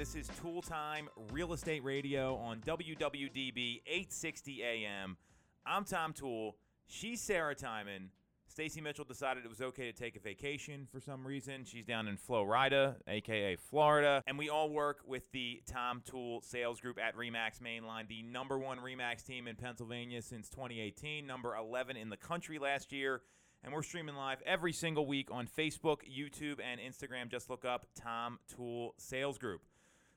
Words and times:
This 0.00 0.14
is 0.14 0.30
Toole 0.40 0.62
Time 0.62 1.10
Real 1.30 1.52
Estate 1.52 1.84
Radio 1.84 2.36
on 2.36 2.60
WWDB 2.60 3.82
860 3.86 4.62
AM. 4.62 5.18
I'm 5.66 5.84
Tom 5.84 6.14
Toole. 6.14 6.56
She's 6.86 7.20
Sarah 7.20 7.54
Tymon. 7.54 8.08
Stacy 8.46 8.80
Mitchell 8.80 9.04
decided 9.04 9.44
it 9.44 9.50
was 9.50 9.60
okay 9.60 9.92
to 9.92 9.92
take 9.92 10.16
a 10.16 10.18
vacation 10.18 10.88
for 10.90 11.00
some 11.00 11.26
reason. 11.26 11.66
She's 11.66 11.84
down 11.84 12.08
in 12.08 12.16
Florida, 12.16 12.96
aka 13.06 13.56
Florida, 13.56 14.22
and 14.26 14.38
we 14.38 14.48
all 14.48 14.70
work 14.70 15.00
with 15.06 15.30
the 15.32 15.60
Tom 15.66 16.00
Toole 16.06 16.40
Sales 16.40 16.80
Group 16.80 16.98
at 16.98 17.14
Remax 17.14 17.60
Mainline, 17.60 18.08
the 18.08 18.22
number 18.22 18.58
one 18.58 18.78
Remax 18.78 19.22
team 19.22 19.46
in 19.46 19.54
Pennsylvania 19.54 20.22
since 20.22 20.48
2018, 20.48 21.26
number 21.26 21.54
11 21.54 21.98
in 21.98 22.08
the 22.08 22.16
country 22.16 22.58
last 22.58 22.90
year. 22.90 23.20
And 23.62 23.70
we're 23.70 23.82
streaming 23.82 24.14
live 24.14 24.40
every 24.46 24.72
single 24.72 25.04
week 25.04 25.28
on 25.30 25.46
Facebook, 25.46 25.98
YouTube, 26.10 26.56
and 26.64 26.80
Instagram. 26.80 27.30
Just 27.30 27.50
look 27.50 27.66
up 27.66 27.84
Tom 27.94 28.38
Toole 28.48 28.94
Sales 28.96 29.36
Group. 29.36 29.60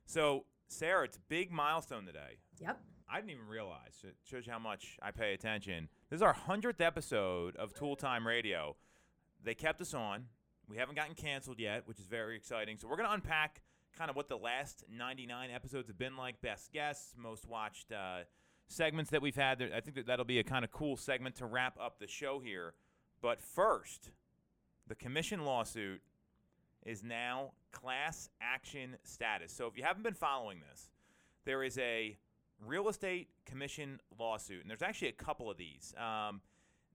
So, 0.06 0.46
Sarah, 0.68 1.06
it's 1.06 1.18
a 1.18 1.22
big 1.30 1.52
milestone 1.52 2.06
today. 2.06 2.38
Yep. 2.60 2.80
I 3.10 3.18
didn't 3.18 3.32
even 3.32 3.48
realize. 3.48 4.04
It 4.04 4.16
shows 4.24 4.48
you 4.48 4.54
how 4.54 4.60
much 4.60 4.98
I 5.02 5.12
pay 5.12 5.34
attention. 5.34 5.88
This 6.10 6.18
is 6.18 6.22
our 6.22 6.34
100th 6.34 6.82
episode 6.82 7.56
of 7.58 7.74
Toole 7.74 7.96
Time 7.96 8.26
Radio. 8.26 8.76
They 9.44 9.54
kept 9.54 9.82
us 9.82 9.94
on. 9.94 10.26
We 10.68 10.78
haven't 10.78 10.96
gotten 10.96 11.16
canceled 11.16 11.60
yet, 11.60 11.88
which 11.88 12.00
is 12.00 12.06
very 12.06 12.36
exciting. 12.36 12.78
So, 12.78 12.88
we're 12.88 12.98
going 12.98 13.10
to 13.10 13.14
unpack 13.14 13.62
kind 13.98 14.10
of 14.10 14.16
what 14.16 14.28
the 14.28 14.38
last 14.38 14.84
99 14.92 15.50
episodes 15.52 15.88
have 15.88 15.98
been 15.98 16.18
like 16.18 16.42
best 16.42 16.72
guests, 16.72 17.14
most 17.18 17.48
watched 17.48 17.92
uh, 17.92 18.20
segments 18.68 19.12
that 19.12 19.22
we've 19.22 19.36
had. 19.36 19.62
I 19.62 19.80
think 19.82 19.96
that 19.96 20.08
that'll 20.08 20.26
be 20.26 20.40
a 20.40 20.44
kind 20.44 20.66
of 20.66 20.72
cool 20.72 20.98
segment 20.98 21.36
to 21.36 21.46
wrap 21.46 21.78
up 21.80 22.00
the 22.00 22.08
show 22.08 22.40
here. 22.40 22.74
But 23.22 23.42
first, 23.42 24.12
the 24.88 24.96
commission 24.96 25.46
lawsuit 25.46 26.02
is 26.86 27.04
now 27.04 27.52
class 27.72 28.30
action 28.42 28.96
status. 29.04 29.52
So 29.52 29.68
if 29.68 29.78
you 29.78 29.84
haven't 29.84 30.04
been 30.04 30.14
following 30.14 30.60
this, 30.70 30.90
there 31.46 31.64
is 31.64 31.78
a 31.78 32.18
real 32.66 32.90
estate 32.90 33.30
commission 33.46 34.00
lawsuit, 34.18 34.62
and 34.62 34.70
there's 34.70 34.82
actually 34.82 35.10
a 35.10 35.14
couple 35.14 35.50
of 35.50 35.58
these. 35.58 35.94
Um, 35.98 36.42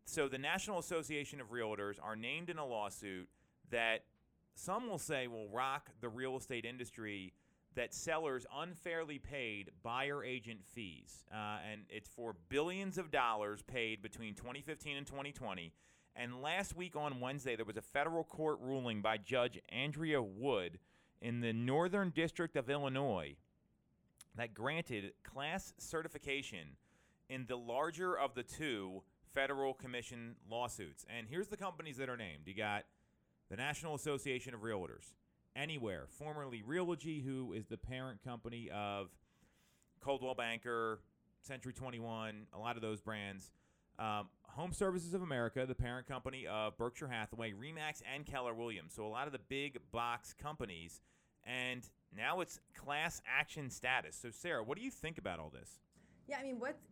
so 0.05 0.29
the 0.29 0.39
National 0.39 0.79
Association 0.79 1.41
of 1.41 1.51
Realtors 1.51 1.97
are 2.03 2.17
named 2.17 2.49
in 2.49 2.59
a 2.59 2.65
lawsuit 2.65 3.29
that 3.71 4.05
some 4.55 4.89
will 4.89 4.99
say 4.99 5.27
will 5.27 5.49
rock 5.49 5.91
the 6.01 6.09
real 6.09 6.37
estate 6.37 6.65
industry 6.65 7.35
that 7.75 7.95
sellers 7.95 8.45
unfairly 8.57 9.19
paid 9.19 9.71
buyer 9.83 10.25
agent 10.25 10.61
fees. 10.65 11.25
Uh, 11.33 11.59
and 11.71 11.83
it's 11.89 12.09
for 12.09 12.35
billions 12.49 12.99
of 12.99 13.11
dollars 13.11 13.63
paid 13.63 14.03
between 14.03 14.35
2015 14.35 14.97
and 14.97 15.07
2020. 15.07 15.73
And 16.21 16.43
last 16.43 16.75
week 16.75 16.97
on 16.97 17.21
Wednesday, 17.21 17.55
there 17.55 17.65
was 17.65 17.77
a 17.77 17.83
federal 17.83 18.25
court 18.25 18.59
ruling 18.61 19.01
by 19.03 19.19
Judge 19.19 19.61
Andrea 19.69 20.21
Wood 20.21 20.81
in 21.23 21.41
the 21.41 21.53
Northern 21.53 22.11
District 22.11 22.57
of 22.57 22.69
Illinois 22.69 23.37
that 24.35 24.53
granted 24.53 25.13
class 25.23 25.73
certification 25.79 26.77
in 27.29 27.47
the 27.47 27.57
larger 27.57 28.19
of 28.19 28.35
the 28.35 28.43
two 28.43 29.03
federal 29.33 29.75
commission 29.75 30.35
lawsuits. 30.51 31.07
And 31.17 31.29
here's 31.31 31.47
the 31.47 31.57
companies 31.57 31.97
that 31.99 32.09
are 32.09 32.17
named 32.17 32.43
you 32.47 32.55
got 32.55 32.83
the 33.49 33.57
National 33.57 33.95
Association 33.95 34.55
of 34.55 34.63
Realtors, 34.63 35.15
Anywhere, 35.55 36.07
formerly 36.09 36.63
Realogy, 36.69 37.25
who 37.25 37.53
is 37.53 37.67
the 37.67 37.77
parent 37.79 38.23
company 38.25 38.71
of 38.75 39.09
Coldwell 40.01 40.35
Banker, 40.35 40.99
Century 41.43 41.73
21, 41.73 42.47
a 42.53 42.59
lot 42.59 42.77
of 42.77 42.83
those 42.83 43.01
brands. 43.01 43.53
Um, 43.99 44.29
Home 44.51 44.73
Services 44.73 45.15
of 45.15 45.23
America, 45.23 45.65
the 45.67 45.75
parent 45.75 46.07
company 46.07 46.47
of 46.47 46.77
Berkshire 46.79 47.09
Hathaway, 47.09 47.53
Remax, 47.53 48.03
and 48.13 48.25
Keller 48.27 48.55
Williams. 48.55 48.93
So 48.95 49.07
a 49.07 49.09
lot 49.09 49.27
of 49.27 49.33
the 49.33 49.39
big 49.49 49.79
box 49.93 50.35
companies. 50.41 51.01
And 51.45 51.89
now 52.17 52.41
it's 52.41 52.61
class 52.77 53.21
action 53.27 53.71
status. 53.71 54.17
So 54.21 54.31
Sarah, 54.31 54.63
what 54.65 54.77
do 54.79 54.85
you 54.85 54.91
think 54.91 55.19
about 55.19 55.39
all 55.39 55.51
this? 55.51 55.79
Yeah, 56.27 56.37
I 56.41 56.43
mean, 56.43 56.59
what's 56.59 56.83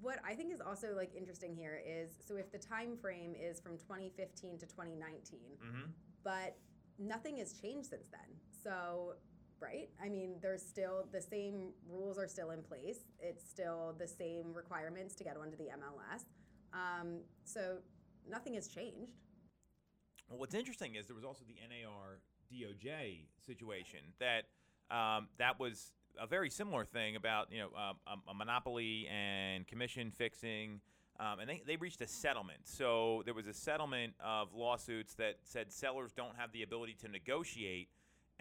what 0.00 0.18
I 0.26 0.34
think 0.34 0.52
is 0.52 0.60
also 0.60 0.94
like 0.96 1.14
interesting 1.16 1.54
here 1.54 1.80
is 1.86 2.10
so 2.26 2.36
if 2.36 2.50
the 2.50 2.58
time 2.58 2.96
frame 2.96 3.34
is 3.38 3.60
from 3.60 3.76
2015 3.78 4.58
to 4.58 4.66
2019, 4.66 5.40
Mm-hmm. 5.64 5.82
but 6.24 6.56
nothing 6.98 7.38
has 7.38 7.52
changed 7.52 7.90
since 7.90 8.06
then. 8.10 8.36
So, 8.62 9.14
right? 9.60 9.88
I 10.02 10.08
mean, 10.08 10.36
there's 10.42 10.62
still 10.62 11.06
the 11.12 11.20
same 11.20 11.70
rules 11.88 12.18
are 12.18 12.28
still 12.28 12.50
in 12.50 12.62
place. 12.62 13.00
It's 13.20 13.48
still 13.48 13.94
the 13.98 14.06
same 14.08 14.52
requirements 14.52 15.14
to 15.16 15.24
get 15.24 15.36
onto 15.36 15.56
the 15.56 15.64
MLS. 15.78 16.24
Um, 16.72 17.18
so 17.44 17.78
nothing 18.28 18.54
has 18.54 18.68
changed. 18.68 19.12
Well, 20.28 20.38
what's 20.38 20.54
interesting 20.54 20.94
is 20.94 21.06
there 21.06 21.16
was 21.16 21.24
also 21.24 21.44
the 21.46 21.56
NAR 21.68 22.20
DOJ 22.50 23.26
situation 23.44 24.00
that 24.18 24.44
um, 24.94 25.28
that 25.38 25.58
was 25.58 25.92
a 26.20 26.26
very 26.26 26.50
similar 26.50 26.84
thing 26.84 27.16
about 27.16 27.50
you 27.50 27.58
know 27.58 27.68
um, 27.76 27.96
a, 28.06 28.30
a 28.30 28.34
monopoly 28.34 29.08
and 29.08 29.66
commission 29.66 30.10
fixing, 30.10 30.80
um, 31.20 31.40
and 31.40 31.48
they, 31.48 31.62
they 31.66 31.76
reached 31.76 32.00
a 32.00 32.06
settlement. 32.06 32.60
So 32.64 33.22
there 33.24 33.34
was 33.34 33.46
a 33.46 33.54
settlement 33.54 34.14
of 34.24 34.54
lawsuits 34.54 35.14
that 35.14 35.36
said 35.44 35.72
sellers 35.72 36.12
don't 36.12 36.36
have 36.36 36.52
the 36.52 36.62
ability 36.62 36.96
to 37.02 37.08
negotiate, 37.08 37.88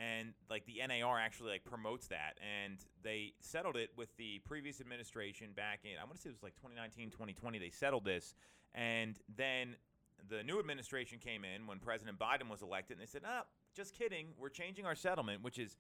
and 0.02 0.34
like 0.50 0.66
the 0.66 0.82
NAR 0.88 1.20
actually 1.20 1.52
like 1.52 1.64
promotes 1.64 2.08
that, 2.08 2.38
and 2.42 2.78
they 3.04 3.34
settled 3.40 3.76
it 3.76 3.92
with 3.96 4.16
the 4.18 4.40
previous 4.46 4.82
administration 4.82 5.50
back 5.56 5.82
in 5.84 5.92
I 6.02 6.06
want 6.06 6.16
to 6.16 6.22
say 6.22 6.30
it 6.30 6.34
was 6.34 6.44
like 6.44 6.56
2019 6.56 7.12
2020 7.12 7.60
they 7.60 7.70
settled 7.70 8.06
this, 8.06 8.34
and 8.74 9.20
then 9.36 9.76
the 10.30 10.44
new 10.44 10.60
administration 10.60 11.20
came 11.20 11.44
in 11.44 11.68
when 11.68 11.80
President 11.80 12.18
Biden 12.18 12.50
was 12.50 12.62
elected, 12.62 12.98
and 12.98 13.02
they 13.02 13.10
said, 13.10 13.22
"Ah, 13.26 13.44
just 13.76 13.94
kidding. 13.94 14.28
We're 14.38 14.50
changing 14.50 14.86
our 14.86 14.96
settlement, 14.96 15.44
which 15.44 15.60
is 15.60 15.78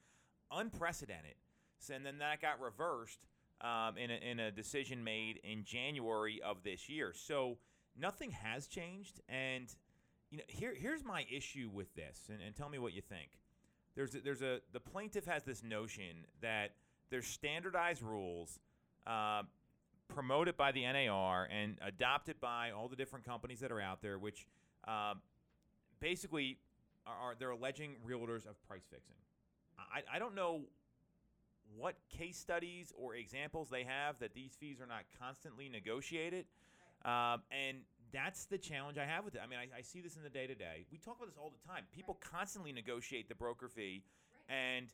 unprecedented." 0.51 1.35
So, 1.79 1.95
and 1.95 2.05
then 2.05 2.19
that 2.19 2.41
got 2.41 2.59
reversed 2.59 3.25
um, 3.61 3.97
in, 3.97 4.11
a, 4.11 4.15
in 4.15 4.39
a 4.39 4.51
decision 4.51 5.03
made 5.03 5.39
in 5.43 5.63
January 5.63 6.41
of 6.43 6.63
this 6.63 6.89
year. 6.89 7.11
So 7.13 7.57
nothing 7.99 8.31
has 8.31 8.67
changed, 8.67 9.21
and 9.27 9.73
you 10.29 10.37
know, 10.37 10.43
here 10.47 10.75
here's 10.75 11.03
my 11.03 11.25
issue 11.31 11.69
with 11.73 11.93
this, 11.95 12.29
and, 12.29 12.39
and 12.45 12.55
tell 12.55 12.69
me 12.69 12.77
what 12.77 12.93
you 12.93 13.01
think. 13.01 13.40
There's 13.95 14.15
a, 14.15 14.19
there's 14.19 14.41
a 14.41 14.59
the 14.73 14.79
plaintiff 14.79 15.25
has 15.25 15.43
this 15.43 15.63
notion 15.63 16.25
that 16.41 16.71
there's 17.09 17.27
standardized 17.27 18.01
rules. 18.01 18.59
Uh, 19.05 19.43
promoted 20.13 20.57
by 20.57 20.71
the 20.71 20.83
NAR 20.83 21.47
and 21.51 21.77
adopted 21.81 22.39
by 22.41 22.71
all 22.71 22.87
the 22.87 22.95
different 22.95 23.25
companies 23.25 23.59
that 23.61 23.71
are 23.71 23.81
out 23.81 24.01
there, 24.01 24.19
which 24.19 24.45
um, 24.87 25.21
basically 25.99 26.57
are, 27.07 27.15
are 27.15 27.35
they're 27.39 27.51
alleging 27.51 27.95
realtors 28.05 28.45
of 28.45 28.61
price 28.67 28.83
fixing. 28.89 29.15
I, 29.79 30.15
I 30.15 30.19
don't 30.19 30.35
know 30.35 30.61
what 31.77 31.95
case 32.09 32.37
studies 32.37 32.91
or 32.97 33.15
examples 33.15 33.69
they 33.69 33.83
have 33.83 34.19
that 34.19 34.33
these 34.33 34.51
fees 34.59 34.81
are 34.81 34.87
not 34.87 35.03
constantly 35.19 35.69
negotiated, 35.69 36.45
um, 37.05 37.41
and 37.51 37.77
that's 38.13 38.45
the 38.45 38.57
challenge 38.57 38.97
I 38.97 39.05
have 39.05 39.25
with 39.25 39.35
it. 39.35 39.41
I 39.43 39.47
mean, 39.47 39.59
I, 39.59 39.79
I 39.79 39.81
see 39.81 40.01
this 40.01 40.15
in 40.15 40.23
the 40.23 40.29
day 40.29 40.47
to 40.47 40.55
day. 40.55 40.85
We 40.91 40.97
talk 40.97 41.17
about 41.17 41.27
this 41.27 41.37
all 41.37 41.51
the 41.51 41.67
time. 41.67 41.83
People 41.93 42.17
constantly 42.19 42.71
negotiate 42.71 43.29
the 43.29 43.35
broker 43.35 43.67
fee, 43.67 44.03
and 44.49 44.87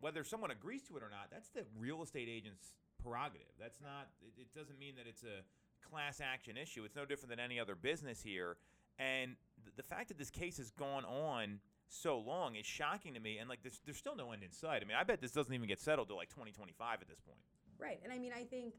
whether 0.00 0.24
someone 0.24 0.50
agrees 0.50 0.82
to 0.84 0.96
it 0.96 1.02
or 1.02 1.10
not, 1.10 1.28
that's 1.30 1.48
the 1.48 1.64
real 1.78 2.02
estate 2.02 2.28
agent's 2.28 2.74
prerogative. 3.02 3.52
That's 3.58 3.80
not. 3.80 4.08
It, 4.20 4.40
it 4.42 4.58
doesn't 4.58 4.78
mean 4.78 4.94
that 4.96 5.06
it's 5.06 5.22
a 5.22 5.42
class 5.88 6.20
action 6.20 6.56
issue. 6.56 6.84
It's 6.84 6.96
no 6.96 7.04
different 7.04 7.30
than 7.30 7.40
any 7.40 7.60
other 7.60 7.74
business 7.74 8.22
here. 8.22 8.56
And 8.98 9.36
th- 9.64 9.76
the 9.76 9.82
fact 9.82 10.08
that 10.08 10.18
this 10.18 10.30
case 10.30 10.58
has 10.58 10.70
gone 10.70 11.04
on 11.04 11.60
so 11.88 12.18
long 12.18 12.56
is 12.56 12.66
shocking 12.66 13.14
to 13.14 13.20
me. 13.20 13.38
And 13.38 13.48
like, 13.48 13.62
there's, 13.62 13.80
there's 13.84 13.96
still 13.96 14.16
no 14.16 14.32
end 14.32 14.42
in 14.42 14.52
sight. 14.52 14.82
I 14.82 14.84
mean, 14.86 14.96
I 14.98 15.04
bet 15.04 15.20
this 15.20 15.32
doesn't 15.32 15.52
even 15.52 15.68
get 15.68 15.80
settled 15.80 16.08
till 16.08 16.16
like 16.16 16.30
2025 16.30 17.00
at 17.00 17.08
this 17.08 17.20
point. 17.20 17.38
Right. 17.78 18.00
And 18.02 18.12
I 18.12 18.18
mean, 18.18 18.32
I 18.36 18.44
think 18.44 18.74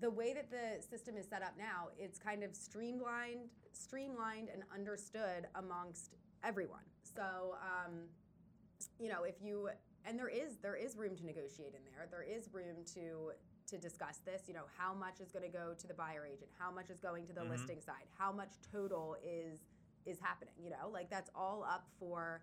the 0.00 0.10
way 0.10 0.32
that 0.32 0.50
the 0.50 0.82
system 0.82 1.16
is 1.16 1.26
set 1.28 1.42
up 1.42 1.54
now, 1.58 1.88
it's 1.98 2.18
kind 2.18 2.42
of 2.42 2.54
streamlined, 2.54 3.50
streamlined 3.72 4.48
and 4.52 4.62
understood 4.74 5.46
amongst 5.54 6.16
everyone. 6.42 6.84
So, 7.02 7.56
um, 7.60 8.08
you 8.98 9.08
know, 9.08 9.24
if 9.24 9.34
you 9.42 9.68
and 10.06 10.18
there 10.18 10.28
is 10.28 10.56
there 10.62 10.76
is 10.76 10.96
room 10.96 11.14
to 11.16 11.26
negotiate 11.26 11.74
in 11.74 11.84
there. 11.84 12.06
There 12.10 12.22
is 12.22 12.48
room 12.52 12.84
to 12.94 13.32
to 13.66 13.78
discuss 13.78 14.18
this. 14.24 14.42
You 14.48 14.54
know, 14.54 14.64
how 14.78 14.94
much 14.94 15.20
is 15.20 15.30
going 15.30 15.44
to 15.44 15.56
go 15.56 15.74
to 15.78 15.86
the 15.86 15.94
buyer 15.94 16.26
agent? 16.26 16.50
How 16.58 16.70
much 16.70 16.88
is 16.90 16.98
going 16.98 17.26
to 17.26 17.32
the 17.32 17.42
Mhm. 17.42 17.50
listing 17.50 17.80
side? 17.80 18.06
How 18.16 18.32
much 18.32 18.52
total 18.72 19.16
is 19.22 19.60
is 20.06 20.18
happening? 20.18 20.54
You 20.58 20.70
know, 20.70 20.88
like 20.88 21.10
that's 21.10 21.30
all 21.34 21.62
up 21.62 21.86
for 21.98 22.42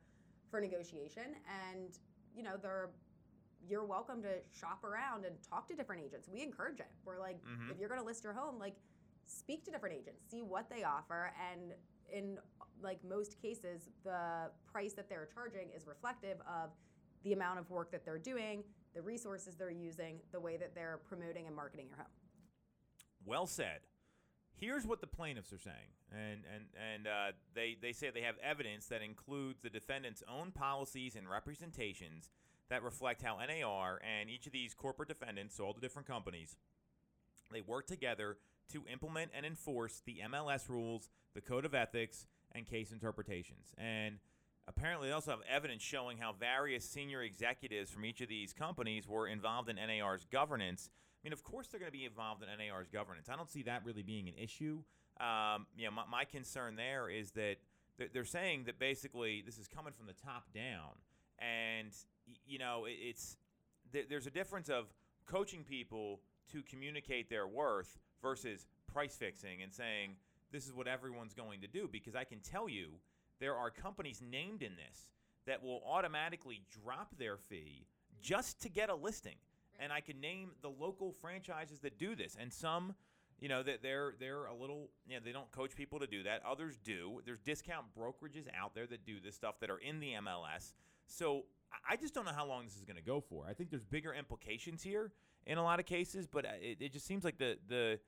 for 0.51 0.61
negotiation. 0.61 1.35
And 1.47 1.97
you 2.35 2.43
know, 2.43 2.55
there 2.57 2.91
you're 3.67 3.83
welcome 3.85 4.21
to 4.23 4.29
shop 4.57 4.83
around 4.83 5.25
and 5.25 5.35
talk 5.43 5.67
to 5.67 5.75
different 5.75 6.03
agents. 6.03 6.27
We 6.29 6.41
encourage 6.41 6.79
it. 6.79 6.87
We're 7.05 7.19
like, 7.19 7.41
Mhm. 7.43 7.71
if 7.71 7.77
you're 7.79 7.89
going 7.89 7.99
to 7.99 8.05
list 8.05 8.23
your 8.23 8.33
home, 8.33 8.57
like 8.59 8.75
speak 9.25 9.65
to 9.65 9.71
different 9.71 9.95
agents, 9.95 10.23
see 10.29 10.41
what 10.41 10.69
they 10.69 10.83
offer, 10.83 11.33
and 11.51 11.73
in 12.09 12.39
like 12.81 13.03
most 13.03 13.37
cases, 13.41 13.89
the 14.03 14.51
price 14.65 14.93
that 14.93 15.09
they're 15.09 15.25
charging 15.25 15.69
is 15.71 15.85
reflective 15.87 16.39
of 16.41 16.71
the 17.23 17.33
amount 17.33 17.59
of 17.59 17.69
work 17.69 17.91
that 17.91 18.05
they're 18.05 18.19
doing, 18.19 18.63
the 18.93 19.01
resources 19.01 19.57
they're 19.57 19.69
using, 19.69 20.21
the 20.31 20.39
way 20.39 20.55
that 20.57 20.73
they're 20.73 20.99
promoting 20.99 21.47
and 21.47 21.55
marketing 21.55 21.87
your 21.87 21.97
home. 21.97 22.11
Well 23.25 23.47
said. 23.47 23.81
Here's 24.55 24.87
what 24.87 25.01
the 25.01 25.07
plaintiffs 25.07 25.51
are 25.53 25.57
saying, 25.59 25.91
and 26.11 26.43
and 26.45 26.65
and 26.75 27.07
uh, 27.07 27.31
they 27.53 27.75
they 27.75 27.91
say 27.93 28.09
they 28.09 28.21
have 28.21 28.37
evidence 28.39 28.87
that 28.87 29.01
includes 29.03 29.61
the 29.61 29.69
defendant's 29.69 30.23
own 30.27 30.51
policies 30.51 31.15
and 31.15 31.29
representations 31.29 32.31
that 32.69 32.83
reflect 32.83 33.21
how 33.21 33.37
NAR 33.37 33.99
and 34.03 34.29
each 34.29 34.45
of 34.45 34.51
these 34.51 34.73
corporate 34.73 35.09
defendants, 35.09 35.55
so 35.55 35.65
all 35.65 35.73
the 35.73 35.81
different 35.81 36.07
companies, 36.07 36.57
they 37.51 37.61
work 37.61 37.87
together 37.87 38.37
to 38.71 38.83
implement 38.91 39.31
and 39.35 39.45
enforce 39.45 40.01
the 40.05 40.17
MLS 40.29 40.69
rules, 40.69 41.09
the 41.33 41.41
code 41.41 41.65
of 41.65 41.73
ethics, 41.73 42.27
and 42.53 42.67
case 42.67 42.91
interpretations. 42.91 43.73
And 43.77 44.15
apparently, 44.67 45.07
they 45.07 45.13
also 45.13 45.31
have 45.31 45.39
evidence 45.49 45.81
showing 45.81 46.17
how 46.17 46.33
various 46.33 46.87
senior 46.87 47.21
executives 47.21 47.89
from 47.89 48.05
each 48.05 48.21
of 48.21 48.29
these 48.29 48.53
companies 48.53 49.07
were 49.07 49.27
involved 49.27 49.69
in 49.69 49.77
NAR's 49.77 50.25
governance. 50.31 50.89
I 50.91 51.27
mean, 51.27 51.33
of 51.33 51.43
course, 51.43 51.67
they're 51.67 51.79
going 51.79 51.91
to 51.91 51.97
be 51.97 52.05
involved 52.05 52.43
in 52.43 52.49
NAR's 52.49 52.89
governance. 52.89 53.29
I 53.29 53.35
don't 53.35 53.49
see 53.49 53.63
that 53.63 53.85
really 53.85 54.03
being 54.03 54.27
an 54.27 54.35
issue. 54.41 54.83
Um, 55.19 55.65
you 55.75 55.85
know, 55.85 55.91
my, 55.91 56.03
my 56.09 56.25
concern 56.25 56.75
there 56.75 57.09
is 57.09 57.31
that 57.31 57.57
they're, 57.97 58.07
they're 58.13 58.25
saying 58.25 58.65
that 58.65 58.79
basically 58.79 59.41
this 59.45 59.57
is 59.57 59.67
coming 59.67 59.93
from 59.93 60.05
the 60.05 60.13
top 60.13 60.53
down, 60.53 60.93
and 61.39 61.89
you 62.45 62.59
know, 62.59 62.85
it's 62.87 63.37
there's 63.91 64.27
a 64.27 64.31
difference 64.31 64.69
of 64.69 64.85
coaching 65.25 65.63
people 65.63 66.19
to 66.51 66.61
communicate 66.63 67.29
their 67.29 67.47
worth 67.47 67.97
versus 68.21 68.65
price 68.91 69.15
fixing 69.15 69.61
and 69.61 69.73
saying 69.73 70.11
this 70.51 70.65
is 70.65 70.73
what 70.73 70.87
everyone's 70.87 71.33
going 71.33 71.61
to 71.61 71.67
do 71.67 71.89
because 71.91 72.15
I 72.15 72.23
can 72.23 72.39
tell 72.39 72.69
you 72.69 72.87
there 73.39 73.55
are 73.55 73.69
companies 73.69 74.21
named 74.21 74.61
in 74.61 74.71
this 74.75 75.11
that 75.45 75.63
will 75.63 75.81
automatically 75.85 76.61
drop 76.83 77.17
their 77.17 77.37
fee 77.37 77.87
just 78.21 78.61
to 78.61 78.69
get 78.69 78.89
a 78.89 78.95
listing. 78.95 79.35
And 79.79 79.93
I 79.93 80.01
can 80.01 80.19
name 80.19 80.51
the 80.61 80.69
local 80.69 81.13
franchises 81.21 81.79
that 81.79 81.97
do 81.99 82.15
this. 82.15 82.35
And 82.39 82.51
some, 82.51 82.95
you 83.39 83.47
know, 83.47 83.61
that 83.63 83.83
they're 83.83 84.13
they're 84.19 84.45
a 84.45 84.53
little, 84.53 84.89
you 85.07 85.15
know, 85.15 85.21
they 85.23 85.31
don't 85.31 85.51
coach 85.51 85.75
people 85.75 85.99
to 85.99 86.07
do 86.07 86.23
that. 86.23 86.41
Others 86.45 86.77
do. 86.83 87.21
There's 87.25 87.39
discount 87.39 87.85
brokerages 87.97 88.47
out 88.59 88.73
there 88.73 88.87
that 88.87 89.05
do 89.05 89.19
this 89.23 89.35
stuff 89.35 89.59
that 89.61 89.69
are 89.69 89.77
in 89.77 89.99
the 89.99 90.13
MLS. 90.13 90.73
So 91.07 91.45
I- 91.89 91.95
just 91.97 92.13
don't 92.13 92.25
know 92.25 92.31
how 92.33 92.45
long 92.45 92.65
this 92.65 92.75
is 92.75 92.85
going 92.85 92.97
to 92.97 93.01
go 93.03 93.19
for. 93.19 93.45
I 93.49 93.53
think 93.53 93.69
there's 93.69 93.83
bigger 93.83 94.13
implications 94.13 94.83
here 94.83 95.11
in 95.45 95.57
a 95.57 95.63
lot 95.63 95.79
of 95.79 95.85
cases, 95.85 96.27
but 96.27 96.45
uh, 96.45 96.49
it, 96.61 96.77
it 96.81 96.93
just 96.93 97.05
seems 97.05 97.23
like 97.23 97.37
the 97.37 97.57
the 97.67 97.99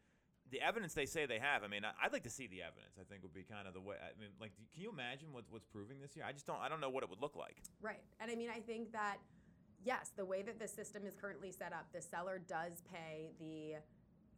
the 0.51 0.61
evidence 0.61 0.93
they 0.93 1.05
say 1.05 1.25
they 1.25 1.39
have. 1.39 1.63
I 1.63 1.67
mean, 1.67 1.81
I'd 1.85 2.11
like 2.11 2.23
to 2.23 2.29
see 2.29 2.47
the 2.47 2.61
evidence. 2.63 2.97
I 2.99 3.03
think 3.03 3.21
would 3.21 3.33
be 3.33 3.43
kind 3.43 3.67
of 3.67 3.73
the 3.73 3.81
way. 3.81 3.95
I 4.01 4.19
mean, 4.19 4.29
like, 4.41 4.51
can 4.73 4.81
you 4.81 4.89
imagine 4.89 5.31
what, 5.31 5.43
what's 5.49 5.65
proving 5.65 5.99
this 6.01 6.15
year? 6.15 6.25
I 6.27 6.31
just 6.31 6.47
don't. 6.47 6.59
I 6.59 6.69
don't 6.69 6.81
know 6.81 6.89
what 6.89 7.03
it 7.03 7.09
would 7.09 7.21
look 7.21 7.35
like. 7.35 7.57
Right. 7.81 8.01
And 8.19 8.31
I 8.31 8.35
mean, 8.35 8.49
I 8.49 8.59
think 8.59 8.91
that, 8.91 9.17
yes, 9.83 10.11
the 10.15 10.25
way 10.25 10.41
that 10.41 10.59
the 10.59 10.67
system 10.67 11.05
is 11.05 11.13
currently 11.15 11.51
set 11.51 11.71
up, 11.71 11.85
the 11.93 12.01
seller 12.01 12.41
does 12.47 12.81
pay 12.91 13.29
the, 13.39 13.75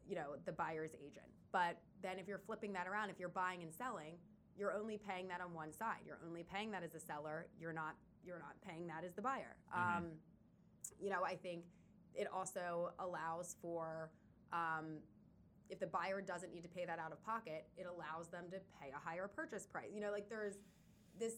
you 0.06 0.14
know, 0.14 0.36
the 0.44 0.52
buyer's 0.52 0.92
agent. 0.94 1.26
But 1.50 1.78
then 2.02 2.18
if 2.18 2.28
you're 2.28 2.38
flipping 2.44 2.72
that 2.74 2.86
around, 2.86 3.08
if 3.10 3.18
you're 3.18 3.28
buying 3.30 3.62
and 3.62 3.72
selling, 3.72 4.16
you're 4.56 4.74
only 4.74 4.98
paying 4.98 5.28
that 5.28 5.40
on 5.40 5.54
one 5.54 5.72
side. 5.72 6.00
You're 6.06 6.20
only 6.26 6.42
paying 6.42 6.70
that 6.72 6.82
as 6.82 6.94
a 6.94 7.00
seller. 7.00 7.46
You're 7.58 7.72
not 7.72 7.94
you're 8.24 8.38
not 8.38 8.60
paying 8.66 8.86
that 8.88 9.04
as 9.04 9.14
the 9.14 9.22
buyer. 9.22 9.56
Mhm. 9.74 9.96
Um, 9.96 10.20
you 11.00 11.10
know, 11.10 11.24
I 11.24 11.36
think 11.36 11.64
it 12.14 12.26
also 12.32 12.92
allows 12.98 13.56
for 13.60 14.10
um, 14.52 14.98
if 15.70 15.80
the 15.80 15.86
buyer 15.86 16.20
doesn't 16.20 16.52
need 16.52 16.62
to 16.62 16.68
pay 16.68 16.84
that 16.84 16.98
out 16.98 17.12
of 17.12 17.22
pocket, 17.24 17.66
it 17.76 17.86
allows 17.86 18.28
them 18.28 18.50
to 18.50 18.58
pay 18.80 18.90
a 18.90 18.98
higher 18.98 19.26
purchase 19.28 19.66
price. 19.66 19.90
You 19.92 20.00
know, 20.00 20.10
like 20.10 20.28
there's 20.28 20.56
this 21.18 21.34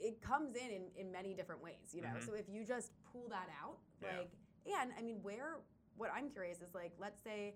it 0.00 0.20
comes 0.20 0.56
in 0.56 0.70
in, 0.70 0.82
in 0.96 1.12
many 1.12 1.34
different 1.34 1.62
ways, 1.62 1.92
you 1.92 2.02
know. 2.02 2.08
Mhm. 2.16 2.26
So 2.26 2.34
if 2.34 2.48
you 2.48 2.64
just 2.64 2.92
pull 3.12 3.28
that 3.28 3.48
out, 3.62 3.78
Yeah. 4.02 4.18
like 4.18 4.30
and 4.66 4.92
I 4.98 5.02
mean 5.02 5.22
where 5.22 5.60
what 5.96 6.10
I'm 6.12 6.30
curious 6.30 6.60
is 6.62 6.74
like 6.74 6.92
let's 6.98 7.20
say 7.22 7.54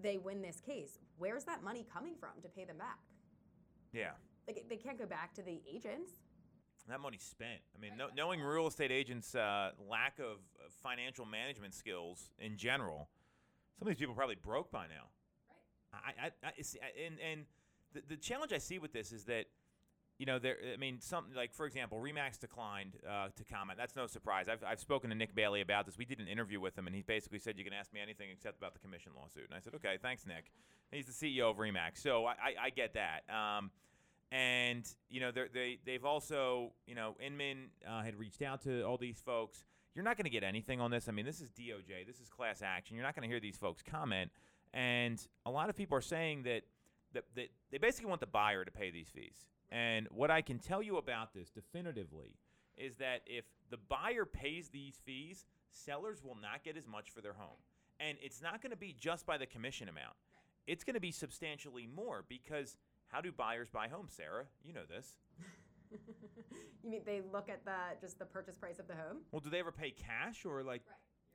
they 0.00 0.18
win 0.18 0.40
this 0.42 0.60
case, 0.60 0.98
where's 1.16 1.44
that 1.44 1.62
money 1.62 1.84
coming 1.84 2.14
from 2.14 2.40
to 2.42 2.48
pay 2.48 2.64
them 2.64 2.78
back? 2.78 3.00
Yeah. 3.92 4.12
Like 4.46 4.68
they 4.68 4.76
can't 4.76 4.98
go 4.98 5.06
back 5.06 5.34
to 5.34 5.42
the 5.42 5.60
agents. 5.66 6.12
That 6.88 7.00
money's 7.00 7.22
spent. 7.22 7.60
I 7.76 7.80
mean, 7.80 7.92
no, 7.98 8.08
knowing 8.16 8.40
real 8.40 8.66
estate 8.66 8.90
agents' 8.90 9.34
uh, 9.34 9.72
lack 9.88 10.18
of 10.18 10.38
uh, 10.58 10.68
financial 10.82 11.26
management 11.26 11.74
skills 11.74 12.30
in 12.38 12.56
general, 12.56 13.08
some 13.78 13.86
of 13.86 13.94
these 13.94 13.98
people 13.98 14.12
are 14.12 14.16
probably 14.16 14.36
broke 14.36 14.70
by 14.70 14.86
now. 14.86 15.08
Right. 15.92 16.14
I, 16.20 16.26
I, 16.26 16.50
I 16.58 16.62
see, 16.62 16.78
and 17.06 17.16
and 17.20 17.44
the, 17.92 18.02
the 18.08 18.16
challenge 18.16 18.52
I 18.52 18.58
see 18.58 18.78
with 18.78 18.92
this 18.92 19.12
is 19.12 19.24
that, 19.24 19.46
you 20.18 20.26
know, 20.26 20.38
there. 20.38 20.56
I 20.72 20.76
mean, 20.78 21.00
something 21.00 21.34
like 21.34 21.52
for 21.52 21.66
example, 21.66 21.98
Remax 21.98 22.38
declined 22.38 22.96
uh, 23.08 23.28
to 23.36 23.44
comment. 23.44 23.78
That's 23.78 23.94
no 23.94 24.06
surprise. 24.06 24.48
I've, 24.48 24.64
I've 24.64 24.80
spoken 24.80 25.10
to 25.10 25.16
Nick 25.16 25.34
Bailey 25.34 25.60
about 25.60 25.86
this. 25.86 25.98
We 25.98 26.06
did 26.06 26.20
an 26.20 26.28
interview 26.28 26.58
with 26.58 26.76
him, 26.76 26.86
and 26.86 26.96
he 26.96 27.02
basically 27.02 27.38
said 27.38 27.58
you 27.58 27.64
can 27.64 27.74
ask 27.74 27.92
me 27.92 28.00
anything 28.00 28.28
except 28.32 28.58
about 28.58 28.72
the 28.72 28.80
commission 28.80 29.12
lawsuit. 29.14 29.44
And 29.44 29.54
I 29.54 29.60
said, 29.60 29.74
okay, 29.74 29.98
thanks, 30.00 30.26
Nick. 30.26 30.50
He's 30.90 31.06
the 31.06 31.12
CEO 31.12 31.50
of 31.50 31.58
Remax, 31.58 31.98
so 31.98 32.24
I, 32.24 32.32
I, 32.32 32.54
I 32.64 32.70
get 32.70 32.94
that. 32.94 33.24
Um, 33.28 33.70
and 34.30 34.86
you 35.08 35.20
know 35.20 35.30
they 35.32 35.78
they've 35.84 36.04
also 36.04 36.72
you 36.86 36.94
know 36.94 37.16
Inman 37.24 37.70
uh, 37.88 38.02
had 38.02 38.18
reached 38.18 38.42
out 38.42 38.62
to 38.62 38.82
all 38.82 38.96
these 38.96 39.20
folks. 39.24 39.64
You're 39.94 40.04
not 40.04 40.16
going 40.16 40.24
to 40.24 40.30
get 40.30 40.44
anything 40.44 40.80
on 40.80 40.90
this. 40.90 41.08
I 41.08 41.12
mean, 41.12 41.24
this 41.24 41.40
is 41.40 41.50
DOJ. 41.50 42.06
This 42.06 42.20
is 42.20 42.28
class 42.28 42.62
action. 42.62 42.94
You're 42.94 43.04
not 43.04 43.16
going 43.16 43.28
to 43.28 43.32
hear 43.32 43.40
these 43.40 43.56
folks 43.56 43.82
comment. 43.82 44.30
And 44.72 45.20
a 45.44 45.50
lot 45.50 45.70
of 45.70 45.76
people 45.76 45.98
are 45.98 46.02
saying 46.02 46.44
that, 46.44 46.62
that 47.14 47.24
that 47.34 47.48
they 47.72 47.78
basically 47.78 48.08
want 48.08 48.20
the 48.20 48.26
buyer 48.26 48.64
to 48.64 48.70
pay 48.70 48.90
these 48.90 49.08
fees. 49.08 49.46
And 49.70 50.06
what 50.10 50.30
I 50.30 50.40
can 50.40 50.58
tell 50.58 50.82
you 50.82 50.98
about 50.98 51.34
this 51.34 51.50
definitively 51.50 52.36
is 52.76 52.96
that 52.96 53.22
if 53.26 53.44
the 53.70 53.76
buyer 53.76 54.24
pays 54.24 54.68
these 54.68 55.00
fees, 55.04 55.46
sellers 55.70 56.22
will 56.22 56.36
not 56.40 56.62
get 56.64 56.76
as 56.76 56.86
much 56.86 57.10
for 57.10 57.20
their 57.20 57.32
home. 57.32 57.58
And 58.00 58.16
it's 58.22 58.40
not 58.40 58.62
going 58.62 58.70
to 58.70 58.76
be 58.76 58.94
just 58.98 59.26
by 59.26 59.36
the 59.36 59.46
commission 59.46 59.88
amount. 59.88 60.14
It's 60.66 60.84
going 60.84 60.94
to 60.94 61.00
be 61.00 61.10
substantially 61.10 61.86
more 61.86 62.24
because 62.28 62.76
how 63.08 63.20
do 63.20 63.32
buyers 63.32 63.68
buy 63.70 63.88
homes, 63.88 64.12
Sarah? 64.16 64.44
You 64.64 64.72
know 64.72 64.86
this. 64.88 65.14
you 66.82 66.90
mean 66.90 67.02
they 67.04 67.22
look 67.32 67.48
at 67.48 67.64
the 67.64 67.98
just 68.00 68.18
the 68.18 68.24
purchase 68.24 68.56
price 68.56 68.78
of 68.78 68.86
the 68.86 68.94
home? 68.94 69.18
Well, 69.32 69.40
do 69.40 69.50
they 69.50 69.60
ever 69.60 69.72
pay 69.72 69.90
cash 69.90 70.44
or 70.44 70.62
like, 70.62 70.82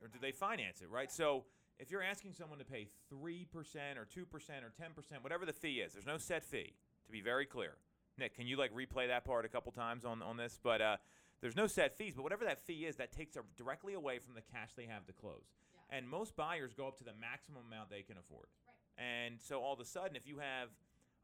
or 0.00 0.08
do 0.08 0.18
they 0.20 0.32
finance 0.32 0.80
it? 0.80 0.90
Right. 0.90 1.10
So 1.10 1.44
if 1.78 1.90
you're 1.90 2.02
asking 2.02 2.32
someone 2.34 2.58
to 2.58 2.64
pay 2.64 2.88
three 3.08 3.46
percent 3.46 3.98
or 3.98 4.04
two 4.04 4.24
percent 4.24 4.64
or 4.64 4.72
ten 4.80 4.92
percent, 4.94 5.22
whatever 5.22 5.44
the 5.44 5.52
fee 5.52 5.80
is, 5.80 5.92
there's 5.92 6.06
no 6.06 6.18
set 6.18 6.44
fee. 6.44 6.74
To 7.06 7.12
be 7.12 7.20
very 7.20 7.44
clear, 7.44 7.72
Nick, 8.18 8.34
can 8.34 8.46
you 8.46 8.56
like 8.56 8.72
replay 8.72 9.08
that 9.08 9.24
part 9.24 9.44
a 9.44 9.48
couple 9.48 9.72
times 9.72 10.04
on 10.04 10.22
on 10.22 10.36
this? 10.36 10.58
But 10.62 10.80
uh, 10.80 10.96
there's 11.40 11.56
no 11.56 11.66
set 11.66 11.96
fees. 11.98 12.14
But 12.14 12.22
whatever 12.22 12.44
that 12.44 12.64
fee 12.64 12.86
is, 12.86 12.96
that 12.96 13.12
takes 13.12 13.36
directly 13.56 13.94
away 13.94 14.18
from 14.18 14.34
the 14.34 14.40
cash 14.40 14.70
they 14.76 14.86
have 14.86 15.04
to 15.06 15.12
close. 15.12 15.52
And 15.90 16.08
most 16.08 16.36
buyers 16.36 16.72
go 16.72 16.88
up 16.88 16.96
to 16.98 17.04
the 17.04 17.12
maximum 17.20 17.64
amount 17.66 17.90
they 17.90 18.02
can 18.02 18.16
afford. 18.16 18.46
And 18.96 19.40
so 19.40 19.60
all 19.60 19.74
of 19.74 19.80
a 19.80 19.84
sudden, 19.84 20.16
if 20.16 20.26
you 20.26 20.38
have 20.38 20.68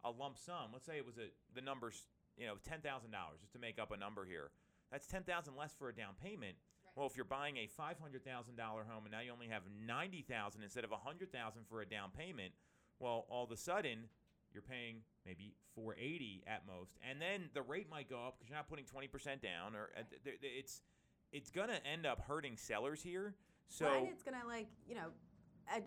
a 0.04 0.10
lump 0.10 0.38
sum, 0.38 0.70
let's 0.72 0.86
say 0.86 0.96
it 0.96 1.06
was 1.06 1.18
a 1.18 1.28
the 1.54 1.60
numbers, 1.60 2.06
you 2.36 2.46
know, 2.46 2.54
ten 2.66 2.80
thousand 2.80 3.10
dollars, 3.10 3.40
just 3.40 3.52
to 3.52 3.58
make 3.58 3.78
up 3.78 3.92
a 3.92 3.96
number 3.96 4.24
here. 4.24 4.50
That's 4.90 5.06
ten 5.06 5.22
thousand 5.22 5.56
less 5.56 5.72
for 5.78 5.88
a 5.88 5.94
down 5.94 6.14
payment. 6.22 6.56
Well, 6.96 7.06
if 7.06 7.16
you're 7.16 7.24
buying 7.24 7.56
a 7.56 7.66
five 7.66 7.98
hundred 7.98 8.24
thousand 8.24 8.56
dollar 8.56 8.84
home 8.88 9.04
and 9.04 9.12
now 9.12 9.20
you 9.20 9.32
only 9.32 9.48
have 9.48 9.62
ninety 9.86 10.22
thousand 10.22 10.62
instead 10.62 10.84
of 10.84 10.92
a 10.92 10.96
hundred 10.96 11.32
thousand 11.32 11.62
for 11.68 11.80
a 11.82 11.86
down 11.86 12.10
payment, 12.16 12.52
well, 12.98 13.26
all 13.28 13.44
of 13.44 13.50
a 13.50 13.56
sudden 13.56 14.08
you're 14.52 14.62
paying 14.62 14.96
maybe 15.24 15.54
four 15.74 15.94
eighty 15.98 16.42
at 16.46 16.66
most, 16.66 16.98
and 17.08 17.20
then 17.20 17.48
the 17.54 17.62
rate 17.62 17.88
might 17.90 18.08
go 18.10 18.16
up 18.26 18.38
because 18.38 18.48
you're 18.50 18.58
not 18.58 18.68
putting 18.68 18.84
twenty 18.84 19.06
percent 19.06 19.40
down, 19.42 19.74
or 19.76 19.90
uh, 19.96 20.02
th- 20.24 20.40
th- 20.40 20.52
it's 20.58 20.82
it's 21.32 21.50
gonna 21.50 21.78
end 21.90 22.06
up 22.06 22.20
hurting 22.26 22.56
sellers 22.56 23.02
here. 23.02 23.34
So 23.68 23.84
Well, 23.84 23.98
and 23.98 24.08
it's 24.08 24.24
gonna 24.24 24.42
like 24.48 24.66
you 24.88 24.96
know 24.96 25.10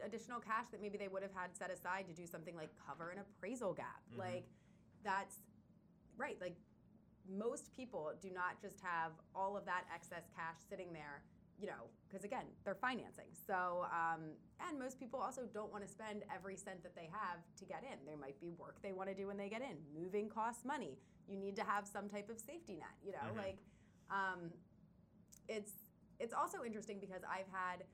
additional 0.05 0.39
cash 0.39 0.65
that 0.71 0.81
maybe 0.81 0.97
they 0.97 1.07
would 1.07 1.23
have 1.23 1.33
had 1.33 1.55
set 1.55 1.69
aside 1.71 2.05
to 2.07 2.13
do 2.13 2.25
something 2.25 2.55
like 2.55 2.69
cover 2.87 3.09
an 3.11 3.19
appraisal 3.19 3.73
gap. 3.73 4.01
Mhm. 4.13 4.17
Like 4.19 4.45
that's 5.03 5.39
right. 6.17 6.39
Like 6.39 6.55
most 7.29 7.71
people 7.73 8.13
do 8.21 8.29
not 8.29 8.59
just 8.61 8.79
have 8.81 9.11
all 9.35 9.55
of 9.57 9.65
that 9.65 9.85
excess 9.93 10.23
cash 10.35 10.57
sitting 10.69 10.93
there. 10.93 11.23
You 11.59 11.67
know, 11.67 11.87
because 12.09 12.23
again, 12.25 12.45
they're 12.65 12.73
financing. 12.75 13.27
So, 13.47 13.85
um, 13.91 14.31
and 14.67 14.77
most 14.79 14.99
people 14.99 15.19
also 15.21 15.45
don't 15.53 15.71
want 15.71 15.85
to 15.85 15.89
spend 15.89 16.23
every 16.33 16.57
cent 16.57 16.81
that 16.83 16.95
they 16.95 17.05
have 17.13 17.37
to 17.57 17.65
get 17.65 17.83
in. 17.83 18.03
There 18.05 18.17
might 18.17 18.39
be 18.41 18.49
work 18.57 18.81
they 18.81 18.91
want 18.91 19.07
to 19.09 19.15
do 19.15 19.27
when 19.27 19.37
they 19.37 19.49
get 19.49 19.61
in. 19.61 19.77
Moving 19.93 20.27
costs 20.29 20.65
money. 20.65 20.97
You 21.27 21.37
need 21.37 21.55
to 21.57 21.63
have 21.63 21.87
some 21.87 22.09
type 22.09 22.29
of 22.29 22.39
safety 22.39 22.75
net. 22.75 22.95
You 23.05 23.11
know, 23.13 23.31
Mhm. 23.33 23.37
like 23.37 23.57
um, 24.09 24.51
it's 25.47 25.73
it's 26.19 26.33
also 26.33 26.63
interesting 26.63 26.99
because 26.99 27.23
I've 27.23 27.47
had 27.51 27.85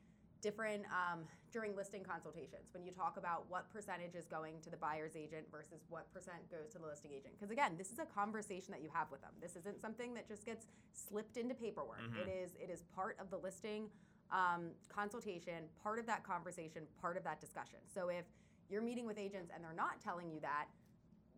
different 0.41 0.83
um, 0.87 1.19
during 1.51 1.75
listing 1.75 2.03
consultations 2.03 2.69
when 2.73 2.83
you 2.83 2.91
talk 2.91 3.17
about 3.17 3.45
what 3.49 3.71
percentage 3.71 4.15
is 4.15 4.25
going 4.25 4.55
to 4.61 4.69
the 4.69 4.77
buyer's 4.77 5.15
agent 5.15 5.45
versus 5.51 5.81
what 5.89 6.11
percent 6.13 6.37
goes 6.49 6.69
to 6.71 6.79
the 6.79 6.85
listing 6.85 7.11
agent. 7.11 7.33
Because 7.37 7.51
again, 7.51 7.73
this 7.77 7.91
is 7.91 7.99
a 7.99 8.05
conversation 8.05 8.71
that 8.71 8.81
you 8.81 8.89
have 8.93 9.09
with 9.11 9.21
them. 9.21 9.31
This 9.41 9.55
isn't 9.55 9.81
something 9.81 10.13
that 10.13 10.27
just 10.27 10.45
gets 10.45 10.67
slipped 10.93 11.37
into 11.37 11.55
paperwork. 11.55 12.01
Mhm. 12.01 12.27
It 12.27 12.29
is 12.29 12.55
it 12.55 12.69
is 12.69 12.83
part 12.95 13.17
of 13.19 13.29
the 13.29 13.37
listing 13.37 13.89
um, 14.31 14.71
consultation, 14.89 15.67
part 15.81 15.97
of 15.97 16.05
that 16.05 16.23
conversation, 16.23 16.83
part 17.01 17.17
of 17.17 17.23
that 17.23 17.41
discussion. 17.41 17.79
So 17.93 18.09
if 18.09 18.25
you're 18.69 18.83
meeting 18.83 19.07
with 19.07 19.17
agents 19.17 19.51
and 19.53 19.63
they're 19.63 19.73
not 19.73 19.99
telling 20.01 20.29
you 20.29 20.39
that, 20.41 20.67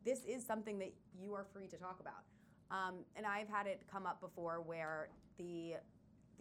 this 0.04 0.26
is 0.26 0.46
something 0.46 0.78
that 0.80 0.92
you 1.18 1.34
are 1.34 1.46
free 1.54 1.68
to 1.68 1.78
talk 1.78 2.02
about. 2.02 2.24
Um, 2.70 3.06
and 3.16 3.26
I've 3.26 3.48
had 3.48 3.66
it 3.66 3.82
come 3.90 4.06
up 4.06 4.20
before 4.20 4.60
where 4.62 5.10
the 5.38 5.76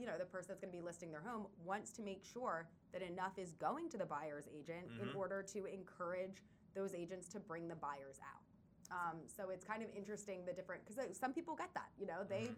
you 0.00 0.06
know 0.06 0.16
the 0.18 0.24
person 0.24 0.48
that's 0.48 0.60
going 0.60 0.72
to 0.72 0.78
be 0.78 0.82
listing 0.82 1.10
their 1.12 1.20
home 1.20 1.46
wants 1.64 1.92
to 1.92 2.02
make 2.02 2.24
sure 2.24 2.66
that 2.92 3.02
enough 3.02 3.38
is 3.38 3.52
going 3.52 3.90
to 3.90 3.98
the 3.98 4.06
buyer's 4.06 4.48
agent 4.48 4.86
in 5.00 5.08
Mhm. 5.08 5.14
order 5.14 5.42
to 5.42 5.66
encourage 5.66 6.42
those 6.74 6.94
agents 6.94 7.28
to 7.28 7.38
bring 7.40 7.68
the 7.68 7.76
buyers 7.76 8.18
out. 8.20 8.42
Um, 8.90 9.28
so 9.28 9.50
it's 9.50 9.64
kind 9.64 9.82
of 9.82 9.90
interesting 9.94 10.44
the 10.46 10.52
different 10.52 10.84
because 10.86 11.16
some 11.18 11.34
people 11.34 11.54
get 11.54 11.72
that 11.74 11.90
you 11.98 12.06
know 12.06 12.24
they 12.24 12.48
Mhm. 12.48 12.56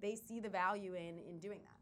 they 0.00 0.16
see 0.16 0.40
the 0.40 0.48
value 0.48 0.94
in 0.94 1.18
in 1.20 1.38
doing 1.38 1.62
that. 1.62 1.80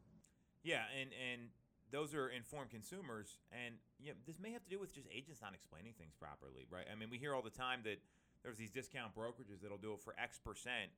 Yeah, 0.63 0.87
and 0.91 1.13
and 1.15 1.51
those 1.91 2.15
are 2.15 2.29
informed 2.29 2.71
consumers, 2.71 3.39
and 3.51 3.79
you 3.99 4.13
know, 4.13 4.19
this 4.27 4.39
may 4.39 4.53
have 4.53 4.63
to 4.65 4.71
do 4.71 4.79
with 4.79 4.93
just 4.95 5.09
agents 5.11 5.41
not 5.41 5.55
explaining 5.55 5.95
things 5.95 6.15
properly, 6.15 6.67
right? 6.71 6.87
I 6.91 6.95
mean, 6.95 7.11
we 7.11 7.19
hear 7.19 7.35
all 7.35 7.43
the 7.43 7.51
time 7.51 7.83
that 7.85 8.01
there's 8.43 8.57
these 8.59 8.71
discount 8.71 9.15
brokerages 9.15 9.61
that'll 9.61 9.79
do 9.79 9.93
it 9.95 10.01
for 10.01 10.15
X 10.19 10.39
percent, 10.39 10.91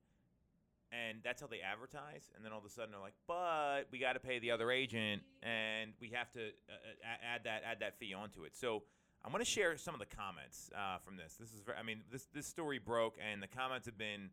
and 0.94 1.18
that's 1.24 1.40
how 1.40 1.46
they 1.46 1.60
advertise. 1.60 2.30
And 2.36 2.44
then 2.44 2.52
all 2.52 2.58
of 2.58 2.64
a 2.64 2.70
sudden 2.70 2.90
they're 2.92 3.00
like, 3.00 3.14
"But 3.26 3.84
we 3.90 3.98
got 3.98 4.14
to 4.14 4.20
pay 4.20 4.38
the 4.38 4.50
other 4.50 4.70
agent, 4.70 5.22
and 5.42 5.92
we 6.00 6.10
have 6.10 6.30
to 6.32 6.40
uh, 6.40 6.72
uh, 6.72 7.34
add 7.34 7.44
that 7.44 7.62
add 7.64 7.80
that 7.80 7.98
fee 7.98 8.14
onto 8.14 8.44
it." 8.44 8.56
So 8.56 8.82
I'm 9.24 9.32
going 9.32 9.44
to 9.44 9.50
share 9.50 9.76
some 9.76 9.94
of 9.94 10.00
the 10.00 10.16
comments 10.16 10.70
uh, 10.76 10.98
from 10.98 11.16
this. 11.16 11.36
This 11.40 11.54
is, 11.54 11.62
very, 11.64 11.78
I 11.78 11.82
mean, 11.82 12.02
this 12.12 12.28
this 12.34 12.46
story 12.46 12.78
broke, 12.78 13.16
and 13.18 13.42
the 13.42 13.48
comments 13.48 13.86
have 13.86 13.98
been 13.98 14.30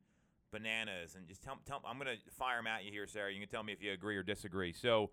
bananas. 0.51 1.15
And 1.15 1.27
just 1.27 1.41
tell, 1.41 1.58
tell 1.65 1.82
I'm 1.86 1.98
going 1.98 2.15
to 2.15 2.32
fire 2.34 2.58
them 2.58 2.68
at 2.68 2.84
you 2.84 2.91
here, 2.91 3.08
Sarah. 3.08 3.32
You 3.32 3.39
can 3.39 3.50
tell 3.50 3.63
me 3.63 3.74
if 3.74 3.82
you 3.82 3.94
agree 3.94 4.18
or 4.18 4.24
disagree. 4.24 4.74
So 4.74 5.12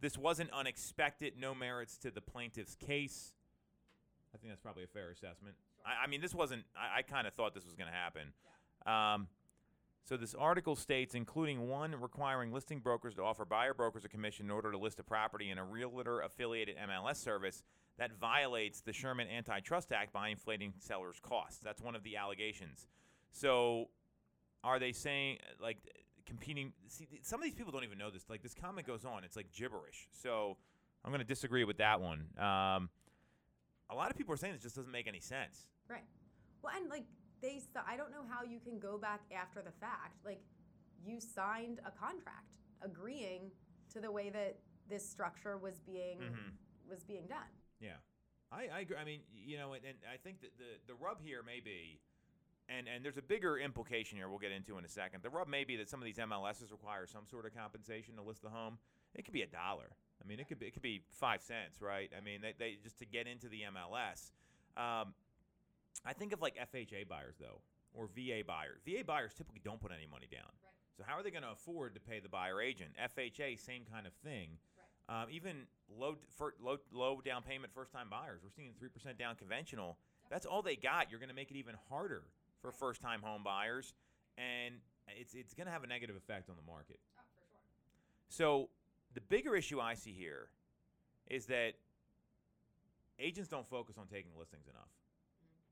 this 0.00 0.18
wasn't 0.18 0.50
unexpected. 0.52 1.34
No 1.38 1.54
merits 1.54 1.96
to 1.98 2.10
the 2.10 2.20
plaintiff's 2.20 2.74
case. 2.74 3.32
I 4.34 4.38
think 4.38 4.50
that's 4.50 4.60
probably 4.60 4.84
a 4.84 4.88
fair 4.88 5.10
assessment. 5.10 5.54
I, 5.86 6.04
I 6.04 6.06
mean, 6.08 6.20
this 6.20 6.34
wasn't. 6.34 6.64
I, 6.76 6.98
I 6.98 7.02
kind 7.02 7.26
of 7.26 7.34
thought 7.34 7.54
this 7.54 7.64
was 7.64 7.74
going 7.74 7.88
to 7.88 7.96
happen. 7.96 8.32
Um, 8.86 9.28
so 10.04 10.16
this 10.16 10.34
article 10.34 10.76
states, 10.76 11.14
including 11.14 11.68
one 11.68 11.94
requiring 12.00 12.52
listing 12.52 12.80
brokers 12.80 13.14
to 13.16 13.22
offer 13.22 13.44
buyer 13.44 13.74
brokers 13.74 14.04
a 14.04 14.08
commission 14.08 14.46
in 14.46 14.50
order 14.50 14.72
to 14.72 14.78
list 14.78 14.98
a 14.98 15.04
property 15.04 15.50
in 15.50 15.58
a 15.58 15.64
realtor 15.64 16.20
affiliated 16.20 16.76
MLS 16.88 17.16
service 17.16 17.62
that 17.98 18.12
violates 18.18 18.80
the 18.80 18.92
Sherman 18.92 19.28
Antitrust 19.28 19.92
Act 19.92 20.12
by 20.12 20.28
inflating 20.28 20.72
sellers' 20.78 21.20
costs. 21.20 21.60
That's 21.62 21.82
one 21.82 21.94
of 21.94 22.02
the 22.02 22.16
allegations. 22.16 22.88
So 23.30 23.88
are 24.64 24.78
they 24.78 24.92
saying 24.92 25.38
like 25.60 25.78
competing? 26.26 26.72
See, 26.88 27.06
some 27.22 27.40
of 27.40 27.44
these 27.44 27.54
people 27.54 27.72
don't 27.72 27.84
even 27.84 27.98
know 27.98 28.10
this. 28.10 28.24
Like 28.28 28.42
this 28.42 28.54
comment 28.54 28.86
goes 28.86 29.04
on, 29.04 29.22
it's 29.24 29.36
like 29.36 29.52
gibberish. 29.52 30.08
So 30.12 30.56
I'm 31.04 31.10
going 31.10 31.20
to 31.20 31.26
disagree 31.26 31.64
with 31.64 31.78
that 31.78 32.00
one. 32.00 32.26
Um, 32.38 32.88
a 33.90 33.94
lot 33.94 34.10
of 34.10 34.16
people 34.16 34.34
are 34.34 34.36
saying 34.36 34.54
this 34.54 34.62
just 34.62 34.76
doesn't 34.76 34.92
make 34.92 35.06
any 35.06 35.20
sense. 35.20 35.66
Right. 35.88 36.04
Well, 36.62 36.72
and 36.76 36.88
like 36.88 37.04
they, 37.40 37.60
I 37.86 37.96
don't 37.96 38.10
know 38.10 38.24
how 38.28 38.42
you 38.44 38.58
can 38.60 38.78
go 38.78 38.98
back 38.98 39.20
after 39.34 39.62
the 39.62 39.72
fact. 39.80 40.24
Like 40.24 40.40
you 41.04 41.20
signed 41.20 41.80
a 41.86 41.90
contract 41.90 42.46
agreeing 42.82 43.50
to 43.92 44.00
the 44.00 44.10
way 44.10 44.30
that 44.30 44.58
this 44.88 45.08
structure 45.08 45.56
was 45.58 45.78
being 45.80 46.18
Mhm. 46.18 46.52
was 46.88 47.04
being 47.04 47.26
done. 47.26 47.48
Yeah, 47.80 47.96
I, 48.52 48.68
I 48.68 48.80
agree. 48.80 48.96
I 48.96 49.04
mean, 49.04 49.20
you 49.32 49.56
know, 49.56 49.72
and, 49.74 49.84
and 49.84 49.96
I 50.12 50.16
think 50.16 50.40
that 50.42 50.56
the 50.58 50.78
the 50.86 50.94
rub 50.94 51.20
here 51.22 51.42
may 51.42 51.60
be, 51.60 52.00
and 52.68 52.88
and 52.88 53.04
there's 53.04 53.16
a 53.18 53.22
bigger 53.22 53.58
implication 53.58 54.18
here. 54.18 54.28
We'll 54.28 54.38
get 54.38 54.52
into 54.52 54.76
in 54.78 54.84
a 54.84 54.88
second. 54.88 55.22
The 55.22 55.30
rub 55.30 55.48
may 55.48 55.64
be 55.64 55.76
that 55.76 55.88
some 55.88 56.00
of 56.00 56.04
these 56.04 56.18
MLSs 56.18 56.70
require 56.70 57.06
some 57.06 57.26
sort 57.26 57.46
of 57.46 57.54
compensation 57.54 58.16
to 58.16 58.22
list 58.22 58.42
the 58.42 58.50
home. 58.50 58.78
It 59.14 59.24
could 59.24 59.34
be 59.34 59.42
a 59.42 59.46
dollar. 59.46 59.90
I 60.22 60.26
mean, 60.26 60.38
it 60.40 60.48
could 60.48 60.58
be 60.58 60.66
it 60.66 60.72
could 60.72 60.82
be 60.82 61.02
five 61.10 61.42
cents, 61.42 61.80
right? 61.80 62.10
I 62.16 62.20
mean, 62.20 62.40
they, 62.42 62.54
they 62.58 62.78
just 62.82 62.98
to 62.98 63.06
get 63.06 63.26
into 63.26 63.48
the 63.48 63.62
MLS. 63.72 64.32
Um, 64.76 65.14
I 66.04 66.12
think 66.12 66.32
of 66.32 66.40
like 66.40 66.56
FHA 66.56 67.08
buyers 67.08 67.36
though, 67.40 67.60
or 67.92 68.06
VA 68.06 68.42
buyers. 68.46 68.80
VA 68.84 69.04
buyers 69.04 69.32
typically 69.34 69.60
don't 69.64 69.80
put 69.80 69.92
any 69.92 70.06
money 70.10 70.28
down. 70.30 70.50
Right. 70.62 70.70
So 70.96 71.04
how 71.06 71.18
are 71.18 71.22
they 71.22 71.30
going 71.30 71.44
to 71.44 71.52
afford 71.52 71.94
to 71.94 72.00
pay 72.00 72.20
the 72.20 72.28
buyer 72.28 72.60
agent? 72.60 72.90
FHA, 73.00 73.58
same 73.58 73.82
kind 73.90 74.06
of 74.06 74.12
thing. 74.24 74.58
Um, 75.08 75.26
even 75.30 75.66
low, 75.98 76.16
for, 76.36 76.54
low 76.62 76.76
low 76.92 77.20
down 77.24 77.42
payment 77.42 77.72
first 77.74 77.90
time 77.90 78.06
buyers, 78.08 78.40
we're 78.44 78.50
seeing 78.50 78.72
three 78.78 78.88
percent 78.88 79.18
down 79.18 79.34
conventional. 79.34 79.98
That's 80.30 80.46
all 80.46 80.62
they 80.62 80.76
got. 80.76 81.10
You're 81.10 81.18
going 81.18 81.30
to 81.30 81.34
make 81.34 81.50
it 81.50 81.56
even 81.56 81.74
harder 81.88 82.22
for 82.62 82.70
first 82.70 83.00
time 83.00 83.20
home 83.22 83.42
buyers, 83.42 83.94
and 84.38 84.76
it's 85.18 85.34
it's 85.34 85.52
going 85.52 85.66
to 85.66 85.72
have 85.72 85.82
a 85.82 85.88
negative 85.88 86.14
effect 86.16 86.48
on 86.48 86.56
the 86.56 86.70
market. 86.70 87.00
Oh, 87.18 87.22
for 87.34 87.42
sure. 87.50 87.58
So 88.28 88.68
the 89.14 89.20
bigger 89.20 89.56
issue 89.56 89.80
I 89.80 89.94
see 89.94 90.12
here 90.12 90.50
is 91.28 91.46
that 91.46 91.74
agents 93.18 93.48
don't 93.48 93.68
focus 93.68 93.96
on 93.98 94.06
taking 94.06 94.30
listings 94.38 94.68
enough. 94.68 94.90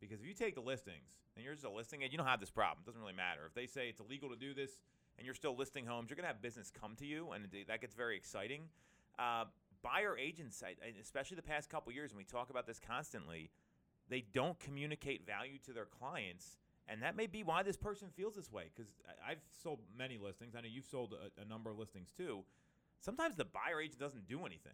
Because 0.00 0.21
if 0.21 0.26
you 0.26 0.35
take 0.35 0.55
the 0.55 0.61
listings 0.61 1.19
and 1.37 1.45
you're 1.45 1.55
just 1.55 1.67
a 1.67 1.71
listing 1.71 2.02
agent, 2.02 2.12
you 2.12 2.19
don't 2.19 2.26
have 2.26 2.40
this 2.40 2.50
problem. 2.50 2.78
It 2.83 2.87
doesn't 2.87 3.00
really 3.00 3.14
matter. 3.14 3.43
If 3.47 3.55
they 3.55 3.67
say 3.67 3.88
it's 3.88 4.00
illegal 4.00 4.28
to 4.31 4.37
do 4.37 4.55
this 4.55 4.81
and 5.17 5.25
you're 5.25 5.35
still 5.35 5.57
listing 5.57 5.87
homes, 5.87 6.11
you're 6.11 6.17
going 6.17 6.28
to 6.28 6.33
have 6.33 6.40
business 6.40 6.71
come 6.71 6.95
to 6.97 7.07
you, 7.07 7.33
and 7.33 7.49
that 7.67 7.81
gets 7.81 7.95
very 7.95 8.17
exciting. 8.17 8.62
Uh, 9.19 9.45
buyer 9.83 10.17
agents, 10.17 10.62
especially 11.00 11.35
the 11.37 11.43
past 11.43 11.69
couple 11.69 11.93
years, 11.93 12.12
and 12.12 12.19
we 12.19 12.25
talk 12.25 12.50
about 12.50 12.67
this 12.67 12.78
constantly, 12.78 13.50
they 14.09 14.25
don't 14.33 14.59
communicate 14.61 15.26
value 15.26 15.59
to 15.67 15.73
their 15.73 15.87
clients. 15.87 16.59
And 16.88 17.02
that 17.02 17.17
may 17.17 17.26
be 17.26 17.43
why 17.43 17.62
this 17.62 17.76
person 17.76 18.09
feels 18.17 18.37
this 18.37 18.50
way. 18.50 18.71
Because 18.75 18.90
I've 19.26 19.40
sold 19.62 19.81
many 19.97 20.17
listings. 20.17 20.55
I 20.57 20.61
know 20.61 20.69
you've 20.71 20.87
sold 20.87 21.14
a, 21.14 21.43
a 21.43 21.45
number 21.45 21.71
of 21.71 21.78
listings 21.78 22.11
too. 22.17 22.45
Sometimes 23.00 23.37
the 23.37 23.45
buyer 23.45 23.81
agent 23.81 24.00
doesn't 24.00 24.26
do 24.26 24.40
anything, 24.40 24.73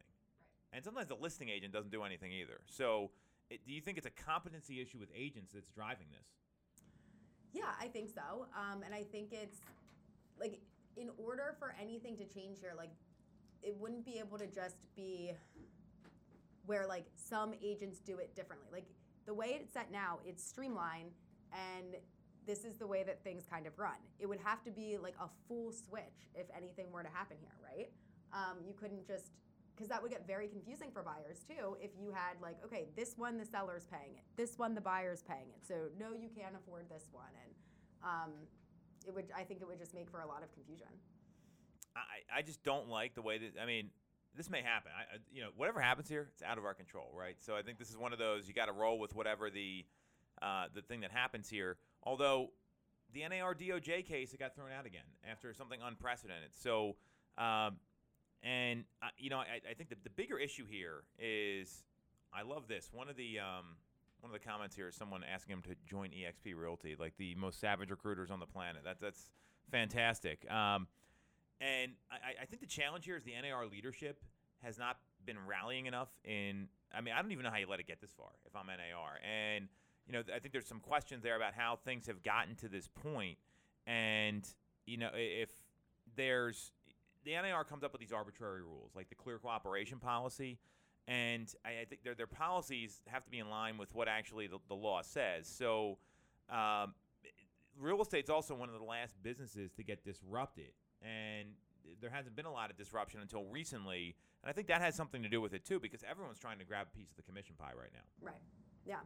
and 0.73 0.83
sometimes 0.83 1.09
the 1.09 1.17
listing 1.17 1.49
agent 1.49 1.73
doesn't 1.73 1.91
do 1.91 2.05
anything 2.05 2.33
either. 2.33 2.61
So, 2.67 3.11
it, 3.51 3.61
do 3.67 3.73
you 3.73 3.81
think 3.81 3.99
it's 3.99 4.07
a 4.07 4.11
competency 4.11 4.81
issue 4.81 4.99
with 4.99 5.09
agents 5.15 5.53
that's 5.53 5.69
driving 5.69 6.07
this? 6.11 6.27
Yeah, 7.53 7.73
I 7.81 7.87
think 7.87 8.11
so. 8.11 8.47
Um, 8.57 8.83
and 8.83 8.95
I 8.95 9.03
think 9.03 9.29
it's 9.33 9.59
like 10.39 10.59
in 10.97 11.11
order 11.19 11.55
for 11.59 11.75
anything 11.81 12.17
to 12.17 12.25
change 12.25 12.59
here, 12.61 12.73
like 12.77 12.91
it 13.63 13.77
wouldn't 13.79 14.05
be 14.05 14.19
able 14.19 14.39
to 14.39 14.47
just 14.47 14.77
be 14.97 15.33
where 16.67 16.87
like 16.87 17.05
some 17.15 17.55
agents 17.63 18.01
do 18.01 18.19
it 18.19 18.35
differently. 18.35 18.69
Like 18.73 18.87
the 19.27 19.35
way 19.35 19.59
it's 19.61 19.73
set 19.73 19.93
now, 19.93 20.19
it's 20.25 20.43
streamlined 20.43 21.13
and 21.53 21.97
this 22.47 22.65
is 22.65 22.77
the 22.77 22.87
way 22.87 23.03
that 23.05 23.23
things 23.23 23.45
kind 23.49 23.67
of 23.67 23.79
run. 23.79 23.97
It 24.19 24.27
would 24.27 24.41
have 24.41 24.63
to 24.65 24.71
be 24.71 24.99
like 24.99 25.15
a 25.21 25.29
full 25.49 25.73
switch 25.73 26.29
if 26.35 26.47
anything 26.57 26.91
were 26.93 27.03
to 27.03 27.09
happen 27.09 27.37
here, 27.41 27.55
right? 27.65 27.91
Um, 28.33 28.59
you 28.67 28.75
couldn't 28.75 29.07
just 29.07 29.31
because 29.75 29.89
that 29.89 30.01
would 30.01 30.11
get 30.11 30.27
very 30.27 30.49
confusing 30.49 30.91
for 30.93 31.03
buyers 31.03 31.45
too 31.49 31.77
if 31.81 31.91
you 31.99 32.11
had 32.11 32.41
like 32.41 32.57
okay 32.65 32.87
this 32.97 33.15
one 33.17 33.37
the 33.37 33.45
seller's 33.45 33.87
paying 33.91 34.15
it 34.15 34.23
this 34.37 34.59
one 34.59 34.75
the 34.75 34.81
buyer's 34.81 35.23
paying 35.23 35.49
it 35.51 35.67
so 35.67 35.89
no 35.99 36.13
you 36.13 36.29
can't 36.29 36.55
afford 36.57 36.89
this 36.89 37.09
one 37.13 37.33
and 37.43 37.53
um, 38.03 38.31
it 39.07 39.15
would 39.15 39.27
i 39.37 39.43
think 39.43 39.61
it 39.61 39.67
would 39.67 39.79
just 39.79 39.95
make 39.95 40.11
for 40.11 40.21
a 40.21 40.27
lot 40.27 40.43
of 40.43 40.53
confusion 40.53 40.89
I, 41.97 42.39
I 42.39 42.43
just 42.43 42.63
don't 42.63 42.89
like 42.89 43.15
the 43.15 43.23
way 43.23 43.39
that 43.39 43.61
I 43.61 43.67
mean 43.67 43.91
this 44.37 44.51
may 44.51 44.63
happen. 44.63 44.91
I, 44.97 45.19
you 45.33 45.43
know 45.43 45.51
whatever 45.57 45.81
happens 45.81 46.09
here, 46.09 46.29
it's 46.33 46.43
out 46.43 46.59
of 46.59 46.65
our 46.65 46.75
control, 46.75 47.11
right? 47.15 47.37
So 47.39 47.55
I 47.55 47.63
think 47.63 47.79
this 47.79 47.91
is 47.91 47.97
one 47.97 48.13
of 48.13 48.19
those 48.19 48.49
you 48.49 48.55
got 48.55 48.67
to 48.67 48.73
roll 48.73 48.99
with 48.99 49.15
whatever 49.15 49.51
the 49.51 49.85
uh, 50.43 50.67
the 50.75 50.83
thing 50.83 51.01
that 51.01 51.13
happens 51.13 51.49
here. 51.49 51.77
Although 52.03 52.51
the 53.13 53.23
NAR 53.29 53.55
DOJ 53.55 54.05
case 54.05 54.33
it 54.33 54.41
got 54.41 54.55
thrown 54.55 54.73
out 54.77 54.87
again 54.87 55.07
after 55.31 55.55
something 55.55 55.81
unprecedented. 55.85 56.51
So 56.55 56.97
um, 57.39 57.77
and 58.45 58.85
uh, 59.03 59.09
you 59.19 59.31
know 59.31 59.39
I, 59.39 59.61
I 59.69 59.75
think 59.75 59.89
the, 59.89 59.97
the 60.05 60.11
bigger 60.11 60.39
issue 60.39 60.67
here 60.69 61.03
is 61.19 61.83
I 62.33 62.43
love 62.43 62.69
this 62.69 62.91
one 62.93 63.09
of 63.09 63.17
the 63.17 63.41
um, 63.41 63.77
one 64.21 64.33
of 64.35 64.41
the 64.41 64.47
comments 64.49 64.75
here 64.75 64.89
is 64.89 64.95
someone 64.95 65.23
asking 65.23 65.55
him 65.55 65.63
to 65.63 65.75
join 65.87 66.09
EXP 66.09 66.57
Realty, 66.57 66.97
like 66.99 67.15
the 67.19 67.35
most 67.35 67.61
savage 67.61 67.91
recruiters 67.91 68.31
on 68.31 68.41
the 68.41 68.47
planet. 68.47 68.83
That 68.85 69.01
that's 69.01 69.31
fantastic. 69.71 70.51
Um, 70.51 70.87
and 71.61 71.93
I, 72.11 72.43
I 72.43 72.45
think 72.47 72.61
the 72.61 72.67
challenge 72.67 73.05
here 73.05 73.17
is 73.17 73.25
the 73.25 73.33
NAR 73.33 73.67
leadership 73.67 74.23
has 74.63 74.79
not 74.79 74.97
been 75.25 75.37
rallying 75.47 75.87
enough 75.87 76.09
in. 76.25 76.69
I 76.97 77.01
mean, 77.01 77.15
I 77.17 77.21
don't 77.21 77.33
even 77.33 77.45
know 77.45 77.51
how 77.51 77.59
you 77.59 77.67
let 77.69 77.81
it 77.81 77.87
get 77.87 78.01
this 78.01 78.13
far 78.17 78.31
if 78.47 78.55
I'm 78.57 78.67
NAR. 78.67 79.19
And, 79.23 79.69
you 80.07 80.13
know, 80.13 80.23
I 80.35 80.39
think 80.39 80.53
there's 80.53 80.67
some 80.67 80.81
questions 80.81 81.23
there 81.23 81.37
about 81.37 81.55
how 81.55 81.79
things 81.85 82.07
have 82.07 82.23
gotten 82.23 82.55
to 82.57 82.69
this 82.69 82.89
point. 82.89 83.37
And, 83.87 84.47
you 84.87 84.97
know, 84.97 85.11
if 85.13 85.51
there's. 86.17 86.73
The 87.25 87.33
NAR 87.33 87.65
comes 87.65 87.85
up 87.85 87.93
with 87.93 88.01
these 88.01 88.13
arbitrary 88.13 88.63
rules, 88.63 88.93
like 88.95 89.09
the 89.09 89.15
clear 89.15 89.39
cooperation 89.39 89.99
policy. 89.99 90.59
And 91.07 91.53
I, 91.65 91.83
I 91.83 91.85
think 91.85 92.03
their, 92.03 92.15
their 92.15 92.27
policies 92.27 93.03
have 93.07 93.25
to 93.25 93.31
be 93.31 93.39
in 93.39 93.51
line 93.51 93.77
with 93.79 93.95
what 93.95 94.09
actually 94.09 94.47
the, 94.47 94.59
the 94.69 94.75
law 94.75 95.03
says. 95.03 95.47
So, 95.47 95.99
um, 96.51 96.95
real 97.79 98.01
estate's 98.01 98.31
also 98.31 98.55
one 98.55 98.69
of 98.69 98.79
the 98.79 98.85
last 98.85 99.15
businesses 99.23 99.73
to 99.73 99.83
get 99.83 100.05
disrupted. 100.05 100.73
And 101.03 101.49
there 102.01 102.11
hasn't 102.11 102.37
been 102.37 102.47
a 102.47 102.53
lot 102.53 102.71
of 102.71 102.77
disruption 102.77 103.21
until 103.21 103.45
recently. 103.45 104.15
And 104.43 104.51
i 104.51 104.53
think 104.53 104.69
that 104.69 104.81
has 104.81 104.95
something 104.95 105.23
to 105.23 105.29
do 105.29 105.41
with 105.41 105.55
it 105.55 105.65
too 105.65 105.81
because 105.81 106.03
everyone's 106.09 106.39
trying 106.39 106.59
to 106.59 106.65
grab 106.65 106.87
a 106.93 106.97
piece 106.97 107.11
of 107.11 107.17
the 107.17 107.23
commission 107.23 107.55
pie 107.59 107.73
right 107.79 107.91
now. 107.93 108.07
Right. 108.21 108.43
Yeah. 108.87 109.01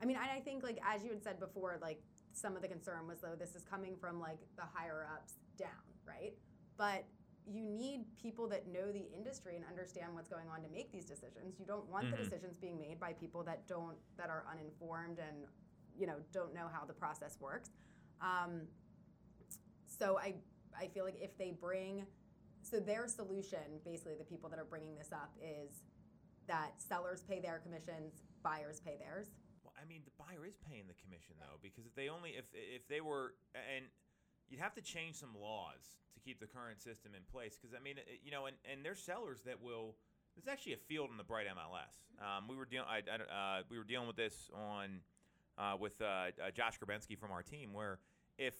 I 0.00 0.06
mean 0.06 0.16
I, 0.16 0.36
I 0.36 0.40
think 0.40 0.62
like 0.62 0.78
as 0.86 1.02
you 1.02 1.10
had 1.10 1.22
said 1.22 1.40
before 1.40 1.78
like 1.80 2.02
some 2.32 2.56
of 2.56 2.62
the 2.62 2.68
concern 2.68 3.06
was 3.06 3.20
though 3.20 3.34
this 3.38 3.54
is 3.54 3.64
coming 3.64 3.96
from 4.00 4.20
like 4.20 4.38
the 4.56 4.62
higher 4.72 5.06
ups 5.14 5.34
down 5.58 5.68
right 6.06 6.34
but 6.80 7.04
you 7.46 7.62
need 7.62 8.00
people 8.16 8.48
that 8.48 8.66
know 8.68 8.90
the 8.90 9.04
industry 9.14 9.54
and 9.56 9.64
understand 9.66 10.14
what's 10.14 10.30
going 10.30 10.48
on 10.48 10.62
to 10.62 10.68
make 10.70 10.90
these 10.90 11.04
decisions. 11.04 11.60
You 11.60 11.66
don't 11.66 11.86
want 11.90 12.10
the 12.10 12.16
Mhm. 12.16 12.24
decisions 12.24 12.56
being 12.56 12.78
made 12.78 12.98
by 12.98 13.12
people 13.12 13.42
that 13.44 13.66
don't 13.66 13.98
that 14.16 14.30
are 14.30 14.46
uninformed 14.46 15.18
and 15.18 15.46
you 15.94 16.06
know 16.06 16.18
don't 16.32 16.54
know 16.54 16.68
how 16.68 16.86
the 16.86 16.94
process 16.94 17.38
works. 17.38 17.70
Um, 18.22 18.66
so 19.86 20.16
i 20.18 20.34
i 20.78 20.86
feel 20.88 21.04
like 21.04 21.20
if 21.20 21.36
they 21.36 21.50
bring 21.50 22.06
so 22.62 22.80
their 22.80 23.06
solution 23.08 23.80
basically 23.84 24.14
the 24.14 24.24
people 24.24 24.48
that 24.48 24.58
are 24.58 24.64
bringing 24.64 24.94
this 24.96 25.12
up 25.12 25.32
is 25.42 25.82
that 26.46 26.80
sellers 26.80 27.22
pay 27.22 27.40
their 27.40 27.58
commissions 27.58 28.22
buyers 28.42 28.80
pay 28.80 28.96
theirs. 28.96 29.34
Well 29.64 29.74
i 29.80 29.84
mean 29.84 30.02
the 30.04 30.12
buyer 30.24 30.46
is 30.46 30.56
paying 30.56 30.86
the 30.86 30.94
commission 30.94 31.34
though 31.40 31.58
because 31.60 31.84
if 31.86 31.94
they 31.94 32.08
only 32.08 32.30
if 32.30 32.46
if 32.54 32.86
they 32.88 33.00
were 33.00 33.34
and 33.54 33.84
you'd 34.50 34.60
have 34.60 34.74
to 34.74 34.82
change 34.82 35.16
some 35.16 35.30
laws 35.40 35.96
to 36.14 36.20
keep 36.20 36.40
the 36.40 36.46
current 36.46 36.80
system 36.80 37.12
in 37.16 37.22
place. 37.32 37.56
Because 37.56 37.74
I 37.74 37.82
mean, 37.82 37.98
it, 37.98 38.20
you 38.24 38.30
know, 38.30 38.46
and, 38.46 38.56
and 38.70 38.84
there's 38.84 39.00
sellers 39.00 39.40
that 39.46 39.62
will. 39.62 39.96
There's 40.36 40.46
actually 40.46 40.74
a 40.74 40.84
field 40.88 41.10
in 41.10 41.16
the 41.16 41.24
Bright 41.24 41.46
MLS. 41.48 41.98
Um, 42.22 42.46
we 42.48 42.56
were 42.56 42.64
dealing. 42.64 42.86
I, 42.88 42.98
I, 42.98 43.58
uh, 43.58 43.62
we 43.68 43.78
were 43.78 43.84
dealing 43.84 44.06
with 44.06 44.16
this 44.16 44.50
on 44.54 45.00
uh, 45.58 45.76
with 45.78 46.00
uh, 46.00 46.04
uh, 46.04 46.50
Josh 46.54 46.78
Grabensky 46.78 47.18
from 47.18 47.32
our 47.32 47.42
team, 47.42 47.72
where 47.72 47.98
if 48.38 48.54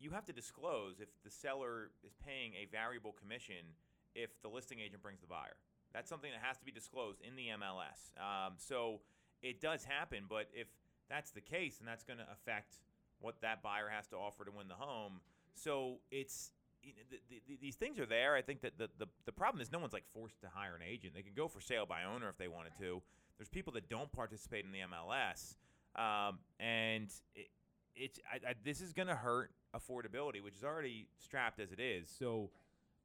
you 0.00 0.10
have 0.10 0.24
to 0.26 0.32
disclose 0.32 1.00
if 1.00 1.08
the 1.24 1.30
seller 1.30 1.90
is 2.04 2.12
paying 2.24 2.52
a 2.54 2.66
variable 2.70 3.12
commission 3.12 3.74
if 4.14 4.30
the 4.42 4.48
listing 4.48 4.78
agent 4.80 5.02
brings 5.02 5.20
the 5.20 5.26
buyer. 5.26 5.56
That's 5.92 6.08
something 6.08 6.30
that 6.30 6.40
has 6.42 6.58
to 6.58 6.64
be 6.64 6.72
disclosed 6.72 7.20
in 7.26 7.34
the 7.36 7.48
MLS. 7.58 8.12
Um, 8.18 8.54
so 8.56 9.00
it 9.42 9.60
does 9.60 9.84
happen, 9.84 10.24
but 10.28 10.48
if 10.52 10.68
that's 11.08 11.30
the 11.30 11.40
case, 11.40 11.78
and 11.78 11.88
that's 11.88 12.04
going 12.04 12.18
to 12.18 12.26
affect 12.30 12.74
what 13.20 13.40
that 13.42 13.62
buyer 13.62 13.88
has 13.88 14.06
to 14.08 14.16
offer 14.16 14.44
to 14.44 14.50
win 14.50 14.68
the 14.68 14.74
home. 14.74 15.20
So 15.54 15.96
it's 16.10 16.52
you 16.82 16.92
know, 16.92 17.02
the, 17.10 17.40
the, 17.48 17.58
these 17.60 17.76
things 17.76 17.98
are 17.98 18.06
there. 18.06 18.34
I 18.34 18.42
think 18.42 18.60
that 18.62 18.78
the, 18.78 18.88
the 18.98 19.06
the 19.26 19.32
problem 19.32 19.60
is 19.60 19.72
no 19.72 19.78
one's 19.78 19.92
like 19.92 20.04
forced 20.14 20.40
to 20.42 20.48
hire 20.52 20.74
an 20.76 20.82
agent. 20.88 21.14
They 21.14 21.22
can 21.22 21.34
go 21.34 21.48
for 21.48 21.60
sale 21.60 21.86
by 21.86 22.04
owner 22.04 22.28
if 22.28 22.38
they 22.38 22.48
wanted 22.48 22.72
to. 22.78 23.02
There's 23.36 23.48
people 23.48 23.72
that 23.74 23.88
don't 23.88 24.10
participate 24.12 24.64
in 24.64 24.72
the 24.72 24.80
MLS, 24.80 25.56
um, 26.00 26.38
and 26.60 27.08
it, 27.34 27.48
it's 27.94 28.18
I, 28.32 28.50
I, 28.50 28.54
this 28.64 28.80
is 28.80 28.92
going 28.92 29.08
to 29.08 29.16
hurt 29.16 29.50
affordability, 29.76 30.42
which 30.42 30.54
is 30.54 30.64
already 30.64 31.08
strapped 31.18 31.60
as 31.60 31.72
it 31.72 31.80
is. 31.80 32.08
So. 32.18 32.50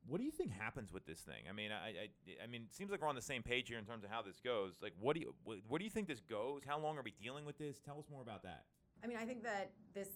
What 0.06 0.18
do 0.18 0.26
you 0.26 0.32
think 0.32 0.52
happens 0.52 0.92
with 0.92 1.06
this 1.06 1.22
thing? 1.22 1.44
I 1.50 1.54
mean, 1.54 1.72
I, 1.72 1.88
I, 1.88 2.44
I 2.44 2.48
mean, 2.48 2.64
it 2.64 2.76
seems 2.76 2.92
like 2.92 3.02
we're 3.02 3.08
on 3.08 3.16
the 3.16 3.22
same 3.22 3.42
page 3.42 3.70
here 3.70 3.80
in 3.80 3.86
terms 3.86 4.04
of 4.04 4.10
how 4.10 4.22
this 4.22 4.42
goes. 4.44 4.74
Like, 4.82 4.92
what 5.00 5.16
do 5.16 5.22
you, 5.22 5.34
what 5.46 5.78
do 5.78 5.86
you 5.86 5.90
think 5.90 6.10
this 6.10 6.20
goes? 6.20 6.64
How 6.68 6.78
long 6.78 6.98
are 6.98 7.02
we 7.02 7.14
dealing 7.24 7.46
with 7.46 7.58
this? 7.58 7.80
Tell 7.80 7.98
us 7.98 8.04
more 8.12 8.22
about 8.22 8.44
that. 8.44 8.66
I 9.04 9.08
mean, 9.08 9.18
I 9.18 9.26
think 9.26 9.44
that 9.44 9.72
this 9.94 10.08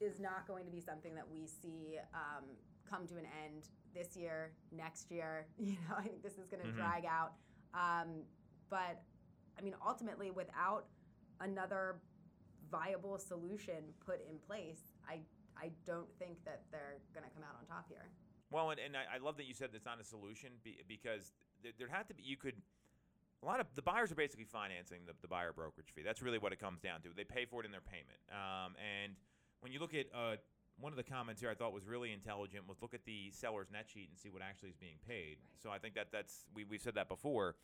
is 0.00 0.18
not 0.18 0.46
going 0.48 0.64
to 0.64 0.70
be 0.70 0.80
something 0.80 1.14
that 1.14 1.24
we 1.30 1.46
see 1.46 1.98
um, 2.12 2.44
come 2.88 3.06
to 3.06 3.14
an 3.14 3.26
end 3.44 3.68
this 3.94 4.16
year, 4.16 4.52
next 4.72 5.10
year. 5.10 5.46
You 5.58 5.76
know, 5.88 5.96
I 5.96 6.02
think 6.02 6.22
this 6.22 6.38
is 6.38 6.46
going 6.48 6.62
to 6.62 6.68
mm-hmm. 6.68 6.76
drag 6.76 7.04
out. 7.04 7.32
Um, 7.72 8.22
but 8.68 9.00
I 9.58 9.62
mean, 9.62 9.74
ultimately, 9.86 10.30
without 10.30 10.86
another 11.40 12.00
viable 12.70 13.18
solution 13.18 13.94
put 14.04 14.20
in 14.28 14.38
place, 14.46 14.80
I 15.08 15.20
I 15.56 15.70
don't 15.86 16.08
think 16.18 16.42
that 16.44 16.62
they're 16.72 16.98
going 17.14 17.24
to 17.28 17.32
come 17.34 17.44
out 17.44 17.56
on 17.60 17.66
top 17.66 17.86
here. 17.88 18.10
Well, 18.50 18.70
and, 18.70 18.80
and 18.80 18.96
I, 18.96 19.16
I 19.16 19.18
love 19.18 19.36
that 19.36 19.46
you 19.46 19.54
said 19.54 19.70
it's 19.74 19.86
not 19.86 20.00
a 20.00 20.04
solution 20.04 20.50
because 20.88 21.32
there, 21.62 21.72
there 21.78 21.88
had 21.88 22.08
to 22.08 22.14
be 22.14 22.22
you 22.22 22.36
could 22.36 22.56
a 23.42 23.46
lot 23.46 23.60
of 23.60 23.66
the 23.74 23.82
buyers 23.82 24.12
are 24.12 24.14
basically 24.14 24.44
financing 24.44 25.00
the, 25.06 25.12
the 25.20 25.28
buyer 25.28 25.52
brokerage 25.52 25.90
fee. 25.94 26.02
That's 26.02 26.22
really 26.22 26.38
what 26.38 26.52
it 26.52 26.60
comes 26.60 26.80
down 26.80 27.00
to. 27.02 27.08
They 27.16 27.24
pay 27.24 27.44
for 27.44 27.62
it 27.62 27.66
in 27.66 27.72
their 27.72 27.82
payment. 27.82 28.18
Um, 28.30 28.74
and 28.78 29.14
when 29.60 29.72
you 29.72 29.80
look 29.80 29.94
at 29.94 30.06
uh, 30.14 30.36
one 30.80 30.92
of 30.92 30.96
the 30.96 31.02
comments 31.02 31.40
here, 31.40 31.50
I 31.50 31.54
thought 31.54 31.72
was 31.72 31.86
really 31.86 32.12
intelligent 32.12 32.68
was 32.68 32.78
look 32.80 32.94
at 32.94 33.04
the 33.04 33.30
seller's 33.32 33.70
net 33.70 33.86
sheet 33.92 34.08
and 34.10 34.18
see 34.18 34.30
what 34.30 34.42
actually 34.42 34.70
is 34.70 34.76
being 34.76 34.98
paid. 35.06 35.38
So 35.62 35.70
I 35.70 35.78
think 35.78 35.94
that 35.94 36.08
that's 36.12 36.44
we 36.54 36.64
we've 36.64 36.80
said 36.80 36.94
that 36.94 37.08
before. 37.08 37.56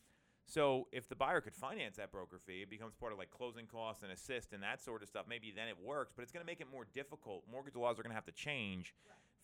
So 0.47 0.88
if 0.92 1.08
the 1.08 1.14
buyer 1.14 1.42
could 1.42 1.54
finance 1.54 1.97
that 1.97 2.11
broker 2.11 2.40
fee, 2.44 2.62
it 2.62 2.70
becomes 2.70 2.94
part 2.94 3.12
of 3.12 3.18
like 3.18 3.30
closing 3.30 3.66
costs 3.66 4.02
and 4.02 4.11
assist 4.11 4.54
and 4.54 4.62
that 4.62 4.82
sort 4.82 5.02
of 5.02 5.08
stuff. 5.08 5.26
Maybe 5.28 5.52
then 5.54 5.68
it 5.68 5.76
works, 5.85 6.12
but 6.16 6.23
it's 6.23 6.32
going 6.32 6.44
to 6.44 6.50
make 6.50 6.62
it 6.62 6.68
more 6.73 6.87
difficult. 6.94 7.44
Mortgage 7.50 7.76
laws 7.76 7.99
are 7.99 8.02
going 8.02 8.12
to 8.12 8.14
have 8.14 8.25
to 8.25 8.32
change 8.32 8.94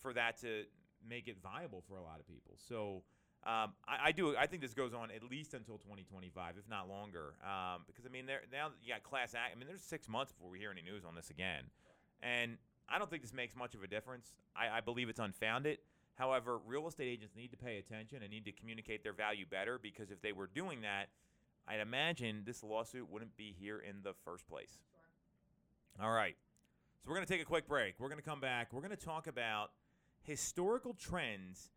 for 0.00 0.14
that 0.14 0.41
to 0.41 0.64
make 1.07 1.29
it 1.29 1.37
viable 1.43 1.83
for 1.87 1.99
a 1.99 2.03
lot 2.03 2.21
of 2.21 2.26
people. 2.26 2.55
So 2.57 3.03
um, 3.47 3.73
I, 3.87 4.07
I, 4.07 4.13
do. 4.13 4.35
I 4.37 4.47
think 4.47 4.63
this 4.63 4.73
goes 4.73 4.95
on 4.95 5.11
at 5.11 5.23
least 5.31 5.53
until 5.53 5.77
2025, 5.77 6.55
if 6.59 6.69
not 6.69 6.89
longer. 6.89 7.35
Um, 7.45 7.83
because 7.87 8.07
I 8.07 8.09
mean, 8.09 8.27
there 8.27 8.41
now 8.51 8.69
you 8.83 8.93
got 8.93 9.03
class 9.03 9.35
act. 9.35 9.53
I 9.55 9.59
mean, 9.59 9.69
there's 9.69 9.83
six 9.83 10.09
months 10.09 10.33
before 10.33 10.51
we 10.51 10.59
hear 10.59 10.71
any 10.71 10.83
news 10.83 11.05
on 11.07 11.15
this 11.15 11.31
again, 11.31 11.65
and 12.23 12.57
I 12.89 12.99
don't 12.99 13.11
think 13.11 13.23
this 13.23 13.35
makes 13.35 13.55
much 13.55 13.75
of 13.75 13.83
a 13.83 13.87
difference. 13.87 14.35
I, 14.57 14.79
I 14.79 14.81
believe 14.81 15.09
it's 15.09 15.21
unfounded. 15.21 15.79
However, 16.17 16.59
real 16.65 16.87
estate 16.87 17.09
agents 17.09 17.35
need 17.37 17.51
to 17.51 17.57
pay 17.57 17.79
attention 17.79 18.23
and 18.23 18.31
need 18.31 18.45
to 18.45 18.53
communicate 18.53 19.03
their 19.03 19.12
value 19.12 19.47
better 19.51 19.79
because 19.83 20.11
if 20.11 20.23
they 20.23 20.33
were 20.33 20.47
doing 20.47 20.83
that, 20.83 21.09
I'd 21.66 21.81
imagine 21.81 22.42
this 22.47 22.62
lawsuit 22.62 23.11
wouldn't 23.11 23.37
be 23.37 23.55
here 23.59 23.79
in 23.79 23.97
the 24.03 24.12
first 24.25 24.49
place. 24.49 24.79
Sure. 25.99 26.07
All 26.07 26.12
right. 26.12 26.37
So 27.03 27.11
we're 27.11 27.16
going 27.16 27.27
to 27.27 27.33
take 27.33 27.42
a 27.42 27.47
quick 27.47 27.66
break. 27.66 27.95
We're 27.99 28.09
going 28.09 28.21
to 28.21 28.25
come 28.25 28.40
back. 28.40 28.73
We're 28.73 28.81
going 28.81 28.97
to 28.97 28.97
talk 28.97 29.27
about 29.27 29.73
historical 30.23 30.95
trends 30.95 31.71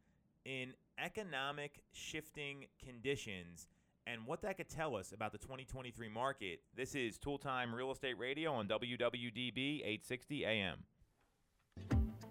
in 0.45 0.73
economic 0.97 1.81
shifting 1.91 2.65
conditions 2.83 3.67
and 4.05 4.25
what 4.25 4.41
that 4.41 4.57
could 4.57 4.69
tell 4.69 4.95
us 4.95 5.11
about 5.11 5.31
the 5.31 5.37
2023 5.37 6.07
market. 6.09 6.61
This 6.75 6.95
is 6.95 7.17
Toole 7.17 7.37
Time 7.37 7.75
Real 7.75 7.91
Estate 7.91 8.17
Radio 8.17 8.53
on 8.53 8.67
WWDB 8.67 9.81
860 9.81 10.45
AM. 10.45 10.77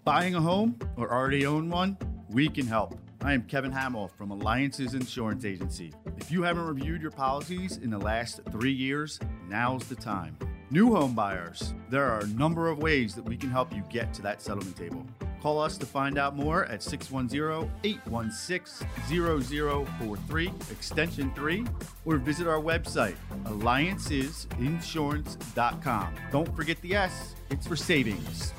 Buying 0.03 0.35
a 0.35 0.41
home 0.41 0.77
or 0.95 1.13
already 1.13 1.45
own 1.45 1.69
one? 1.69 1.97
We 2.29 2.49
can 2.49 2.65
help. 2.65 2.97
I 3.21 3.33
am 3.33 3.43
Kevin 3.43 3.71
Hamill 3.71 4.07
from 4.07 4.31
Alliances 4.31 4.93
Insurance 4.93 5.45
Agency. 5.45 5.93
If 6.17 6.31
you 6.31 6.43
haven't 6.43 6.65
reviewed 6.65 7.01
your 7.01 7.11
policies 7.11 7.77
in 7.77 7.89
the 7.89 7.97
last 7.97 8.41
three 8.51 8.71
years, 8.71 9.19
now's 9.47 9.87
the 9.87 9.95
time. 9.95 10.37
New 10.69 10.93
home 10.93 11.13
buyers, 11.13 11.73
there 11.89 12.05
are 12.05 12.21
a 12.21 12.27
number 12.27 12.69
of 12.69 12.79
ways 12.79 13.15
that 13.15 13.23
we 13.23 13.37
can 13.37 13.49
help 13.49 13.73
you 13.73 13.83
get 13.89 14.13
to 14.15 14.21
that 14.23 14.41
settlement 14.41 14.75
table. 14.75 15.05
Call 15.41 15.59
us 15.59 15.77
to 15.77 15.85
find 15.85 16.17
out 16.17 16.35
more 16.35 16.65
at 16.65 16.83
610 16.83 17.71
816 17.83 18.87
0043, 19.07 20.47
extension 20.71 21.31
3, 21.35 21.63
or 22.05 22.17
visit 22.17 22.47
our 22.47 22.59
website, 22.59 23.15
alliancesinsurance.com. 23.45 26.15
Don't 26.31 26.55
forget 26.55 26.81
the 26.81 26.95
S, 26.95 27.35
it's 27.49 27.67
for 27.67 27.75
savings. 27.75 28.53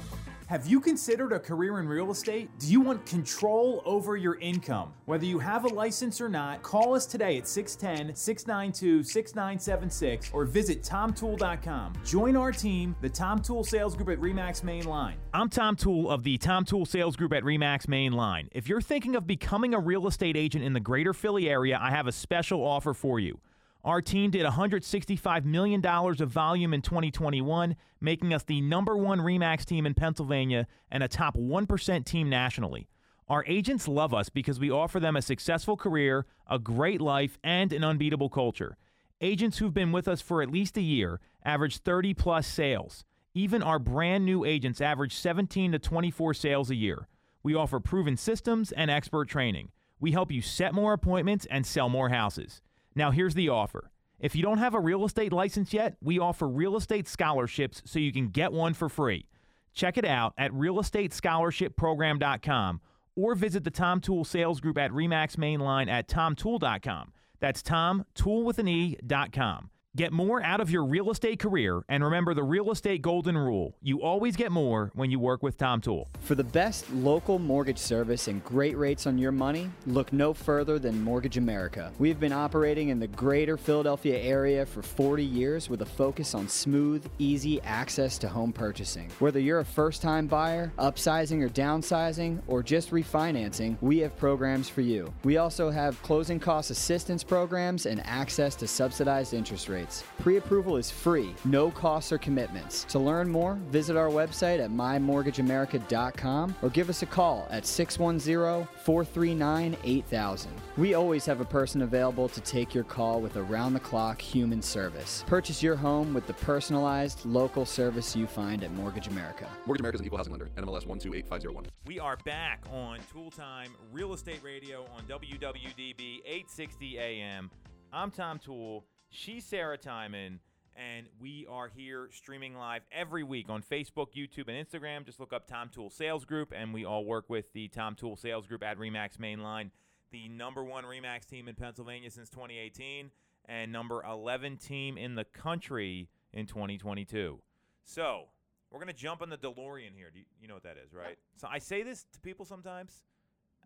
Have 0.49 0.67
you 0.67 0.81
considered 0.81 1.35
a 1.35 1.39
career 1.39 1.79
in 1.79 1.87
real 1.87 2.11
estate? 2.11 2.49
Do 2.59 2.69
you 2.69 2.81
want 2.81 3.05
control 3.05 3.83
over 3.85 4.17
your 4.17 4.37
income? 4.37 4.95
Whether 5.05 5.27
you 5.27 5.39
have 5.41 5.67
a 5.67 5.69
license 5.69 6.23
or 6.23 6.31
not, 6.31 6.63
call 6.63 6.95
us 6.95 7.05
today 7.05 7.37
at 7.37 7.47
610 7.47 8.17
692 8.17 9.03
6976 9.03 10.31
or 10.33 10.47
visit 10.47 10.83
tomtoole.com. 10.83 11.93
Join 12.03 12.35
our 12.35 12.51
team, 12.51 12.97
the 13.03 13.11
Tom 13.11 13.43
Toole 13.43 13.63
Sales 13.63 13.95
Group 13.95 14.09
at 14.09 14.19
REMAX 14.19 14.65
Main 14.65 14.85
Line. 14.85 15.19
I'm 15.35 15.51
Tom 15.51 15.77
Toole 15.77 16.09
of 16.11 16.23
the 16.23 16.39
Tom 16.39 16.65
Toole 16.65 16.87
Sales 16.87 17.15
Group 17.15 17.35
at 17.35 17.43
REMAX 17.43 17.87
Main 17.87 18.13
Line. 18.13 18.49
If 18.53 18.71
you're 18.71 18.81
thinking 18.81 19.17
of 19.17 19.27
becoming 19.27 19.75
a 19.75 19.79
real 19.79 20.07
estate 20.07 20.39
agent 20.39 20.65
in 20.65 20.73
the 20.73 20.81
greater 20.81 21.13
Philly 21.13 21.51
area, 21.51 21.79
I 21.79 21.91
have 21.91 22.07
a 22.07 22.13
special 22.13 22.65
offer 22.65 22.95
for 22.95 23.21
you. 23.21 23.39
Our 23.85 24.03
team 24.03 24.31
did 24.31 24.45
$165 24.45 25.45
million 25.45 25.85
of 25.85 26.29
volume 26.29 26.75
in 26.75 26.83
2021, 26.83 27.77
making 28.01 28.35
us 28.35 28.43
the 28.43 28.61
number 28.61 28.97
one 28.97 29.21
REMAX 29.21 29.65
team 29.65 29.87
in 29.87 29.95
Pennsylvania 29.95 30.67
and 30.91 31.03
a 31.03 31.09
top 31.09 31.37
1% 31.37 32.05
team 32.05 32.29
nationally. 32.29 32.89
Our 33.29 33.45
agents 33.47 33.87
love 33.87 34.13
us 34.13 34.31
because 34.31 34.59
we 34.59 34.71
offer 34.71 34.99
them 34.99 35.15
a 35.15 35.23
successful 35.23 35.77
career, 35.77 36.27
a 36.51 36.59
great 36.59 37.01
life, 37.01 37.39
and 37.45 37.73
an 37.73 37.85
unbeatable 37.85 38.31
culture. 38.31 38.77
Agents 39.21 39.59
who've 39.59 39.75
been 39.75 39.93
with 39.93 40.09
us 40.09 40.21
for 40.21 40.43
at 40.43 40.51
least 40.51 40.77
a 40.77 40.83
year 40.83 41.21
average 41.45 41.79
30 41.79 42.15
plus 42.15 42.47
sales. 42.47 43.05
Even 43.33 43.63
our 43.63 43.79
brand 43.79 44.25
new 44.25 44.45
agents 44.45 44.81
average 44.81 45.15
17 45.15 45.73
to 45.73 45.79
24 45.79 46.35
sales 46.35 46.71
a 46.71 46.75
year. 46.75 47.07
We 47.43 47.55
offer 47.55 47.79
proven 47.79 48.17
systems 48.17 48.73
and 48.73 48.91
expert 48.91 49.29
training. 49.29 49.71
We 50.01 50.13
help 50.13 50.33
you 50.33 50.43
set 50.43 50.75
more 50.75 50.93
appointments 50.93 51.47
and 51.51 51.65
sell 51.65 51.89
more 51.89 52.09
houses. 52.09 52.61
Now, 52.99 53.11
here's 53.13 53.35
the 53.35 53.49
offer. 53.49 53.91
If 54.19 54.35
you 54.35 54.43
don't 54.43 54.59
have 54.59 54.75
a 54.75 54.81
real 54.81 55.05
estate 55.05 55.33
license 55.33 55.73
yet, 55.73 55.95
we 56.03 56.19
offer 56.19 56.49
real 56.49 56.77
estate 56.77 57.07
scholarships 57.07 57.81
so 57.85 58.01
you 58.01 58.13
can 58.13 58.27
get 58.27 58.53
one 58.53 58.75
for 58.75 58.89
free. 58.89 59.29
Check 59.73 59.97
it 59.97 60.05
out 60.05 60.35
at 60.37 60.51
realestateScholarshipProgram.com 60.51 62.81
or 63.15 63.37
visit 63.37 63.63
the 63.63 63.71
Tom 63.71 64.01
Toole 64.01 64.25
Sales 64.25 64.61
Group 64.61 64.79
at 64.79 64.91
Remax 64.91 65.37
Mainline 65.37 65.89
at 65.89 66.09
TomToole.com. 66.09 67.13
That's 67.39 67.63
Tom 67.63 68.05
Toole 68.17 68.43
with 68.43 68.59
an 68.59 68.67
E.com. 68.67 69.71
Get 69.97 70.13
more 70.13 70.43
out 70.45 70.61
of 70.61 70.71
your 70.71 70.85
real 70.85 71.11
estate 71.11 71.41
career 71.41 71.83
and 71.89 72.05
remember 72.05 72.35
the 72.35 72.43
real 72.43 72.71
estate 72.71 73.01
golden 73.01 73.37
rule. 73.37 73.75
You 73.81 74.03
always 74.03 74.37
get 74.37 74.53
more 74.53 74.93
when 74.95 75.11
you 75.11 75.19
work 75.19 75.43
with 75.43 75.57
Tom 75.57 75.81
Toole. 75.81 76.09
For 76.21 76.35
the 76.35 76.45
best 76.45 76.89
local 76.93 77.39
mortgage 77.39 77.79
service 77.79 78.29
and 78.29 78.45
great 78.45 78.77
rates 78.77 79.07
on 79.07 79.17
your 79.17 79.33
money, 79.33 79.71
look 79.87 80.13
no 80.13 80.35
further 80.35 80.79
than 80.79 81.03
Mortgage 81.03 81.39
America. 81.39 81.91
We've 81.99 82.21
been 82.21 82.35
operating 82.35 82.91
in 82.91 83.01
the 83.01 83.09
greater 83.09 83.57
Philadelphia 83.57 84.19
area 84.21 84.67
for 84.67 84.83
40 84.83 85.25
years 85.25 85.71
with 85.71 85.81
a 85.81 85.87
focus 85.87 86.35
on 86.35 86.49
smooth, 86.49 87.05
easy 87.19 87.61
access 87.63 88.19
to 88.19 88.29
home 88.29 88.53
purchasing. 88.53 89.11
Whether 89.19 89.41
you're 89.41 89.61
a 89.61 89.65
first 89.65 90.03
time 90.03 90.27
buyer, 90.27 90.71
upsizing 90.79 91.43
or 91.43 91.49
downsizing, 91.49 92.41
or 92.47 92.63
just 92.63 92.91
refinancing, 92.91 93.79
we 93.81 93.99
have 93.99 94.17
programs 94.19 94.69
for 94.69 94.83
you. 94.83 95.13
We 95.25 95.39
also 95.39 95.71
have 95.71 96.01
closing 96.03 96.39
cost 96.39 96.71
assistance 96.71 97.25
programs 97.25 97.87
and 97.87 98.01
access 98.07 98.55
to 98.57 98.69
subsidized 98.69 99.35
interest 99.35 99.69
rates 99.69 99.78
rates. 99.79 100.05
Pre 100.19 100.37
approval 100.37 100.77
is 100.77 100.91
free, 100.91 101.35
no 101.45 101.71
costs 101.71 102.13
or 102.13 102.19
commitments. 102.19 102.85
To 102.85 102.99
learn 102.99 103.29
more, 103.29 103.55
visit 103.71 103.97
our 103.97 104.09
website 104.09 104.59
at 104.59 104.71
mymortgageamerica.com 104.71 106.57
or 106.63 106.71
give 106.71 106.91
us 106.91 107.03
a 107.03 107.07
call 107.07 107.47
at 107.51 107.67
610 107.67 108.67
439 108.83 109.77
8000. 109.85 110.51
We 110.77 110.95
always 110.95 111.25
have 111.27 111.41
a 111.41 111.45
person 111.45 111.83
available 111.83 112.29
to 112.29 112.41
take 112.41 112.75
your 112.75 112.85
call 112.85 113.21
with 113.21 113.37
around 113.37 113.75
the 113.75 113.81
clock 113.81 114.21
human 114.21 114.63
service. 114.63 115.25
Purchase 115.27 115.63
your 115.63 115.77
home 115.77 116.15
with 116.15 116.27
the 116.27 116.35
personalized 116.35 117.25
local 117.25 117.65
service 117.65 118.17
you 118.17 118.27
find 118.27 118.65
at 118.65 118.73
Mortgage 118.73 119.09
America. 119.09 119.49
Mortgage 119.67 119.81
America 119.81 119.97
is 119.97 120.01
an 120.01 120.07
equal 120.07 120.19
housing 120.19 120.33
lender. 120.33 120.47
NMLS 120.57 120.87
128501. 120.87 121.67
We 121.87 121.99
are 121.99 122.17
back 122.25 122.65
on 122.73 122.99
Toole 123.13 123.31
Time 123.31 123.73
Real 123.93 124.13
Estate 124.13 124.41
Radio 124.43 124.87
on 124.97 125.03
WWDB 125.05 126.21
860 126.25 126.99
AM. 126.99 127.51
I'm 127.93 128.11
Tom 128.11 128.39
Toole. 128.39 128.85
She's 129.11 129.45
Sarah 129.45 129.79
Tymon. 129.79 130.39
And 130.77 131.07
we 131.21 131.45
are 131.51 131.67
here 131.67 132.09
streaming 132.13 132.57
live 132.57 132.83
every 132.93 133.25
week 133.25 133.47
on 133.49 133.63
Facebook, 133.63 134.13
YouTube, 134.17 134.47
and 134.47 134.65
Instagram. 134.65 135.05
Just 135.05 135.19
look 135.19 135.33
up 135.33 135.49
Tom 135.49 135.71
Toole 135.75 135.91
Sales 135.91 136.25
Group, 136.25 136.53
and 136.57 136.73
we 136.73 136.85
all 136.85 137.05
work 137.05 137.29
with 137.29 137.53
the 137.53 137.67
Tom 137.67 137.97
Toole 137.97 138.15
Sales 138.15 138.47
Group 138.47 138.63
at 138.63 138.79
Remax 138.79 139.17
Mainline, 139.19 139.71
the 140.13 140.29
number 140.29 140.63
one 140.63 140.85
Remax 140.85 141.27
team 141.27 141.49
in 141.49 141.57
Pennsylvania 141.57 142.13
since 142.13 142.31
2018, 142.31 143.11
and 143.47 143.73
number 143.73 144.05
11 144.09 144.57
team 144.59 144.97
in 144.97 145.17
the 145.17 145.25
country 145.25 146.09
in 146.33 146.47
2022. 146.47 147.41
So, 147.83 148.27
we're 148.71 148.79
going 148.79 148.87
to 148.87 148.93
jump 148.93 149.21
on 149.21 149.31
the 149.31 149.39
DeLorean 149.39 149.97
here. 149.97 150.11
Do 150.13 150.21
you, 150.21 150.27
you 150.41 150.47
know 150.47 150.55
what 150.55 150.63
that 150.63 150.77
is, 150.77 150.95
right? 150.95 151.19
So, 151.35 151.49
I 151.51 151.59
say 151.59 151.83
this 151.83 152.07
to 152.13 152.21
people 152.21 152.45
sometimes. 152.45 153.03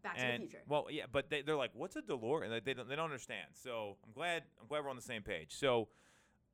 Back 0.02 0.16
to 0.16 0.24
and, 0.24 0.42
the 0.42 0.46
future. 0.48 0.62
Well, 0.68 0.86
yeah, 0.90 1.04
but 1.10 1.30
they, 1.30 1.42
they're 1.42 1.56
like, 1.56 1.70
"What's 1.74 1.96
a 1.96 2.02
DeLorean?" 2.02 2.50
Like, 2.50 2.64
they 2.64 2.74
don't, 2.74 2.88
they 2.88 2.96
don't 2.96 3.04
understand. 3.04 3.46
So 3.54 3.96
I'm 4.04 4.12
glad 4.12 4.42
I'm 4.60 4.66
glad 4.66 4.82
we're 4.82 4.90
on 4.90 4.96
the 4.96 5.02
same 5.02 5.22
page. 5.22 5.48
So 5.50 5.88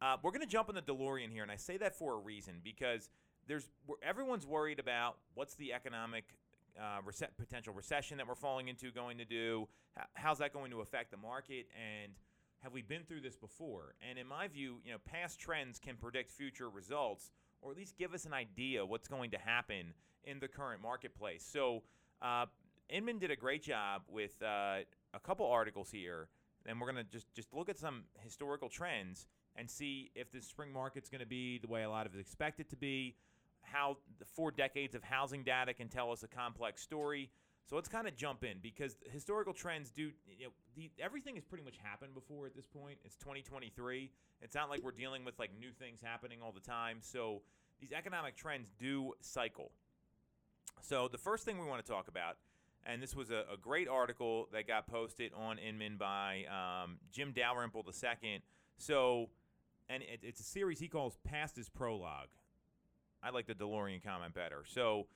uh, 0.03 0.17
we're 0.23 0.33
gonna 0.33 0.47
jump 0.47 0.69
on 0.69 0.75
the 0.75 0.83
DeLorean 0.83 1.31
here, 1.31 1.43
and 1.43 1.51
I 1.51 1.57
say 1.57 1.79
that 1.79 1.97
for 1.97 2.15
a 2.15 2.19
reason 2.19 2.55
because 2.63 3.09
there's 3.47 3.71
everyone's 4.03 4.47
worried 4.47 4.79
about 4.79 5.17
what's 5.35 5.55
the 5.55 5.73
economic 5.73 6.25
uh, 6.79 7.01
rece- 7.07 7.35
potential 7.39 7.73
recession 7.73 8.19
that 8.19 8.29
we're 8.29 8.35
falling 8.35 8.69
into 8.69 8.91
going 8.91 9.19
to 9.19 9.25
do. 9.25 9.67
How, 9.97 10.05
how's 10.15 10.39
that 10.39 10.53
going 10.53 10.71
to 10.71 10.81
affect 10.81 11.11
the 11.11 11.17
market? 11.17 11.67
And 11.75 12.13
have 12.63 12.73
we 12.73 12.83
been 12.83 13.05
through 13.05 13.23
this 13.23 13.37
before? 13.37 13.95
And 14.07 14.19
in 14.19 14.27
my 14.27 14.47
view, 14.49 14.77
you 14.85 14.93
know, 14.93 14.99
past 15.05 15.41
trends 15.41 15.79
can 15.79 15.97
predict 15.97 16.31
future 16.31 16.69
results, 16.69 17.31
or 17.63 17.71
at 17.71 17.77
least 17.79 17.97
give 17.97 18.13
us 18.13 18.27
an 18.27 18.35
idea 18.35 18.85
what's 18.85 19.09
going 19.09 19.31
to 19.31 19.39
happen 19.39 19.95
in 20.25 20.39
the 20.39 20.49
current 20.49 20.83
marketplace. 20.83 21.49
So. 21.51 21.83
Uh, 22.21 22.47
Inman 22.91 23.19
did 23.19 23.31
a 23.31 23.37
great 23.37 23.63
job 23.63 24.03
with 24.09 24.43
uh, 24.43 24.79
a 25.15 25.21
couple 25.23 25.47
articles 25.47 25.91
here, 25.91 26.29
and 26.67 26.81
we're 26.81 26.87
gonna 26.87 27.05
just 27.05 27.33
just 27.35 27.53
look 27.53 27.69
at 27.69 27.79
some 27.79 28.05
historical 28.23 28.69
trends 28.69 29.27
and 29.57 29.69
see 29.69 30.11
if 30.15 30.31
the 30.31 30.41
spring 30.41 30.73
market's 30.73 31.09
gonna 31.09 31.27
be 31.27 31.59
the 31.59 31.69
way 31.69 31.83
a 31.83 31.91
lot 31.91 32.07
of 32.07 32.15
expect 32.19 32.61
it 32.61 32.71
to 32.71 32.77
be. 32.77 33.17
How 33.61 33.99
the 34.19 34.25
four 34.25 34.51
decades 34.51 34.95
of 34.95 35.03
housing 35.03 35.43
data 35.43 35.75
can 35.75 35.89
tell 35.89 36.11
us 36.11 36.23
a 36.23 36.29
complex 36.29 36.81
story. 36.83 37.31
So 37.69 37.77
let's 37.77 37.89
kind 37.89 38.09
of 38.09 38.17
jump 38.17 38.45
in 38.45 38.59
because 38.63 38.97
historical 39.13 39.53
trends 39.53 39.91
do. 39.91 40.11
You 40.27 40.47
know, 40.47 40.53
the, 40.75 40.91
everything 40.99 41.35
has 41.35 41.45
pretty 41.45 41.65
much 41.65 41.77
happened 41.77 42.15
before 42.15 42.47
at 42.47 42.55
this 42.55 42.67
point. 42.67 42.99
It's 43.05 43.17
2023. 43.17 44.11
It's 44.41 44.55
not 44.55 44.71
like 44.71 44.83
we're 44.83 44.93
dealing 44.93 45.25
with 45.25 45.39
like 45.39 45.51
new 45.59 45.73
things 45.73 46.01
happening 46.01 46.39
all 46.43 46.53
the 46.53 46.61
time. 46.61 46.99
So 47.03 47.43
these 47.81 47.93
economic 47.93 48.37
trends 48.37 48.71
do 48.79 49.13
cycle. 49.21 49.71
So 50.81 51.09
the 51.09 51.19
first 51.19 51.45
thing 51.45 51.59
we 51.59 51.67
want 51.67 51.85
to 51.85 51.93
talk 51.93 52.09
about 52.09 52.37
and 52.87 53.03
this 53.03 53.15
was 53.15 53.31
a, 53.31 53.45
a 53.53 53.57
great 53.61 53.89
article 53.89 54.49
that 54.53 54.67
got 54.67 54.87
posted 54.87 55.33
on 55.37 55.59
Inman 55.59 55.97
by 55.97 56.45
um, 56.49 56.99
Jim 57.13 57.33
Dalrymple 57.33 57.85
II. 57.87 58.43
So, 58.79 59.29
and 59.89 60.03
it, 60.03 60.21
it's 60.23 60.41
a 60.41 60.45
series 60.45 60.79
he 60.79 60.89
calls 60.89 61.19
Past 61.25 61.59
Is 61.59 61.69
Prologue. 61.69 62.29
I 63.23 63.31
like 63.31 63.47
the 63.47 63.55
DeLorean 63.55 64.03
comment 64.03 64.35
better. 64.35 64.63
So, 64.67 65.07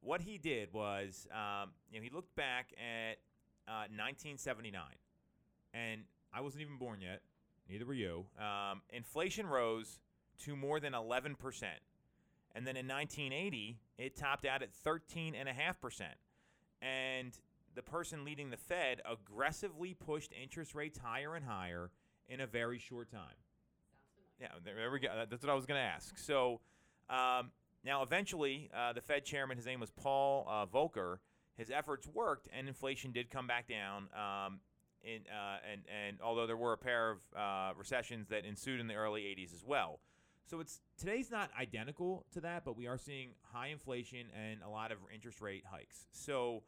what 0.00 0.20
he 0.20 0.38
did 0.38 0.72
was, 0.72 1.26
um, 1.32 1.70
you 1.90 1.98
know, 1.98 2.04
he 2.04 2.10
looked 2.10 2.34
back 2.36 2.72
at 2.78 3.18
uh, 3.66 3.90
1979, 3.90 4.80
and 5.74 6.02
I 6.32 6.40
wasn't 6.40 6.62
even 6.62 6.78
born 6.78 7.00
yet. 7.00 7.20
Neither 7.68 7.84
were 7.84 7.94
you. 7.94 8.24
Um, 8.38 8.82
inflation 8.90 9.46
rose 9.46 9.98
to 10.44 10.54
more 10.54 10.78
than 10.78 10.94
11 10.94 11.34
percent, 11.34 11.80
and 12.54 12.64
then 12.66 12.76
in 12.76 12.86
1980, 12.86 13.76
it 13.98 14.16
topped 14.16 14.46
out 14.46 14.62
at 14.62 14.72
13 14.72 15.34
and 15.34 15.48
a 15.48 15.52
half 15.52 15.80
percent 15.80 16.14
and 16.82 17.32
the 17.74 17.82
person 17.82 18.24
leading 18.24 18.50
the 18.50 18.56
Fed 18.56 19.00
aggressively 19.04 19.94
pushed 19.94 20.32
interest 20.40 20.74
rates 20.74 20.98
higher 20.98 21.34
and 21.34 21.44
higher 21.44 21.90
in 22.28 22.40
a 22.40 22.46
very 22.46 22.78
short 22.78 23.10
time. 23.10 23.36
Yeah, 24.40 24.48
there, 24.64 24.90
we 24.90 25.00
go. 25.00 25.08
That- 25.14 25.30
That's 25.30 25.42
what 25.42 25.50
I 25.50 25.54
was 25.54 25.66
going 25.66 25.78
to 25.78 25.84
ask. 25.84 26.18
So 26.18 26.60
um, 27.10 27.50
now, 27.84 28.02
eventually, 28.02 28.70
uh, 28.76 28.92
the 28.92 29.00
Fed 29.00 29.24
chairman, 29.24 29.56
his 29.56 29.66
name 29.66 29.80
was 29.80 29.90
Paul 29.90 30.46
uh, 30.48 30.66
Volcker, 30.66 31.18
his 31.56 31.70
efforts 31.70 32.06
worked, 32.06 32.48
and 32.56 32.68
inflation 32.68 33.10
did 33.12 33.30
come 33.30 33.46
back 33.46 33.68
down. 33.68 34.08
Um, 34.14 34.60
in, 35.02 35.20
uh, 35.32 35.58
and, 35.70 35.82
and 36.06 36.18
although 36.20 36.46
there 36.46 36.56
were 36.56 36.72
a 36.72 36.78
pair 36.78 37.10
of 37.12 37.18
uh, 37.36 37.72
recessions 37.76 38.28
that 38.28 38.44
ensued 38.44 38.80
in 38.80 38.88
the 38.88 38.94
early 38.94 39.22
80s 39.22 39.54
as 39.54 39.64
well. 39.64 40.00
So 40.48 40.60
it's 40.60 40.80
today's 40.98 41.30
not 41.30 41.50
identical 41.60 42.24
to 42.32 42.40
that, 42.40 42.64
but 42.64 42.76
we 42.76 42.86
are 42.86 42.96
seeing 42.96 43.30
high 43.52 43.68
inflation 43.68 44.26
and 44.34 44.62
a 44.62 44.68
lot 44.68 44.92
of 44.92 44.98
interest 45.12 45.42
rate 45.42 45.64
hikes. 45.70 46.06
So, 46.12 46.62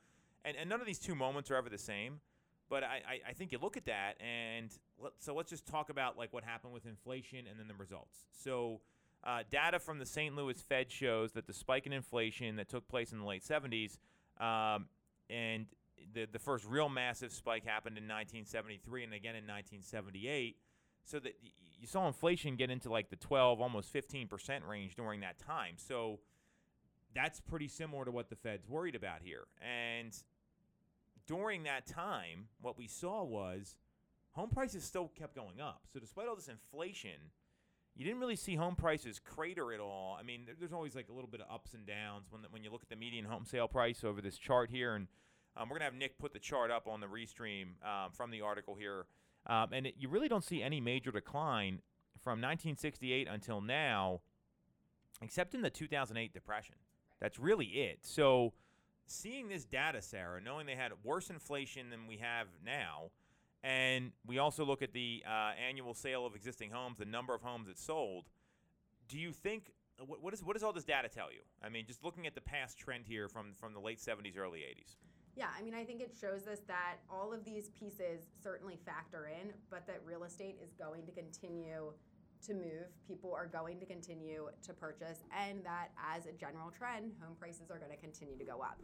and, 0.45 0.57
and 0.57 0.69
none 0.69 0.81
of 0.81 0.87
these 0.87 0.99
two 0.99 1.15
moments 1.15 1.51
are 1.51 1.57
ever 1.57 1.71
the 1.71 1.79
same. 1.79 2.21
But 2.69 2.85
I, 2.85 3.21
I, 3.29 3.33
think 3.33 3.51
you 3.51 3.59
look 3.61 3.77
at 3.77 3.87
that, 3.87 4.15
and 4.21 4.71
let, 5.03 5.15
so 5.19 5.35
let's 5.35 5.51
just 5.51 5.67
talk 5.67 5.91
about 5.91 6.17
like 6.17 6.33
what 6.33 6.45
happened 6.45 6.73
with 6.73 6.87
inflation 6.87 7.41
and 7.51 7.59
then 7.59 7.67
the 7.67 7.75
results. 7.75 8.27
So, 8.31 8.81
uh, 9.25 9.43
data 9.51 9.81
from 9.81 9.99
the 9.99 10.07
St. 10.07 10.37
Louis 10.37 10.63
Fed 10.63 10.89
shows 10.89 11.33
that 11.33 11.49
the 11.49 11.53
spike 11.53 11.87
in 11.87 11.93
inflation 11.93 12.55
that 12.57 12.69
took 12.69 12.87
place 12.87 13.11
in 13.11 13.19
the 13.19 13.25
late 13.25 13.43
70s, 13.43 13.99
um, 14.41 14.87
and 15.29 15.67
the 16.15 16.27
the 16.31 16.39
first 16.39 16.65
real 16.65 16.89
massive 16.89 17.33
spike 17.33 17.65
happened 17.65 17.99
in 17.99 18.05
1973 18.05 19.05
and 19.05 19.15
again 19.15 19.35
in 19.35 19.45
1978 19.45 20.57
so 21.05 21.19
that 21.21 21.35
you 21.81 21.87
saw 21.87 22.07
inflation 22.07 22.57
get 22.57 22.71
into 22.71 22.91
like 22.91 23.11
the 23.11 23.17
12 23.17 23.61
almost 23.61 23.93
15% 23.93 24.69
range 24.69 24.95
during 24.95 25.21
that 25.21 25.39
time. 25.39 25.75
So 25.77 26.21
that's 27.15 27.41
pretty 27.41 27.69
similar 27.69 28.05
to 28.05 28.11
what 28.11 28.29
the 28.29 28.37
fed's 28.37 28.69
worried 28.69 28.95
about 28.95 29.23
here. 29.23 29.45
And 29.61 30.17
during 31.27 31.63
that 31.65 31.87
time 31.87 32.49
what 32.61 32.79
we 32.79 32.87
saw 32.87 33.25
was 33.25 33.77
home 34.33 34.51
prices 34.51 34.85
still 34.85 35.11
kept 35.19 35.35
going 35.35 35.61
up. 35.61 35.83
So 35.93 35.99
despite 36.01 36.29
all 36.29 36.37
this 36.37 36.49
inflation 36.49 37.33
you 37.97 38.05
didn't 38.05 38.21
really 38.21 38.37
see 38.37 38.55
home 38.55 38.77
prices 38.77 39.19
crater 39.19 39.73
at 39.73 39.81
all. 39.81 40.17
I 40.19 40.23
mean 40.23 40.47
there's 40.59 40.73
always 40.73 40.95
like 40.95 41.09
a 41.09 41.13
little 41.13 41.31
bit 41.31 41.41
of 41.41 41.53
ups 41.53 41.75
and 41.75 41.87
downs 41.87 42.27
when, 42.31 42.43
when 42.51 42.63
you 42.63 42.71
look 42.71 42.83
at 42.83 42.89
the 42.91 42.97
median 42.97 43.25
home 43.25 43.45
sale 43.45 43.69
price 43.69 44.05
over 44.05 44.21
this 44.21 44.37
chart 44.39 44.71
here. 44.71 44.95
And 44.95 45.09
um, 45.57 45.69
we're 45.69 45.79
going 45.79 45.81
to 45.81 45.85
have 45.87 45.95
nick 45.95 46.19
put 46.19 46.33
the 46.33 46.39
chart 46.39 46.71
up 46.71 46.87
on 46.87 47.01
the 47.01 47.07
restream 47.07 47.83
um, 47.83 48.13
from 48.13 48.31
the 48.31 48.43
article 48.43 48.75
here 48.75 49.07
um, 49.47 49.73
and 49.73 49.87
it, 49.87 49.95
you 49.99 50.09
really 50.09 50.29
don't 50.29 50.45
see 50.45 50.63
any 50.63 50.81
major 50.81 51.11
decline 51.11 51.81
from 52.23 52.41
1968 52.41 53.29
until 53.29 53.61
now, 53.61 54.21
except 55.23 55.55
in 55.55 55.63
the 55.63 55.71
2008 55.71 56.33
depression. 56.33 56.75
That's 57.21 57.39
really 57.39 57.67
it. 57.67 57.99
So, 58.03 58.53
seeing 59.07 59.49
this 59.49 59.65
data, 59.65 60.01
Sarah, 60.03 60.41
knowing 60.41 60.67
they 60.67 60.75
had 60.75 60.93
worse 61.03 61.31
inflation 61.31 61.91
than 61.91 62.07
we 62.07 62.19
have 62.19 62.47
now, 62.65 63.11
and 63.63 64.13
we 64.27 64.39
also 64.39 64.65
look 64.65 64.83
at 64.83 64.93
the 64.93 65.23
uh, 65.27 65.53
annual 65.69 65.95
sale 65.95 66.25
of 66.25 66.35
existing 66.35 66.71
homes, 66.71 66.99
the 66.99 67.05
number 67.05 67.35
of 67.35 67.43
homes 67.43 67.69
that 67.69 67.79
sold. 67.79 68.27
Do 69.09 69.19
you 69.19 69.33
think 69.33 69.73
what, 70.07 70.23
what 70.23 70.35
is 70.35 70.43
what 70.43 70.55
does 70.55 70.63
all 70.63 70.73
this 70.73 70.85
data 70.85 71.09
tell 71.09 71.31
you? 71.31 71.41
I 71.63 71.69
mean, 71.69 71.85
just 71.87 72.03
looking 72.03 72.27
at 72.27 72.35
the 72.35 72.41
past 72.41 72.79
trend 72.79 73.05
here 73.07 73.29
from 73.29 73.53
from 73.57 73.75
the 73.75 73.81
late 73.81 73.99
70s, 73.99 74.39
early 74.39 74.61
80s. 74.61 74.97
Yeah, 75.37 75.49
I 75.57 75.63
mean, 75.63 75.75
I 75.75 75.85
think 75.85 76.01
it 76.01 76.15
shows 76.21 76.47
us 76.47 76.59
that 76.67 76.97
all 77.09 77.33
of 77.33 77.45
these 77.45 77.71
pieces 77.71 78.27
certainly 78.43 78.77
factor 78.85 79.29
in, 79.29 79.53
but 79.71 79.87
that 79.87 80.01
real 80.05 80.25
estate 80.25 80.59
is 80.63 80.73
going 80.75 81.07
to 81.07 81.13
continue 81.13 81.93
to 82.47 82.55
move. 82.55 82.89
People 83.07 83.33
are 83.35 83.47
going 83.47 83.79
to 83.81 83.87
continue 83.87 84.49
to 84.63 84.73
purchase, 84.73 85.23
and 85.37 85.65
that 85.65 85.89
as 85.99 86.27
a 86.27 86.33
general 86.33 86.71
trend, 86.71 87.13
home 87.23 87.37
prices 87.39 87.71
are 87.71 87.79
going 87.79 87.91
to 87.91 87.97
continue 87.97 88.37
to 88.39 88.45
go 88.45 88.61
up. 88.61 88.79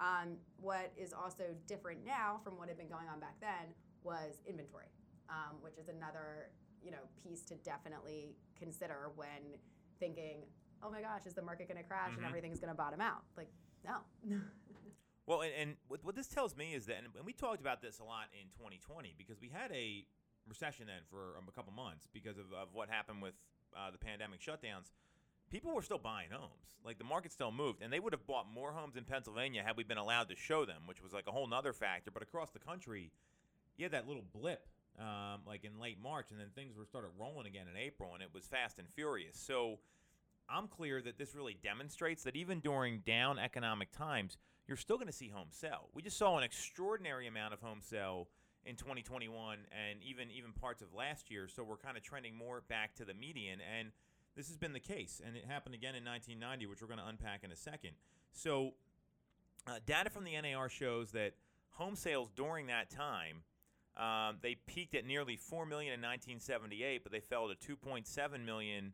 Um, 0.00 0.36
what 0.60 0.92
is 0.96 1.12
also 1.12 1.44
different 1.66 2.04
now 2.06 2.40
from 2.42 2.56
what 2.56 2.68
had 2.68 2.78
been 2.78 2.88
going 2.88 3.08
on 3.08 3.20
back 3.20 3.36
then 3.40 3.74
was 4.02 4.40
inventory, 4.46 4.86
um, 5.28 5.56
which 5.60 5.76
is 5.76 5.88
another 5.88 6.50
you 6.82 6.90
know 6.90 7.04
piece 7.22 7.42
to 7.42 7.56
definitely 7.56 8.36
consider 8.58 9.10
when 9.16 9.58
thinking, 9.98 10.38
oh 10.82 10.90
my 10.90 11.02
gosh, 11.02 11.26
is 11.26 11.34
the 11.34 11.42
market 11.42 11.68
going 11.68 11.76
to 11.82 11.86
crash 11.86 12.12
Mhm. 12.12 12.18
and 12.18 12.26
everything's 12.26 12.58
going 12.58 12.70
to 12.72 12.76
bottom 12.76 13.00
out? 13.02 13.22
Like, 13.36 13.50
no. 13.84 13.98
Well, 15.26 15.42
and, 15.42 15.52
and 15.58 15.76
what, 15.88 16.04
what 16.04 16.14
this 16.16 16.26
tells 16.26 16.56
me 16.56 16.74
is 16.74 16.86
that, 16.86 16.98
and 16.98 17.24
we 17.24 17.32
talked 17.32 17.60
about 17.60 17.82
this 17.82 17.98
a 18.00 18.04
lot 18.04 18.26
in 18.32 18.48
2020 18.58 19.14
because 19.16 19.40
we 19.40 19.48
had 19.48 19.70
a 19.72 20.04
recession 20.48 20.86
then 20.86 21.02
for 21.08 21.38
um, 21.38 21.44
a 21.48 21.52
couple 21.52 21.72
months 21.72 22.08
because 22.12 22.38
of, 22.38 22.46
of 22.52 22.68
what 22.72 22.88
happened 22.88 23.22
with 23.22 23.34
uh, 23.76 23.90
the 23.90 23.98
pandemic 23.98 24.40
shutdowns. 24.40 24.90
People 25.50 25.74
were 25.74 25.82
still 25.82 25.98
buying 25.98 26.30
homes. 26.30 26.78
Like 26.84 26.98
the 26.98 27.04
market 27.04 27.32
still 27.32 27.52
moved, 27.52 27.82
and 27.82 27.92
they 27.92 28.00
would 28.00 28.12
have 28.12 28.26
bought 28.26 28.46
more 28.52 28.72
homes 28.72 28.96
in 28.96 29.04
Pennsylvania 29.04 29.62
had 29.64 29.76
we 29.76 29.84
been 29.84 29.98
allowed 29.98 30.28
to 30.30 30.36
show 30.36 30.64
them, 30.64 30.82
which 30.86 31.02
was 31.02 31.12
like 31.12 31.26
a 31.26 31.32
whole 31.32 31.46
nother 31.46 31.72
factor. 31.72 32.10
But 32.10 32.22
across 32.22 32.50
the 32.50 32.58
country, 32.58 33.10
you 33.76 33.84
had 33.84 33.92
that 33.92 34.06
little 34.06 34.24
blip 34.32 34.66
um, 34.98 35.40
like 35.46 35.64
in 35.64 35.78
late 35.80 35.98
March, 36.02 36.30
and 36.30 36.40
then 36.40 36.48
things 36.54 36.76
were 36.76 36.84
started 36.84 37.10
rolling 37.18 37.46
again 37.46 37.66
in 37.70 37.76
April, 37.76 38.10
and 38.14 38.22
it 38.22 38.30
was 38.32 38.44
fast 38.44 38.78
and 38.78 38.88
furious. 38.94 39.38
So 39.38 39.78
I'm 40.48 40.68
clear 40.68 41.00
that 41.02 41.18
this 41.18 41.34
really 41.34 41.56
demonstrates 41.62 42.22
that 42.24 42.36
even 42.36 42.60
during 42.60 43.00
down 43.00 43.38
economic 43.38 43.92
times, 43.92 44.36
you're 44.70 44.76
still 44.76 44.96
going 44.96 45.08
to 45.08 45.12
see 45.12 45.28
homes 45.28 45.56
sell. 45.56 45.88
We 45.94 46.00
just 46.00 46.16
saw 46.16 46.38
an 46.38 46.44
extraordinary 46.44 47.26
amount 47.26 47.52
of 47.52 47.60
homes 47.60 47.84
sell 47.86 48.28
in 48.64 48.76
2021 48.76 49.58
and 49.72 49.98
even 50.00 50.30
even 50.30 50.52
parts 50.52 50.80
of 50.80 50.94
last 50.94 51.28
year. 51.28 51.48
So 51.48 51.64
we're 51.64 51.76
kind 51.76 51.96
of 51.96 52.04
trending 52.04 52.36
more 52.36 52.62
back 52.68 52.94
to 52.94 53.04
the 53.04 53.12
median, 53.12 53.58
and 53.60 53.88
this 54.36 54.46
has 54.46 54.56
been 54.56 54.72
the 54.72 54.80
case, 54.80 55.20
and 55.26 55.36
it 55.36 55.44
happened 55.44 55.74
again 55.74 55.96
in 55.96 56.04
1990, 56.04 56.66
which 56.66 56.80
we're 56.80 56.86
going 56.86 57.00
to 57.00 57.06
unpack 57.06 57.42
in 57.42 57.50
a 57.50 57.56
second. 57.56 57.90
So 58.32 58.74
uh, 59.66 59.80
data 59.84 60.08
from 60.08 60.22
the 60.22 60.40
NAR 60.40 60.68
shows 60.68 61.10
that 61.10 61.32
home 61.70 61.96
sales 61.96 62.30
during 62.36 62.68
that 62.68 62.90
time. 62.90 63.42
Um, 63.96 64.36
they 64.40 64.54
peaked 64.54 64.94
at 64.94 65.04
nearly 65.04 65.34
4 65.34 65.66
million 65.66 65.92
in 65.92 66.00
1978, 66.00 67.02
but 67.02 67.10
they 67.10 67.18
fell 67.18 67.48
to 67.48 67.76
2.7 67.76 68.44
million 68.46 68.92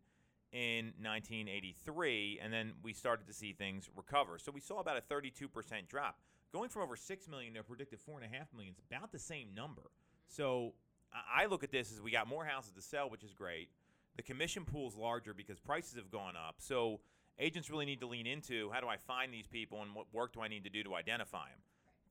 in 0.56 0.86
1983, 1.02 2.40
and 2.42 2.50
then 2.50 2.72
we 2.82 2.94
started 2.94 3.26
to 3.26 3.34
see 3.34 3.52
things 3.52 3.90
recover. 3.94 4.38
So 4.38 4.50
we 4.50 4.62
saw 4.62 4.78
about 4.78 4.96
a 4.96 5.02
32% 5.02 5.50
drop. 5.86 6.16
Going 6.50 6.70
from 6.70 6.80
over 6.80 6.96
6 6.96 7.28
million 7.28 7.52
to 7.52 7.60
a 7.60 7.62
predicted 7.62 7.98
4.5 7.98 8.30
million 8.54 8.72
is 8.72 8.80
about 8.90 9.12
the 9.12 9.18
same 9.18 9.48
number. 9.54 9.82
So 10.28 10.72
I 11.12 11.42
I 11.42 11.46
look 11.46 11.62
at 11.62 11.70
this 11.70 11.92
as 11.92 12.00
we 12.00 12.10
got 12.10 12.26
more 12.26 12.46
houses 12.46 12.72
to 12.72 12.80
sell, 12.80 13.10
which 13.10 13.22
is 13.22 13.34
great. 13.34 13.68
The 14.16 14.22
commission 14.22 14.64
pool 14.64 14.88
is 14.88 14.96
larger 14.96 15.34
because 15.34 15.60
prices 15.60 15.96
have 15.96 16.10
gone 16.10 16.36
up. 16.36 16.54
So 16.56 17.00
agents 17.38 17.68
really 17.68 17.84
need 17.84 18.00
to 18.00 18.06
lean 18.06 18.26
into 18.26 18.70
how 18.70 18.80
do 18.80 18.88
I 18.88 18.96
find 18.96 19.34
these 19.34 19.46
people 19.46 19.82
and 19.82 19.94
what 19.94 20.06
work 20.14 20.32
do 20.32 20.40
I 20.40 20.48
need 20.48 20.64
to 20.64 20.70
do 20.70 20.82
to 20.84 20.94
identify 20.94 21.48
them? 21.50 21.60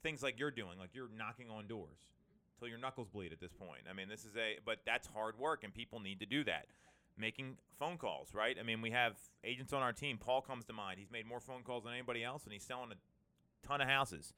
Things 0.03 0.21
like 0.21 0.37
you're 0.37 0.51
doing, 0.51 0.77
like 0.77 0.91
you're 0.93 1.09
knocking 1.17 1.49
on 1.49 1.65
doors 1.65 1.97
till 2.59 2.67
your 2.67 2.77
knuckles 2.77 3.09
bleed 3.09 3.33
at 3.33 3.39
this 3.39 3.53
point. 3.53 3.81
I 3.89 3.93
mean, 3.93 4.07
this 4.07 4.23
is 4.23 4.37
a, 4.37 4.59
but 4.63 4.79
that's 4.85 5.07
hard 5.07 5.39
work 5.39 5.63
and 5.63 5.73
people 5.73 5.99
need 5.99 6.19
to 6.19 6.27
do 6.27 6.43
that 6.43 6.67
making 7.17 7.57
phone 7.77 7.97
calls, 7.97 8.33
right? 8.33 8.57
I 8.59 8.63
mean, 8.63 8.81
we 8.81 8.91
have 8.91 9.17
agents 9.43 9.73
on 9.73 9.81
our 9.81 9.93
team. 9.93 10.17
Paul 10.17 10.41
comes 10.41 10.65
to 10.65 10.73
mind. 10.73 10.99
He's 10.99 11.11
made 11.11 11.25
more 11.25 11.39
phone 11.39 11.63
calls 11.63 11.83
than 11.83 11.93
anybody 11.93 12.23
else, 12.23 12.43
and 12.43 12.53
he's 12.53 12.63
selling 12.63 12.91
a 12.91 13.67
ton 13.67 13.81
of 13.81 13.87
houses. 13.87 14.33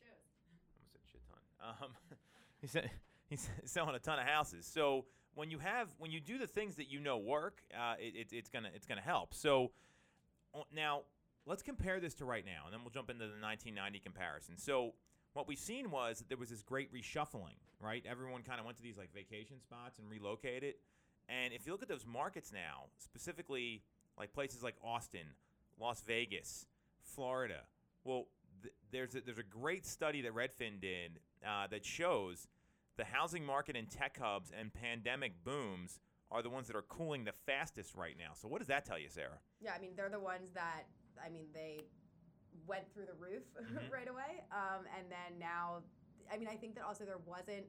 It 0.00 0.06
shows. 0.06 0.28
Almost 0.76 0.92
said 0.92 1.00
shit 1.10 1.20
ton. 1.28 1.76
Um, 1.82 1.90
he 2.60 2.66
said 2.66 2.90
he's 3.28 3.48
selling 3.64 3.94
a 3.94 3.98
ton 3.98 4.18
of 4.18 4.26
houses. 4.26 4.66
So 4.66 5.04
when 5.34 5.50
you 5.50 5.58
have 5.58 5.88
when 5.98 6.10
you 6.10 6.20
do 6.20 6.38
the 6.38 6.46
things 6.46 6.76
that 6.76 6.90
you 6.90 7.00
know 7.00 7.18
work, 7.18 7.62
uh, 7.74 7.94
it, 7.98 8.14
it, 8.16 8.28
it's 8.32 8.50
gonna 8.50 8.70
it's 8.74 8.86
gonna 8.86 9.00
help. 9.00 9.34
So 9.34 9.70
now 10.74 11.02
let's 11.46 11.62
compare 11.62 12.00
this 12.00 12.14
to 12.14 12.24
right 12.24 12.44
now, 12.44 12.64
and 12.64 12.72
then 12.72 12.80
we'll 12.82 12.90
jump 12.90 13.10
into 13.10 13.24
the 13.24 13.40
1990 13.40 14.00
comparison. 14.00 14.56
So 14.56 14.94
what 15.34 15.46
we've 15.46 15.58
seen 15.58 15.90
was 15.90 16.18
that 16.18 16.28
there 16.28 16.38
was 16.38 16.50
this 16.50 16.62
great 16.62 16.92
reshuffling, 16.92 17.58
right? 17.80 18.04
Everyone 18.08 18.42
kind 18.42 18.58
of 18.58 18.66
went 18.66 18.76
to 18.78 18.82
these 18.82 18.96
like 18.96 19.12
vacation 19.14 19.60
spots 19.60 19.98
and 19.98 20.10
relocated. 20.10 20.74
And 21.28 21.52
if 21.52 21.66
you 21.66 21.72
look 21.72 21.82
at 21.82 21.88
those 21.88 22.06
markets 22.06 22.52
now, 22.52 22.84
specifically 22.98 23.82
like 24.18 24.32
places 24.32 24.62
like 24.62 24.74
Austin, 24.82 25.26
Las 25.78 26.02
Vegas, 26.06 26.66
Florida, 27.02 27.60
well, 28.04 28.26
th- 28.62 28.74
there's 28.90 29.14
a, 29.14 29.20
there's 29.20 29.38
a 29.38 29.42
great 29.42 29.84
study 29.86 30.22
that 30.22 30.34
Redfin 30.34 30.80
did 30.80 31.20
uh, 31.46 31.66
that 31.68 31.84
shows 31.84 32.48
the 32.96 33.04
housing 33.04 33.44
market 33.44 33.76
in 33.76 33.86
tech 33.86 34.18
hubs 34.20 34.50
and 34.58 34.72
pandemic 34.72 35.44
booms 35.44 36.00
are 36.30 36.42
the 36.42 36.50
ones 36.50 36.66
that 36.66 36.76
are 36.76 36.82
cooling 36.82 37.24
the 37.24 37.32
fastest 37.46 37.94
right 37.94 38.16
now. 38.18 38.32
So 38.34 38.48
what 38.48 38.58
does 38.58 38.68
that 38.68 38.84
tell 38.84 38.98
you, 38.98 39.08
Sarah? 39.08 39.38
Yeah, 39.60 39.72
I 39.76 39.80
mean, 39.80 39.92
they're 39.96 40.10
the 40.10 40.20
ones 40.20 40.50
that, 40.54 40.84
I 41.24 41.28
mean, 41.30 41.46
they 41.54 41.84
went 42.66 42.84
through 42.92 43.06
the 43.06 43.14
roof 43.18 43.44
Mhm. 43.62 43.90
right 43.92 44.08
away. 44.08 44.44
Um, 44.52 44.84
and 44.98 45.06
then 45.10 45.38
now, 45.38 45.82
I 46.32 46.36
mean, 46.36 46.48
I 46.48 46.56
think 46.56 46.74
that 46.74 46.84
also 46.84 47.04
there 47.04 47.18
wasn't, 47.24 47.64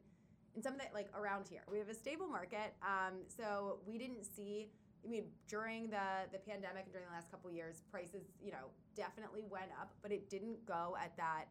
in 0.56 0.62
some 0.64 0.74
of 0.74 0.80
that, 0.80 0.94
like 0.94 1.08
around 1.16 1.48
here, 1.48 1.62
we 1.72 1.78
have 1.78 1.90
a 1.90 1.94
stable 1.94 2.28
market. 2.28 2.74
Um, 2.82 3.20
so 3.28 3.80
we 3.86 3.98
didn't 3.98 4.24
see, 4.26 4.70
I 5.06 5.08
mean, 5.08 5.26
during 5.48 5.90
the, 5.90 6.28
the 6.32 6.40
pandemic 6.40 6.84
and 6.86 6.92
during 6.94 7.08
the 7.08 7.14
last 7.14 7.30
couple 7.32 7.50
of 7.50 7.56
years, 7.56 7.82
prices, 7.92 8.24
you 8.42 8.52
know, 8.52 8.70
definitely 8.96 9.44
went 9.50 9.72
up, 9.80 9.94
but 10.02 10.12
it 10.12 10.30
didn't 10.30 10.66
go 10.66 10.98
at 11.02 11.16
that, 11.18 11.46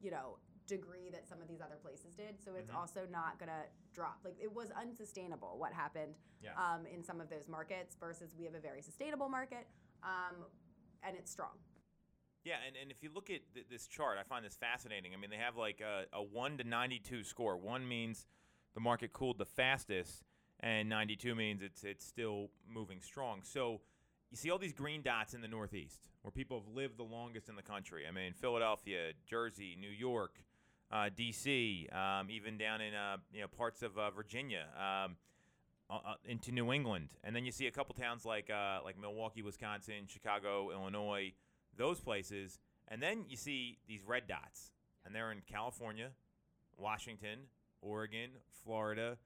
you 0.00 0.10
know, 0.10 0.38
degree 0.68 1.10
that 1.10 1.26
some 1.28 1.40
of 1.42 1.48
these 1.48 1.60
other 1.60 1.76
places 1.82 2.14
did. 2.14 2.40
So 2.44 2.54
it's 2.54 2.70
Mhm. 2.70 2.76
also 2.76 3.06
not 3.10 3.38
going 3.38 3.48
to 3.48 3.64
drop. 3.92 4.20
Like 4.24 4.36
it 4.40 4.52
was 4.52 4.70
unsustainable 4.70 5.58
what 5.58 5.72
happened 5.72 6.14
Yes. 6.40 6.54
um, 6.56 6.86
in 6.86 7.02
some 7.02 7.20
of 7.20 7.28
those 7.28 7.48
markets 7.48 7.96
versus 7.96 8.34
we 8.36 8.44
have 8.44 8.54
a 8.54 8.60
very 8.60 8.80
sustainable 8.82 9.28
market 9.28 9.66
um, 10.02 10.46
and 11.02 11.16
it's 11.16 11.30
strong. 11.30 11.58
Yeah, 12.44 12.56
and, 12.66 12.74
and 12.76 12.90
if 12.90 13.02
you 13.04 13.10
look 13.12 13.30
at 13.30 13.40
th- 13.54 13.66
this 13.68 13.86
chart, 13.86 14.18
I 14.18 14.24
find 14.24 14.44
this 14.44 14.56
fascinating. 14.56 15.14
I 15.14 15.16
mean, 15.16 15.30
they 15.30 15.36
have 15.36 15.56
like 15.56 15.80
a, 15.80 16.06
a 16.12 16.22
1 16.22 16.58
to 16.58 16.64
92 16.64 17.22
score. 17.24 17.56
1 17.56 17.86
means 17.86 18.26
the 18.74 18.80
market 18.80 19.12
cooled 19.12 19.38
the 19.38 19.46
fastest, 19.46 20.24
and 20.60 20.88
92 20.88 21.34
means 21.34 21.62
it's, 21.62 21.84
it's 21.84 22.04
still 22.04 22.50
moving 22.72 23.00
strong. 23.00 23.40
So 23.42 23.80
you 24.30 24.36
see 24.36 24.50
all 24.50 24.58
these 24.58 24.72
green 24.72 25.02
dots 25.02 25.34
in 25.34 25.40
the 25.40 25.48
Northeast 25.48 26.08
where 26.22 26.30
people 26.30 26.60
have 26.60 26.74
lived 26.74 26.98
the 26.98 27.04
longest 27.04 27.48
in 27.48 27.56
the 27.56 27.62
country. 27.62 28.04
I 28.08 28.12
mean, 28.12 28.32
Philadelphia, 28.32 29.12
Jersey, 29.26 29.76
New 29.78 29.90
York, 29.90 30.36
uh, 30.90 31.10
D.C., 31.14 31.88
um, 31.92 32.30
even 32.30 32.56
down 32.56 32.80
in 32.80 32.94
uh, 32.94 33.16
you 33.32 33.40
know 33.40 33.48
parts 33.48 33.82
of 33.82 33.98
uh, 33.98 34.10
Virginia. 34.10 34.66
Um, 34.76 35.16
uh, 35.90 35.98
uh, 36.06 36.14
into 36.24 36.52
New 36.52 36.72
England, 36.72 37.10
and 37.22 37.36
then 37.36 37.44
you 37.44 37.52
see 37.52 37.66
a 37.66 37.70
couple 37.70 37.94
towns 37.94 38.24
like 38.24 38.48
uh, 38.48 38.78
like 38.82 38.98
Milwaukee, 38.98 39.42
Wisconsin, 39.42 40.06
Chicago, 40.06 40.70
Illinois, 40.70 41.34
those 41.76 42.00
places, 42.00 42.58
and 42.88 43.02
then 43.02 43.26
you 43.28 43.36
see 43.36 43.76
these 43.86 44.00
red 44.06 44.26
dots, 44.26 44.70
and 45.04 45.14
they're 45.14 45.30
in 45.32 45.42
California, 45.46 46.08
Washington, 46.78 47.40
Oregon, 47.82 48.30
Florida, 48.64 49.18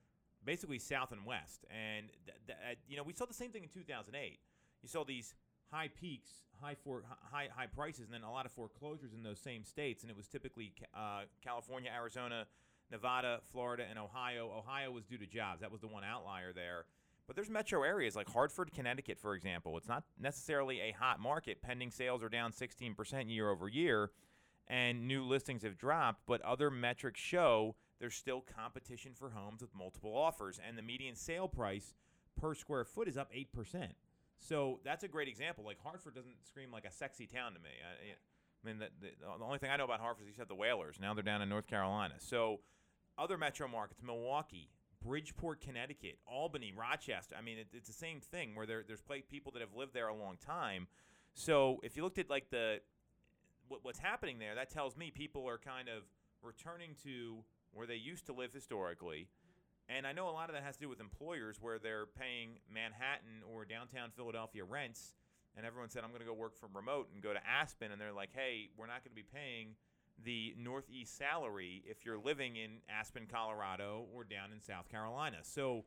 basically 0.45 0.79
south 0.79 1.13
and 1.13 1.25
west. 1.25 1.65
And 1.71 2.09
th- 2.27 2.39
th- 2.47 2.59
uh, 2.59 2.75
you 2.89 2.97
know, 2.97 3.03
we 3.03 3.13
saw 3.13 3.27
the 3.27 3.35
same 3.35 3.51
thing 3.51 3.63
in 3.63 3.69
2008. 3.69 4.39
You 4.83 4.89
saw 4.89 5.05
these 5.05 5.35
high 5.71 5.89
peaks, 5.89 6.31
high 6.61 6.75
for 6.75 7.05
high 7.31 7.49
high 7.55 7.67
prices, 7.67 8.07
and 8.07 8.15
then 8.15 8.23
a 8.23 8.33
lot 8.33 8.47
of 8.47 8.53
foreclosures 8.53 9.13
in 9.13 9.23
those 9.23 9.39
same 9.39 9.65
states. 9.65 10.03
And 10.03 10.11
it 10.11 10.17
was 10.17 10.29
typically 10.29 10.73
uh, 10.95 11.23
California, 11.43 11.91
Arizona, 11.95 12.47
Nevada, 12.91 13.41
Florida, 13.53 13.85
and 13.89 13.99
Ohio. 13.99 14.51
Ohio 14.57 14.91
was 14.91 15.05
due 15.05 15.19
to 15.19 15.27
jobs. 15.27 15.61
That 15.61 15.73
was 15.73 15.81
the 15.81 15.89
one 15.89 16.05
outlier 16.05 16.53
there. 16.53 16.87
But 17.27 17.35
there's 17.35 17.51
metro 17.51 17.83
areas 17.83 18.15
like 18.15 18.29
Hartford, 18.31 18.73
Connecticut, 18.73 19.19
for 19.19 19.35
example. 19.35 19.77
It's 19.77 19.89
not 19.89 20.05
necessarily 20.19 20.81
a 20.81 20.93
hot 20.93 21.19
market. 21.19 21.61
Pending 21.61 21.91
sales 21.91 22.23
are 22.23 22.29
down 22.29 22.53
16% 22.53 23.29
year 23.29 23.51
over 23.51 23.69
year, 23.69 24.13
and 24.69 25.09
new 25.09 25.25
listings 25.25 25.65
have 25.65 25.77
dropped. 25.77 26.21
But 26.27 26.41
other 26.43 26.71
metrics 26.71 27.21
show 27.21 27.75
there's 27.99 28.15
still 28.15 28.45
competition 28.57 29.13
for 29.15 29.31
homes 29.31 29.63
with 29.63 29.75
multiple 29.75 30.17
offers, 30.17 30.61
and 30.67 30.77
the 30.77 30.83
median 30.83 31.15
sale 31.15 31.49
price 31.49 31.95
per 32.41 32.55
square 32.55 32.85
foot 32.85 33.09
is 33.09 33.17
up 33.17 33.33
8%. 33.33 33.89
So 34.39 34.81
that's 34.85 35.03
a 35.03 35.09
great 35.09 35.29
example. 35.29 35.65
Like 35.65 35.79
Hartford 35.83 36.15
doesn't 36.15 36.47
scream 36.47 36.71
like 36.71 36.85
a 36.85 36.93
sexy 36.93 37.27
town 37.27 37.55
to 37.55 37.59
me. 37.59 37.71
I, 37.83 38.13
I 38.13 38.67
mean, 38.67 38.79
the, 38.79 38.89
the, 39.01 39.13
the 39.39 39.45
only 39.45 39.59
thing 39.59 39.71
I 39.71 39.77
know 39.77 39.85
about 39.85 40.01
Hartford 40.01 40.29
is 40.29 40.37
you 40.37 40.41
have 40.41 40.49
the 40.49 40.55
Whalers. 40.55 40.97
Now 41.01 41.15
they're 41.15 41.23
down 41.23 41.43
in 41.43 41.49
North 41.49 41.67
Carolina. 41.67 42.15
So 42.19 42.61
other 43.19 43.39
metro 43.39 43.67
markets, 43.69 44.03
Milwaukee, 44.03 44.69
Bridgeport, 45.03 45.61
Connecticut, 45.61 46.19
Albany, 46.27 46.73
Rochester. 46.77 47.35
I 47.39 47.43
mean, 47.43 47.59
it, 47.59 47.69
it's 47.73 47.89
the 47.89 47.95
same 47.95 48.21
thing 48.21 48.55
where 48.55 48.67
there, 48.67 48.85
there's 48.87 49.03
people 49.29 49.53
that 49.53 49.61
have 49.61 49.75
lived 49.75 49.95
there 49.95 50.09
a 50.09 50.15
long 50.15 50.37
time. 50.37 50.87
So 51.35 51.81
if 51.83 51.97
you 51.97 52.03
looked 52.03 52.19
at 52.19 52.29
like 52.29 52.51
the 52.51 52.81
what, 53.69 53.81
what's 53.83 53.99
happening 53.99 54.39
there, 54.39 54.55
that 54.55 54.71
tells 54.71 54.97
me 54.97 55.11
people 55.11 55.49
are 55.49 55.59
kind 55.59 55.89
of 55.89 56.03
returning 56.43 56.95
to 57.05 57.39
where 57.77 57.87
they 57.87 57.97
used 57.97 58.27
to 58.27 58.33
live 58.33 58.53
historically. 58.53 59.29
And 59.89 60.07
I 60.07 60.13
know 60.13 60.29
a 60.29 60.35
lot 60.35 60.49
of 60.49 60.55
that 60.55 60.65
has 60.65 60.77
to 60.77 60.83
do 60.83 60.89
with 60.89 61.01
employers 61.01 61.59
where 61.61 61.79
they're 61.79 62.07
paying 62.07 62.59
Manhattan 62.73 63.45
or 63.53 63.65
downtown 63.65 64.11
Philadelphia 64.17 64.65
rents, 64.65 65.15
and 65.57 65.65
everyone 65.65 65.91
said, 65.91 66.03
I'm 66.03 66.11
going 66.11 66.21
to 66.21 66.27
go 66.27 66.35
work 66.35 66.57
from 66.59 66.71
remote 66.75 67.09
and 67.15 67.23
go 67.23 67.33
to 67.33 67.41
Aspen, 67.47 67.93
and 67.93 68.01
they're 68.01 68.13
like, 68.13 68.31
hey, 68.35 68.71
we're 68.77 68.89
not 68.89 69.05
going 69.05 69.15
to 69.15 69.23
be 69.23 69.23
paying 69.23 69.77
the 70.25 70.55
Northeast 70.59 71.17
salary 71.17 71.85
if 71.87 72.05
you're 72.05 72.19
living 72.19 72.57
in 72.57 72.79
Aspen, 72.89 73.27
Colorado, 73.31 74.07
or 74.15 74.25
down 74.25 74.51
in 74.53 74.61
South 74.61 74.89
Carolina. 74.89 75.39
So 75.43 75.85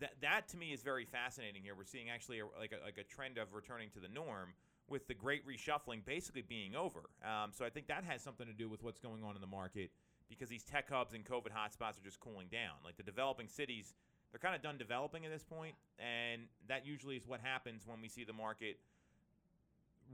that 0.00 0.12
that 0.22 0.48
to 0.48 0.56
me 0.56 0.72
is 0.72 0.82
very 0.82 1.04
fascinating 1.04 1.62
here. 1.62 1.74
We're 1.76 1.84
seeing 1.84 2.10
actually 2.10 2.40
a, 2.40 2.46
like 2.58 2.72
a, 2.72 2.84
like 2.84 2.98
a 2.98 3.04
trend 3.04 3.38
of 3.38 3.54
returning 3.54 3.90
to 3.90 4.00
the 4.00 4.08
norm 4.08 4.54
with 4.88 5.08
the 5.08 5.14
great 5.14 5.46
reshuffling 5.46 6.04
basically 6.04 6.42
being 6.42 6.74
over. 6.74 7.10
Um, 7.24 7.50
so 7.52 7.64
I 7.64 7.70
think 7.70 7.88
that 7.88 8.04
has 8.04 8.22
something 8.22 8.46
to 8.46 8.52
do 8.52 8.68
with 8.68 8.82
what's 8.82 9.00
going 9.00 9.24
on 9.24 9.34
in 9.34 9.40
the 9.40 9.46
market 9.46 9.90
because 10.28 10.48
these 10.48 10.64
tech 10.64 10.90
hubs 10.90 11.14
and 11.14 11.24
COVID 11.24 11.50
hotspots 11.52 11.98
are 11.98 12.04
just 12.04 12.20
cooling 12.20 12.48
down. 12.50 12.74
Like 12.84 12.96
the 12.96 13.02
developing 13.02 13.48
cities, 13.48 13.94
they're 14.30 14.40
kind 14.40 14.54
of 14.54 14.62
done 14.62 14.78
developing 14.78 15.24
at 15.24 15.32
this 15.32 15.44
point, 15.44 15.74
and 15.98 16.42
that 16.68 16.86
usually 16.86 17.16
is 17.16 17.26
what 17.26 17.40
happens 17.40 17.82
when 17.86 18.00
we 18.00 18.08
see 18.08 18.24
the 18.24 18.32
market 18.32 18.78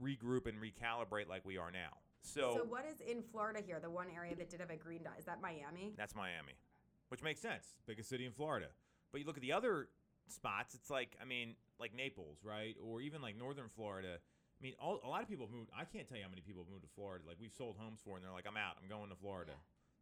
regroup 0.01 0.47
and 0.47 0.57
recalibrate 0.61 1.27
like 1.27 1.45
we 1.45 1.57
are 1.57 1.71
now. 1.71 1.97
So, 2.21 2.55
So 2.57 2.63
what 2.63 2.85
is 2.85 2.95
in 3.01 3.21
Florida 3.21 3.61
here? 3.65 3.79
The 3.81 3.89
one 3.89 4.07
area 4.15 4.35
that 4.35 4.49
did 4.49 4.59
have 4.59 4.69
a 4.69 4.77
green 4.77 5.03
dot 5.03 5.13
is 5.19 5.25
that 5.25 5.41
Miami? 5.41 5.93
that's 5.97 6.15
Miami, 6.15 6.53
which 7.09 7.21
makes 7.21 7.41
sense. 7.41 7.75
Biggest 7.85 8.09
city 8.09 8.25
in 8.25 8.31
Florida. 8.31 8.67
But 9.11 9.19
you 9.19 9.27
look 9.27 9.35
at 9.35 9.41
the 9.41 9.51
other 9.51 9.89
spots, 10.27 10.73
it's 10.73 10.89
like, 10.89 11.17
I 11.21 11.25
mean, 11.25 11.55
like 11.79 11.93
Naples, 11.93 12.39
right? 12.43 12.75
Or 12.81 13.01
even 13.01 13.21
like 13.21 13.37
northern 13.37 13.67
Florida. 13.75 14.17
I 14.17 14.63
mean, 14.63 14.73
all, 14.79 15.01
a 15.03 15.09
lot 15.09 15.21
of 15.21 15.27
people 15.27 15.45
have 15.45 15.53
moved. 15.53 15.69
I 15.77 15.83
can't 15.83 16.07
tell 16.07 16.17
you 16.17 16.23
how 16.23 16.29
many 16.29 16.41
people 16.41 16.63
have 16.63 16.71
moved 16.71 16.83
to 16.83 16.89
Florida. 16.95 17.25
Like, 17.27 17.35
we've 17.41 17.51
sold 17.51 17.75
homes 17.77 17.99
for, 18.03 18.15
and 18.15 18.23
they're 18.23 18.31
like, 18.31 18.47
I'm 18.47 18.55
out. 18.55 18.77
I'm 18.81 18.87
going 18.87 19.09
to 19.09 19.15
Florida. 19.15 19.51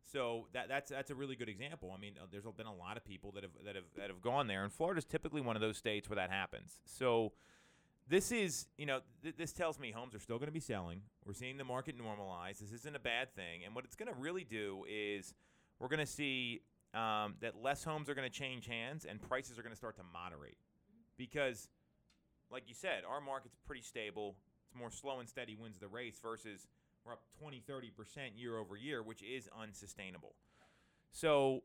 So 0.06 0.48
that 0.54 0.68
that's 0.68 0.90
that's 0.90 1.12
a 1.12 1.16
really 1.16 1.36
good 1.36 1.50
example. 1.50 1.94
I 1.96 2.00
mean, 2.00 2.14
uh, 2.22 2.26
there's 2.32 2.44
been 2.44 2.66
a 2.66 2.74
lot 2.74 2.98
of 2.98 3.06
people 3.06 3.32
that 3.34 3.44
have 3.44 3.52
that 3.66 3.76
have 3.76 3.86
that 3.98 4.10
have 4.10 4.22
gone 4.22 4.48
there, 4.48 4.64
and 4.64 4.72
Florida's 4.72 5.06
typically 5.06 5.42
one 5.42 5.56
of 5.56 5.62
those 5.62 5.78
states 5.78 6.10
where 6.10 6.16
that 6.16 6.32
happens. 6.32 6.80
So 6.86 7.34
this 8.08 8.32
is, 8.32 8.68
you 8.78 8.86
know, 8.86 9.00
th- 9.24 9.36
this 9.38 9.54
tells 9.54 9.80
me 9.80 9.92
homes 9.92 10.14
are 10.14 10.20
still 10.20 10.38
going 10.38 10.48
to 10.48 10.54
be 10.54 10.60
selling. 10.60 11.02
We're 11.26 11.34
seeing 11.34 11.58
the 11.58 11.64
market 11.64 11.98
normalize. 11.98 12.60
This 12.60 12.72
isn't 12.72 12.96
a 12.96 13.00
bad 13.00 13.34
thing, 13.36 13.64
and 13.66 13.74
what 13.74 13.86
it's 13.86 13.96
going 13.96 14.12
to 14.14 14.20
really 14.20 14.44
do 14.44 14.86
is 14.90 15.34
we're 15.80 15.88
going 15.88 16.00
to 16.00 16.06
see 16.06 16.62
um, 16.94 17.36
that 17.40 17.62
less 17.62 17.84
homes 17.84 18.10
are 18.10 18.16
going 18.16 18.30
to 18.30 18.38
change 18.38 18.68
hands, 18.68 19.06
and 19.06 19.22
prices 19.22 19.58
are 19.58 19.62
going 19.62 19.72
to 19.72 19.78
start 19.78 19.96
to 19.98 20.04
moderate 20.12 20.58
because, 21.18 21.70
like 22.52 22.64
you 22.68 22.76
said, 22.76 23.04
our 23.08 23.22
market's 23.22 23.56
pretty 23.66 23.82
stable. 23.82 24.36
It's 24.66 24.78
more 24.78 24.92
slow 24.92 25.20
and 25.20 25.30
steady 25.30 25.56
wins 25.56 25.78
the 25.78 25.88
race 25.88 26.20
versus 26.22 26.68
we're 27.06 27.14
up 27.14 27.24
20, 27.40 27.64
30% 27.70 27.92
year 28.36 28.58
over 28.58 28.76
year, 28.76 29.04
which 29.04 29.24
is 29.24 29.50
unsustainable. 29.60 30.36
So 31.12 31.64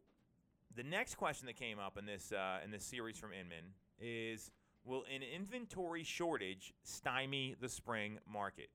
the 0.74 0.82
next 0.82 1.16
question 1.16 1.46
that 1.46 1.56
came 1.56 1.78
up 1.78 1.96
in 1.98 2.06
this 2.06 2.32
uh, 2.32 2.58
in 2.64 2.70
this 2.70 2.84
series 2.84 3.16
from 3.16 3.30
Inman 3.32 3.74
is 4.00 4.50
will 4.84 5.04
an 5.12 5.22
inventory 5.22 6.04
shortage 6.04 6.74
stymie 6.82 7.56
the 7.60 7.68
spring 7.68 8.18
market? 8.30 8.70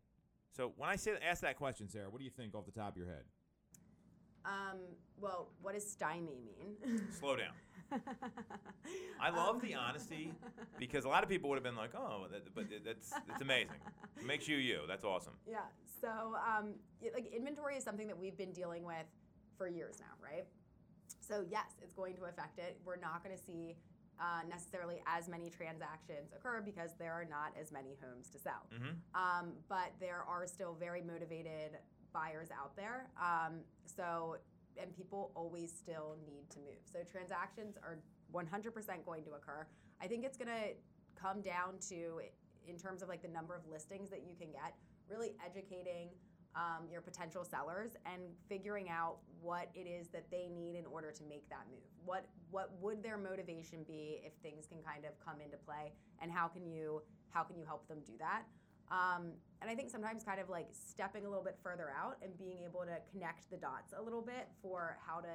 So 0.56 0.74
when 0.78 0.90
I 0.90 0.96
say 0.96 1.14
ask 1.26 1.42
that 1.42 1.58
question, 1.58 1.88
Sarah, 1.88 2.10
what 2.10 2.20
do 2.20 2.26
you 2.26 2.32
think 2.32 2.56
off 2.56 2.66
the 2.66 2.72
top 2.72 2.92
of 2.92 2.98
your 2.98 3.08
head? 3.08 3.24
Um, 4.46 4.80
well, 5.20 5.50
what 5.62 5.74
does 5.74 5.90
stymie 5.90 6.40
mean? 6.46 7.02
Slow 7.20 7.36
down. 7.36 7.54
I 9.22 9.30
love 9.30 9.62
the 9.62 9.76
honesty 9.76 10.34
because 10.80 11.04
a 11.06 11.10
lot 11.10 11.24
of 11.24 11.30
people 11.30 11.50
would 11.50 11.58
have 11.58 11.64
been 11.64 11.76
like, 11.76 11.94
"Oh, 11.94 12.26
that, 12.32 12.56
but 12.56 12.66
that's 12.86 13.12
it's 13.30 13.42
amazing. 13.42 13.76
It 14.18 14.26
makes 14.26 14.48
you 14.48 14.58
you. 14.58 14.82
That's 14.88 15.04
awesome." 15.04 15.34
Yeah. 15.50 15.60
So, 16.00 16.08
um, 16.08 16.74
it- 17.02 17.14
like 17.14 17.32
inventory 17.34 17.76
is 17.76 17.84
something 17.84 18.08
that 18.08 18.18
we've 18.18 18.38
been 18.38 18.54
dealing 18.54 18.84
with 18.86 19.06
for 19.58 19.68
years 19.68 19.98
now, 20.00 20.16
right? 20.24 20.46
So 21.20 21.46
yes, 21.50 21.76
it's 21.82 21.94
going 21.94 22.16
to 22.16 22.24
affect 22.26 22.60
it. 22.60 22.80
We're 22.86 22.98
not 22.98 23.24
going 23.24 23.36
to 23.36 23.44
see 23.44 23.76
uh, 24.20 24.42
necessarily 24.50 25.02
as 25.08 25.28
many 25.28 25.50
transactions 25.50 26.32
occur 26.36 26.62
because 26.62 26.92
there 26.98 27.14
are 27.14 27.26
not 27.26 27.54
as 27.60 27.72
many 27.72 27.98
homes 28.02 28.30
to 28.30 28.40
sell. 28.40 28.68
Mm-hmm. 28.74 28.94
Um, 29.16 29.54
but 29.68 29.92
there 30.00 30.24
are 30.28 30.46
still 30.48 30.76
very 30.80 31.02
motivated 31.02 31.78
buyers 32.14 32.50
out 32.52 32.76
there. 32.76 33.08
Um, 33.20 33.62
so, 33.86 34.38
and 34.82 34.96
people 34.96 35.32
always 35.36 35.72
still 35.72 36.16
need 36.26 36.50
to 36.52 36.60
move. 36.60 36.82
So 36.86 37.00
transactions 37.12 37.78
are 37.84 38.00
100% 38.34 39.06
going 39.06 39.24
to 39.24 39.32
occur. 39.32 39.68
I 40.02 40.08
think 40.08 40.24
it's 40.26 40.38
going 40.38 40.48
to 40.48 41.22
come 41.22 41.42
down 41.42 41.76
to, 41.90 42.22
in 42.68 42.78
terms 42.78 43.02
of 43.02 43.10
like 43.10 43.22
the 43.22 43.28
number 43.28 43.56
of 43.56 43.62
listings 43.70 44.10
that 44.10 44.24
you 44.28 44.36
can 44.36 44.52
get, 44.52 44.74
really 45.10 45.34
educating 45.46 46.10
um, 46.56 46.88
your 46.92 47.02
potential 47.02 47.44
sellers 47.44 47.92
and 48.06 48.22
figuring 48.50 48.90
out 48.90 49.18
what 49.42 49.70
it 49.74 49.88
is 49.88 50.08
that 50.10 50.30
they 50.30 50.50
need 50.54 50.76
in 50.76 50.86
order 50.86 51.12
to 51.12 51.24
make 51.24 51.48
that 51.50 51.66
move. 51.70 51.88
What 52.06 52.26
what 52.50 52.72
would 52.82 53.02
their 53.02 53.18
motivation 53.18 53.84
be 53.88 54.20
if 54.26 54.34
things 54.44 54.66
can 54.68 54.80
kind 54.84 55.06
of 55.06 55.12
come 55.24 55.40
into 55.40 55.58
play, 55.58 55.94
and 56.22 56.32
how 56.32 56.48
can 56.48 56.66
you 56.66 57.02
how 57.30 57.44
can 57.44 57.58
you 57.58 57.66
help 57.66 57.88
them 57.88 58.00
do 58.06 58.14
that? 58.20 58.44
Um, 58.92 59.32
and 59.62 59.72
I 59.72 59.76
think 59.76 59.90
sometimes 59.90 60.24
kind 60.24 60.40
of 60.40 60.50
like 60.50 60.68
stepping 60.72 61.26
a 61.26 61.30
little 61.30 61.44
bit 61.44 61.58
further 61.64 61.92
out 61.98 62.18
and 62.22 62.38
being 62.38 62.60
able 62.66 62.82
to 62.82 62.98
connect 63.12 63.50
the 63.50 63.58
dots 63.58 63.94
a 63.98 64.02
little 64.02 64.22
bit 64.22 64.50
for 64.62 64.98
how 65.06 65.22
to 65.22 65.30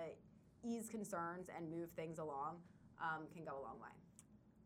ease 0.63 0.89
concerns 0.91 1.49
and 1.57 1.71
move 1.71 1.91
things 1.97 2.19
along 2.19 2.57
um, 3.01 3.25
can 3.35 3.45
go 3.45 3.53
a 3.53 3.63
long 3.63 3.81
way. 3.81 3.89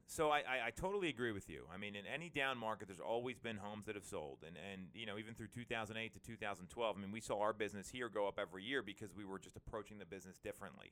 So 0.07 0.31
I, 0.31 0.39
I, 0.39 0.67
I 0.67 0.71
totally 0.75 1.09
agree 1.09 1.31
with 1.31 1.49
you. 1.49 1.67
I 1.73 1.77
mean, 1.77 1.95
in 1.95 2.05
any 2.05 2.31
down 2.31 2.59
market, 2.59 2.89
there's 2.89 2.99
always 2.99 3.39
been 3.39 3.57
homes 3.57 3.87
that 3.87 3.95
have 3.95 4.05
sold, 4.05 4.39
and 4.45 4.57
and 4.57 4.89
you 4.93 5.07
know 5.07 5.19
even 5.19 5.35
through 5.35 5.47
2008 5.55 6.13
to 6.15 6.19
2012. 6.19 6.97
I 6.97 7.01
mean, 7.01 7.13
we 7.13 7.21
saw 7.21 7.41
our 7.41 7.53
business 7.53 7.89
here 7.89 8.09
go 8.09 8.27
up 8.27 8.37
every 8.41 8.65
year 8.65 8.83
because 8.83 9.15
we 9.15 9.25
were 9.25 9.39
just 9.39 9.57
approaching 9.57 10.01
the 10.01 10.05
business 10.05 10.37
differently. 10.37 10.91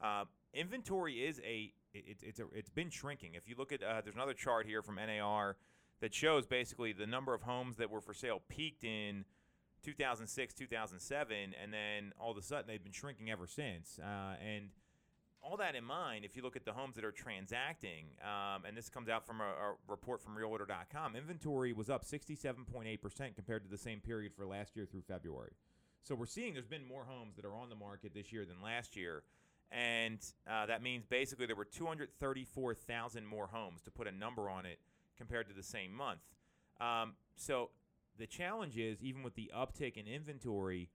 Uh, 0.00 0.24
inventory 0.54 1.16
is 1.26 1.40
a 1.40 1.72
it, 1.92 2.18
it's 2.22 2.38
a, 2.38 2.44
it's 2.54 2.70
been 2.70 2.90
shrinking. 2.90 3.34
If 3.34 3.48
you 3.48 3.56
look 3.58 3.72
at 3.72 3.82
uh, 3.82 4.02
there's 4.02 4.14
another 4.14 4.34
chart 4.34 4.66
here 4.66 4.82
from 4.82 5.00
NAR 5.04 5.56
that 6.00 6.14
shows 6.14 6.46
basically 6.46 6.92
the 6.92 7.06
number 7.06 7.34
of 7.34 7.42
homes 7.42 7.76
that 7.76 7.90
were 7.90 8.00
for 8.00 8.14
sale 8.14 8.42
peaked 8.48 8.84
in 8.84 9.24
2006, 9.82 10.54
2007, 10.54 11.54
and 11.62 11.72
then 11.72 12.12
all 12.18 12.30
of 12.30 12.36
a 12.36 12.42
sudden 12.42 12.66
they've 12.66 12.82
been 12.82 12.92
shrinking 12.92 13.30
ever 13.30 13.46
since. 13.46 13.98
Uh, 13.98 14.34
and 14.44 14.70
all 15.42 15.56
that 15.56 15.74
in 15.74 15.84
mind, 15.84 16.24
if 16.24 16.36
you 16.36 16.42
look 16.42 16.56
at 16.56 16.64
the 16.64 16.72
homes 16.72 16.96
that 16.96 17.04
are 17.04 17.12
transacting, 17.12 18.06
um, 18.22 18.64
and 18.66 18.76
this 18.76 18.88
comes 18.88 19.08
out 19.08 19.26
from 19.26 19.40
a, 19.40 19.44
a 19.44 19.74
report 19.88 20.20
from 20.20 20.36
Realtor.com, 20.36 21.16
inventory 21.16 21.72
was 21.72 21.88
up 21.88 22.04
67.8% 22.04 23.34
compared 23.34 23.64
to 23.64 23.70
the 23.70 23.78
same 23.78 24.00
period 24.00 24.32
for 24.34 24.46
last 24.46 24.76
year 24.76 24.86
through 24.86 25.02
February. 25.02 25.52
So 26.02 26.14
we're 26.14 26.26
seeing 26.26 26.54
there's 26.54 26.66
been 26.66 26.86
more 26.86 27.04
homes 27.04 27.36
that 27.36 27.44
are 27.44 27.54
on 27.54 27.68
the 27.68 27.74
market 27.74 28.12
this 28.14 28.32
year 28.32 28.44
than 28.44 28.62
last 28.62 28.96
year. 28.96 29.22
And 29.70 30.18
uh, 30.50 30.66
that 30.66 30.82
means 30.82 31.04
basically 31.06 31.46
there 31.46 31.56
were 31.56 31.64
234,000 31.64 33.26
more 33.26 33.46
homes 33.46 33.82
to 33.82 33.90
put 33.90 34.08
a 34.08 34.12
number 34.12 34.50
on 34.50 34.66
it 34.66 34.78
compared 35.20 35.46
to 35.48 35.54
the 35.54 35.62
same 35.62 35.92
month. 35.92 36.20
Um, 36.80 37.12
so 37.36 37.70
the 38.18 38.26
challenge 38.26 38.78
is, 38.78 39.02
even 39.02 39.22
with 39.22 39.34
the 39.34 39.50
uptick 39.54 39.98
in 39.98 40.06
inventory, 40.06 40.88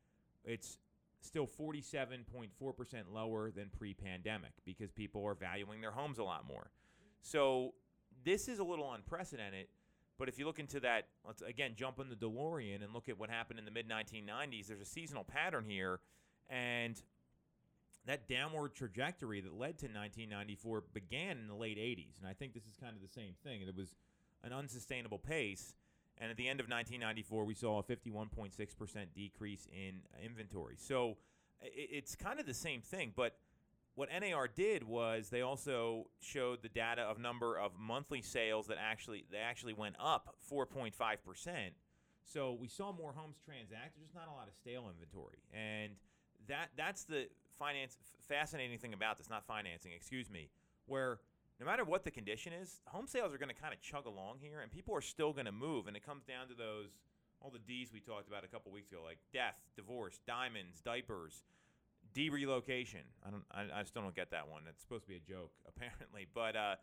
it's 0.44 0.80
still 1.22 1.48
47.4% 1.48 2.50
lower 3.14 3.52
than 3.52 3.70
pre-pandemic 3.78 4.52
because 4.66 4.92
people 4.92 5.24
are 5.26 5.36
valuing 5.36 5.80
their 5.80 5.92
homes 5.92 6.18
a 6.18 6.24
lot 6.24 6.48
more. 6.48 6.72
So 7.22 7.74
this 8.24 8.48
is 8.48 8.60
a 8.60 8.64
little 8.64 8.92
unprecedented, 8.94 9.68
but 10.18 10.28
if 10.28 10.40
you 10.40 10.46
look 10.46 10.60
into 10.60 10.80
that, 10.82 11.08
let's 11.26 11.42
again 11.42 11.74
jump 11.76 12.00
in 12.00 12.10
the 12.10 12.16
DeLorean 12.16 12.84
and 12.84 12.94
look 12.94 13.10
at 13.10 13.18
what 13.18 13.30
happened 13.30 13.60
in 13.60 13.66
the 13.66 13.72
mid 13.72 13.90
1990s. 13.90 14.68
There's 14.68 14.82
a 14.82 14.86
seasonal 14.86 15.24
pattern 15.24 15.66
here, 15.68 16.00
and 16.50 17.02
that 18.06 18.30
downward 18.30 18.76
trajectory 18.76 19.42
that 19.42 19.54
led 19.54 19.80
to 19.80 19.88
1994 19.88 20.84
began 20.94 21.38
in 21.38 21.48
the 21.48 21.56
late 21.56 21.78
80s, 21.78 22.20
and 22.20 22.28
I 22.28 22.34
think 22.34 22.54
this 22.54 22.66
is 22.66 22.76
kind 22.80 22.96
of 22.96 23.02
the 23.02 23.12
same 23.12 23.34
thing. 23.44 23.62
And 23.62 23.70
it 23.70 23.76
was 23.76 23.96
an 24.46 24.54
unsustainable 24.54 25.20
pace. 25.20 25.76
And 26.18 26.32
at 26.32 26.38
the 26.38 26.48
end 26.48 26.62
of 26.62 26.70
1994, 26.70 27.44
we 27.44 27.54
saw 27.54 27.80
a 27.80 27.84
51.6% 27.84 28.52
decrease 29.14 29.68
in 29.74 30.00
inventory. 30.24 30.76
So 30.78 31.18
it's 31.62 32.16
kind 32.16 32.40
of 32.40 32.46
the 32.46 32.54
same 32.54 32.82
thing. 32.82 33.12
But 33.14 33.36
what 33.96 34.10
NAR 34.10 34.48
did 34.48 34.84
was 34.84 35.30
they 35.30 35.42
also 35.42 36.08
showed 36.22 36.62
the 36.62 36.70
data 36.70 37.02
of 37.02 37.18
number 37.20 37.58
of 37.58 37.72
monthly 37.78 38.22
sales 38.22 38.68
that 38.68 38.78
actually 38.80 39.26
they 39.32 39.40
actually 39.40 39.74
went 39.74 39.96
up 40.00 40.36
4.5%. 40.50 40.94
So 42.24 42.58
we 42.60 42.68
saw 42.68 42.92
more 42.92 43.14
homes 43.14 43.38
transact. 43.44 43.96
There's 43.96 44.08
just 44.08 44.16
not 44.16 44.28
a 44.28 44.36
lot 44.36 44.48
of 44.48 44.54
stale 44.56 44.90
inventory, 44.90 45.38
and 45.54 45.94
that 46.48 46.70
that's 46.76 47.04
the 47.04 47.28
finance 47.60 47.98
fascinating 48.28 48.80
thing 48.80 48.94
about 48.94 49.18
this. 49.18 49.30
Not 49.30 49.46
financing, 49.46 49.92
excuse 49.96 50.30
me, 50.30 50.50
where 50.88 51.20
no 51.60 51.66
matter 51.66 51.84
what 51.84 52.04
the 52.04 52.12
condition 52.12 52.52
is, 52.54 52.82
home 52.88 53.08
sales 53.08 53.34
are 53.34 53.38
going 53.38 53.54
to 53.54 53.56
kind 53.60 53.74
of 53.74 53.82
chug 53.82 54.06
along 54.06 54.38
here, 54.42 54.60
and 54.62 54.72
people 54.72 54.94
are 54.94 55.02
still 55.02 55.32
going 55.32 55.46
to 55.46 55.52
move. 55.52 55.88
And 55.88 55.96
it 55.96 56.06
comes 56.06 56.24
down 56.24 56.48
to 56.50 56.54
those 56.54 56.90
all 57.42 57.52
the 57.52 57.60
D's 57.60 57.92
we 57.94 58.00
talked 58.00 58.28
about 58.28 58.44
a 58.44 58.48
couple 58.48 58.72
weeks 58.72 58.92
ago, 58.92 59.02
like 59.04 59.20
death, 59.32 59.56
divorce, 59.76 60.20
diamonds, 60.26 60.82
diapers, 60.82 61.44
D 62.14 62.30
relocation. 62.30 63.02
I 63.26 63.30
don't, 63.30 63.44
I, 63.52 63.82
I 63.82 63.84
still 63.84 64.02
don't 64.02 64.16
get 64.16 64.32
that 64.32 64.48
one. 64.50 64.64
It's 64.70 64.82
supposed 64.82 65.04
to 65.04 65.10
be 65.10 65.18
a 65.18 65.20
joke, 65.20 65.52
apparently, 65.68 66.28
but 66.34 66.56
uh, 66.56 66.76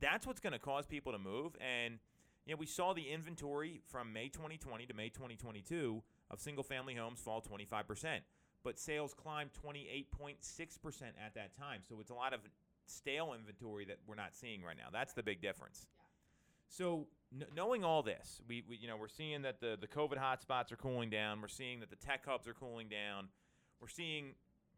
that's 0.00 0.26
what's 0.26 0.40
going 0.40 0.52
to 0.52 0.58
cause 0.58 0.86
people 0.86 1.12
to 1.12 1.18
move. 1.18 1.52
And 1.60 1.98
you 2.46 2.54
know, 2.54 2.58
we 2.58 2.66
saw 2.66 2.92
the 2.92 3.08
inventory 3.08 3.80
from 3.86 4.12
May 4.12 4.28
2020 4.28 4.86
to 4.86 4.94
May 4.94 5.10
2022 5.10 6.02
of 6.30 6.40
single-family 6.40 6.94
homes 6.94 7.20
fall 7.20 7.40
25 7.40 7.86
percent, 7.86 8.24
but 8.64 8.78
sales 8.78 9.14
climbed 9.14 9.50
28.6 9.64 10.82
percent 10.82 11.12
at 11.24 11.34
that 11.34 11.56
time. 11.56 11.82
So 11.88 12.00
it's 12.00 12.10
a 12.10 12.14
lot 12.14 12.32
of 12.32 12.40
stale 12.90 13.34
inventory 13.38 13.84
that 13.86 13.98
we're 14.06 14.14
not 14.14 14.34
seeing 14.34 14.62
right 14.62 14.76
now. 14.76 14.88
That's 14.92 15.12
the 15.12 15.22
big 15.22 15.40
difference. 15.40 15.86
So 16.68 17.06
kn- 17.36 17.50
knowing 17.54 17.84
all 17.84 18.02
this, 18.02 18.40
we, 18.48 18.62
we 18.68 18.76
you 18.76 18.88
know 18.88 18.96
we're 18.96 19.08
seeing 19.08 19.42
that 19.42 19.60
the 19.60 19.76
the 19.80 19.86
COVID 19.86 20.18
hotspots 20.18 20.72
are 20.72 20.76
cooling 20.76 21.10
down. 21.10 21.40
We're 21.40 21.48
seeing 21.48 21.80
that 21.80 21.90
the 21.90 21.96
tech 21.96 22.24
hubs 22.26 22.46
are 22.46 22.54
cooling 22.54 22.88
down. 22.88 23.28
We're 23.80 23.88
seeing 23.88 24.34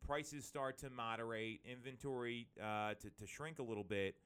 prices 0.06 0.44
start 0.44 0.78
to 0.78 0.90
moderate, 0.90 1.60
inventory 1.70 2.48
uh, 2.60 2.94
to, 2.94 3.10
to 3.10 3.26
shrink 3.26 3.58
a 3.58 3.62
little 3.62 3.84
bit. 3.84 4.16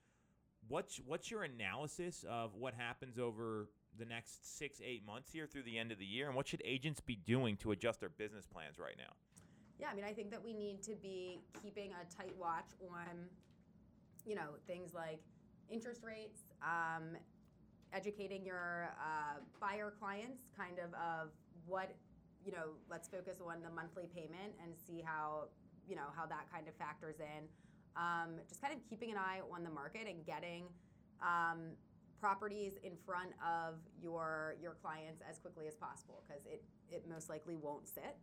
What's 0.69 1.01
what's 1.07 1.31
your 1.31 1.45
analysis 1.45 2.25
of 2.29 2.55
what 2.55 2.75
happens 2.75 3.19
over 3.19 3.69
the 3.99 4.05
next 4.05 4.59
six 4.59 4.81
eight 4.85 5.07
months 5.07 5.33
here 5.33 5.47
through 5.47 5.63
the 5.63 5.79
end 5.79 5.93
of 5.93 5.99
the 5.99 6.05
year, 6.05 6.27
and 6.27 6.37
what 6.37 6.49
should 6.49 6.63
agents 6.65 7.01
be 7.01 7.17
doing 7.17 7.57
to 7.59 7.73
adjust 7.73 8.01
their 8.01 8.09
business 8.09 8.47
plans 8.47 8.79
right 8.79 8.97
now? 8.99 9.13
Yeah, 9.79 9.89
I 9.93 9.95
mean, 9.95 10.05
I 10.05 10.13
think 10.13 10.31
that 10.31 10.43
we 10.43 10.55
need 10.55 10.83
to 10.85 10.95
be 11.03 11.41
keeping 11.63 11.91
a 11.93 12.05
tight 12.15 12.35
watch 12.39 12.71
on, 12.91 13.29
you 14.27 14.35
know, 14.35 14.59
things 14.67 14.93
like 14.93 15.21
interest 15.71 16.03
rates, 16.03 16.41
um, 16.63 17.17
educating 17.93 18.45
your 18.45 18.91
uh, 19.01 19.39
buyer 19.61 19.95
clients, 19.99 20.43
kind 20.57 20.79
of 20.79 20.93
of 20.95 21.31
what, 21.67 21.95
you 22.45 22.53
know, 22.53 22.75
let's 22.91 23.09
focus 23.09 23.39
on 23.45 23.63
the 23.63 23.71
monthly 23.71 24.07
payment 24.15 24.53
and 24.63 24.75
see 24.77 25.01
how, 25.05 25.45
you 25.89 25.97
know, 25.97 26.11
how 26.15 26.27
that 26.27 26.51
kind 26.53 26.69
of 26.69 26.75
factors 26.75 27.17
in. 27.21 27.45
Um, 27.97 28.41
just 28.49 28.61
kind 28.61 28.75
of 28.75 28.81
keeping 28.89 29.11
an 29.11 29.17
eye 29.17 29.41
on 29.51 29.63
the 29.65 29.71
market 29.71 30.07
and 30.07 30.27
getting 30.27 30.65
um, 31.23 31.73
properties 32.21 32.75
in 32.83 32.93
front 33.07 33.31
of 33.45 33.77
your 34.03 34.57
your 34.61 34.75
clients 34.83 35.23
as 35.29 35.39
quickly 35.39 35.67
as 35.67 35.77
possible 35.77 36.23
because 36.27 36.45
it 36.45 36.63
it 36.91 37.05
most 37.09 37.29
likely 37.29 37.57
won't 37.57 37.89
sit. 37.89 38.17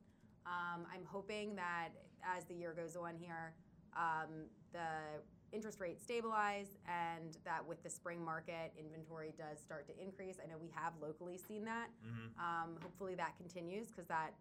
Um, 0.45 0.85
I'm 0.93 1.05
hoping 1.05 1.55
that 1.55 1.89
as 2.23 2.43
the 2.45 2.53
year 2.53 2.73
goes 2.73 2.95
on 2.95 3.15
here, 3.17 3.53
um, 3.95 4.47
the 4.73 5.21
interest 5.53 5.79
rates 5.79 6.03
stabilize 6.03 6.77
and 6.87 7.37
that 7.45 7.65
with 7.65 7.81
the 7.83 7.89
spring 7.89 8.23
market, 8.23 8.73
inventory 8.77 9.33
does 9.37 9.59
start 9.59 9.87
to 9.87 9.93
increase. 10.01 10.37
I 10.43 10.47
know 10.49 10.57
we 10.59 10.71
have 10.73 10.93
locally 11.01 11.37
seen 11.37 11.63
that. 11.65 11.87
Um, 12.39 12.75
hopefully 12.81 13.15
that 13.15 13.37
continues 13.37 13.87
because 13.87 14.07
that 14.07 14.33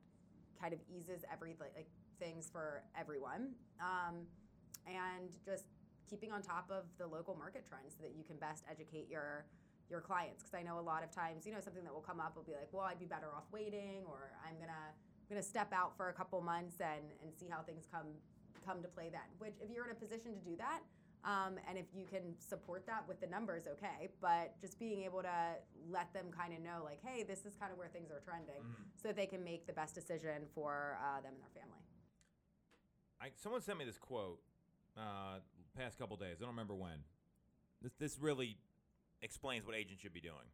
kind 0.60 0.72
of 0.72 0.80
eases 0.88 1.24
every 1.30 1.54
like, 1.60 1.72
like 1.76 1.88
things 2.18 2.48
for 2.50 2.82
everyone. 2.98 3.50
Um, 3.80 4.26
and 4.86 5.30
just 5.44 5.64
keeping 6.08 6.32
on 6.32 6.42
top 6.42 6.70
of 6.70 6.84
the 6.98 7.06
local 7.06 7.34
market 7.36 7.64
trends 7.68 7.94
so 7.96 8.02
that 8.02 8.12
you 8.16 8.24
can 8.24 8.36
best 8.36 8.64
educate 8.70 9.08
your 9.10 9.44
your 9.90 10.00
clients 10.00 10.42
because 10.42 10.54
I 10.54 10.62
know 10.62 10.78
a 10.78 10.80
lot 10.80 11.04
of 11.04 11.10
times 11.10 11.44
you 11.46 11.52
know 11.52 11.60
something 11.60 11.84
that 11.84 11.92
will 11.92 12.04
come 12.04 12.20
up 12.20 12.34
will 12.36 12.44
be 12.44 12.52
like 12.52 12.68
well 12.72 12.84
I'd 12.84 12.98
be 12.98 13.04
better 13.06 13.28
off 13.36 13.44
waiting 13.52 14.02
or 14.08 14.32
I'm 14.46 14.56
gonna 14.58 14.72
I'm 14.72 15.28
gonna 15.28 15.42
step 15.42 15.72
out 15.72 15.96
for 15.96 16.08
a 16.08 16.12
couple 16.12 16.40
months 16.40 16.80
and 16.80 17.04
and 17.22 17.32
see 17.34 17.46
how 17.48 17.60
things 17.60 17.84
come 17.92 18.08
come 18.64 18.80
to 18.82 18.88
play 18.88 19.10
then 19.10 19.28
which 19.38 19.54
if 19.60 19.68
you're 19.70 19.84
in 19.84 19.90
a 19.90 19.98
position 19.98 20.32
to 20.32 20.40
do 20.40 20.56
that 20.56 20.80
um, 21.24 21.54
and 21.68 21.78
if 21.78 21.86
you 21.94 22.04
can 22.04 22.34
support 22.38 22.86
that 22.86 23.06
with 23.06 23.20
the 23.20 23.26
numbers 23.26 23.64
okay 23.66 24.08
but 24.20 24.54
just 24.60 24.78
being 24.78 25.02
able 25.02 25.22
to 25.22 25.38
let 25.90 26.12
them 26.12 26.26
kind 26.36 26.52
of 26.52 26.60
know 26.60 26.82
like 26.84 26.98
hey 27.04 27.22
this 27.22 27.44
is 27.46 27.54
kind 27.56 27.72
of 27.72 27.78
where 27.78 27.88
things 27.88 28.10
are 28.10 28.20
trending 28.20 28.62
so 29.00 29.08
that 29.08 29.16
they 29.16 29.26
can 29.26 29.42
make 29.44 29.66
the 29.66 29.72
best 29.72 29.94
decision 29.94 30.42
for 30.54 30.98
uh, 31.00 31.20
them 31.20 31.32
and 31.34 31.42
their 31.42 31.62
family 31.62 31.78
I, 33.20 33.30
someone 33.40 33.62
sent 33.62 33.78
me 33.78 33.84
this 33.84 33.98
quote 33.98 34.40
uh, 34.96 35.38
past 35.78 35.98
couple 35.98 36.16
days. 36.16 36.36
I 36.38 36.40
don't 36.40 36.50
remember 36.50 36.74
when. 36.74 37.04
This 37.80 37.92
this 37.98 38.18
really 38.18 38.58
explains 39.22 39.64
what 39.64 39.76
agents 39.76 40.02
should 40.02 40.12
be 40.12 40.20
doing. 40.20 40.50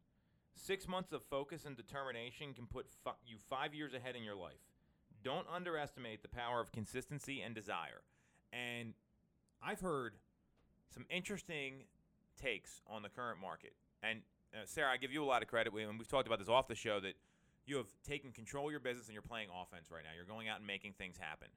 Six 0.54 0.86
months 0.86 1.12
of 1.12 1.22
focus 1.30 1.64
and 1.64 1.76
determination 1.76 2.52
can 2.52 2.66
put 2.66 2.86
fi- 3.04 3.12
you 3.26 3.36
five 3.48 3.74
years 3.74 3.94
ahead 3.94 4.16
in 4.16 4.22
your 4.22 4.36
life. 4.36 4.60
Don't 5.24 5.46
underestimate 5.52 6.22
the 6.22 6.28
power 6.28 6.60
of 6.60 6.70
consistency 6.70 7.40
and 7.40 7.54
desire. 7.54 8.02
And 8.52 8.92
I've 9.62 9.80
heard 9.80 10.14
some 10.90 11.04
interesting 11.10 11.84
takes 12.40 12.80
on 12.86 13.02
the 13.02 13.08
current 13.08 13.40
market. 13.40 13.72
And 14.02 14.20
uh, 14.54 14.64
Sarah, 14.64 14.92
I 14.92 14.96
give 14.96 15.12
you 15.12 15.22
a 15.22 15.26
lot 15.26 15.42
of 15.42 15.48
credit. 15.48 15.72
We, 15.72 15.82
and 15.82 15.98
we've 15.98 16.08
talked 16.08 16.26
about 16.26 16.38
this 16.38 16.48
off 16.48 16.68
the 16.68 16.74
show 16.74 17.00
that 17.00 17.14
you 17.66 17.76
have 17.76 17.88
taken 18.06 18.32
control 18.32 18.66
of 18.66 18.70
your 18.70 18.80
business 18.80 19.06
and 19.06 19.12
you're 19.12 19.22
playing 19.22 19.48
offense 19.50 19.90
right 19.90 20.02
now. 20.02 20.10
You're 20.16 20.24
going 20.24 20.48
out 20.48 20.58
and 20.58 20.66
making 20.66 20.94
things 20.96 21.16
happen. 21.18 21.48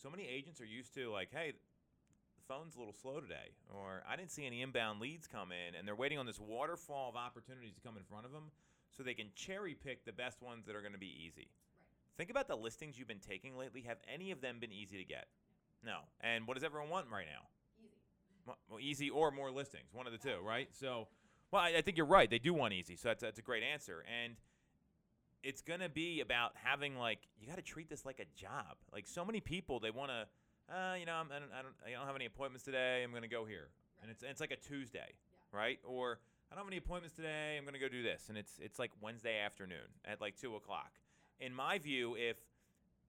So 0.00 0.08
many 0.08 0.28
agents 0.28 0.60
are 0.60 0.66
used 0.66 0.94
to 0.94 1.10
like, 1.10 1.30
hey, 1.32 1.52
the 1.52 2.54
phone's 2.54 2.76
a 2.76 2.78
little 2.78 2.94
slow 2.94 3.20
today, 3.20 3.56
or 3.68 4.04
I 4.08 4.14
didn't 4.14 4.30
see 4.30 4.46
any 4.46 4.62
inbound 4.62 5.00
leads 5.00 5.26
come 5.26 5.50
in, 5.50 5.74
and 5.74 5.86
they're 5.86 5.96
waiting 5.96 6.18
on 6.18 6.26
this 6.26 6.38
waterfall 6.38 7.10
of 7.10 7.16
opportunities 7.16 7.74
to 7.74 7.80
come 7.80 7.96
in 7.96 8.04
front 8.04 8.24
of 8.24 8.30
them 8.30 8.52
so 8.96 9.02
they 9.02 9.14
can 9.14 9.30
cherry 9.34 9.74
pick 9.74 10.04
the 10.04 10.12
best 10.12 10.40
ones 10.40 10.64
that 10.66 10.76
are 10.76 10.80
going 10.80 10.92
to 10.92 10.98
be 10.98 11.12
easy. 11.26 11.48
Think 12.16 12.30
about 12.30 12.46
the 12.46 12.56
listings 12.56 12.98
you've 12.98 13.08
been 13.08 13.18
taking 13.18 13.56
lately. 13.56 13.82
Have 13.82 13.98
any 14.12 14.30
of 14.30 14.40
them 14.40 14.58
been 14.60 14.72
easy 14.72 14.98
to 14.98 15.04
get? 15.04 15.26
No. 15.84 15.98
And 16.20 16.46
what 16.46 16.54
does 16.54 16.64
everyone 16.64 16.90
want 16.90 17.06
right 17.12 17.26
now? 17.26 17.46
Easy 18.80 19.10
or 19.10 19.30
more 19.30 19.50
listings, 19.50 19.92
one 19.92 20.06
of 20.06 20.12
the 20.12 20.18
two, 20.18 20.36
right? 20.44 20.68
So, 20.72 21.08
well, 21.50 21.62
I, 21.62 21.78
I 21.78 21.82
think 21.82 21.96
you're 21.96 22.06
right. 22.06 22.28
They 22.28 22.38
do 22.38 22.54
want 22.54 22.74
easy, 22.74 22.96
so 22.96 23.08
that's 23.08 23.22
that's 23.22 23.38
a 23.38 23.42
great 23.42 23.62
answer. 23.62 24.04
And 24.22 24.34
it's 25.42 25.62
gonna 25.62 25.88
be 25.88 26.20
about 26.20 26.52
having 26.62 26.96
like 26.96 27.20
you 27.40 27.46
got 27.46 27.56
to 27.56 27.62
treat 27.62 27.88
this 27.88 28.04
like 28.04 28.20
a 28.20 28.40
job. 28.40 28.76
Like 28.92 29.06
so 29.06 29.24
many 29.24 29.40
people, 29.40 29.80
they 29.80 29.90
want 29.90 30.10
to, 30.10 30.74
uh, 30.74 30.94
you 30.94 31.06
know, 31.06 31.14
I'm, 31.14 31.28
I 31.30 31.38
don't, 31.38 31.50
I 31.52 31.62
don't, 31.62 31.74
I 31.86 31.90
don't 31.98 32.06
have 32.06 32.16
any 32.16 32.26
appointments 32.26 32.64
today. 32.64 33.02
I'm 33.04 33.12
gonna 33.12 33.28
go 33.28 33.44
here, 33.44 33.68
and 34.02 34.10
it's 34.10 34.22
it's 34.22 34.40
like 34.40 34.50
a 34.50 34.56
Tuesday, 34.56 35.14
right? 35.52 35.78
Or 35.84 36.18
I 36.50 36.54
don't 36.54 36.64
have 36.64 36.70
any 36.70 36.78
appointments 36.78 37.14
today. 37.14 37.56
I'm 37.58 37.64
gonna 37.64 37.78
go 37.78 37.88
do 37.88 38.02
this, 38.02 38.26
and 38.28 38.36
it's 38.36 38.58
it's 38.60 38.78
like 38.78 38.90
Wednesday 39.00 39.38
afternoon 39.38 39.88
at 40.04 40.20
like 40.20 40.36
two 40.36 40.56
o'clock. 40.56 40.92
In 41.40 41.54
my 41.54 41.78
view, 41.78 42.16
if 42.16 42.36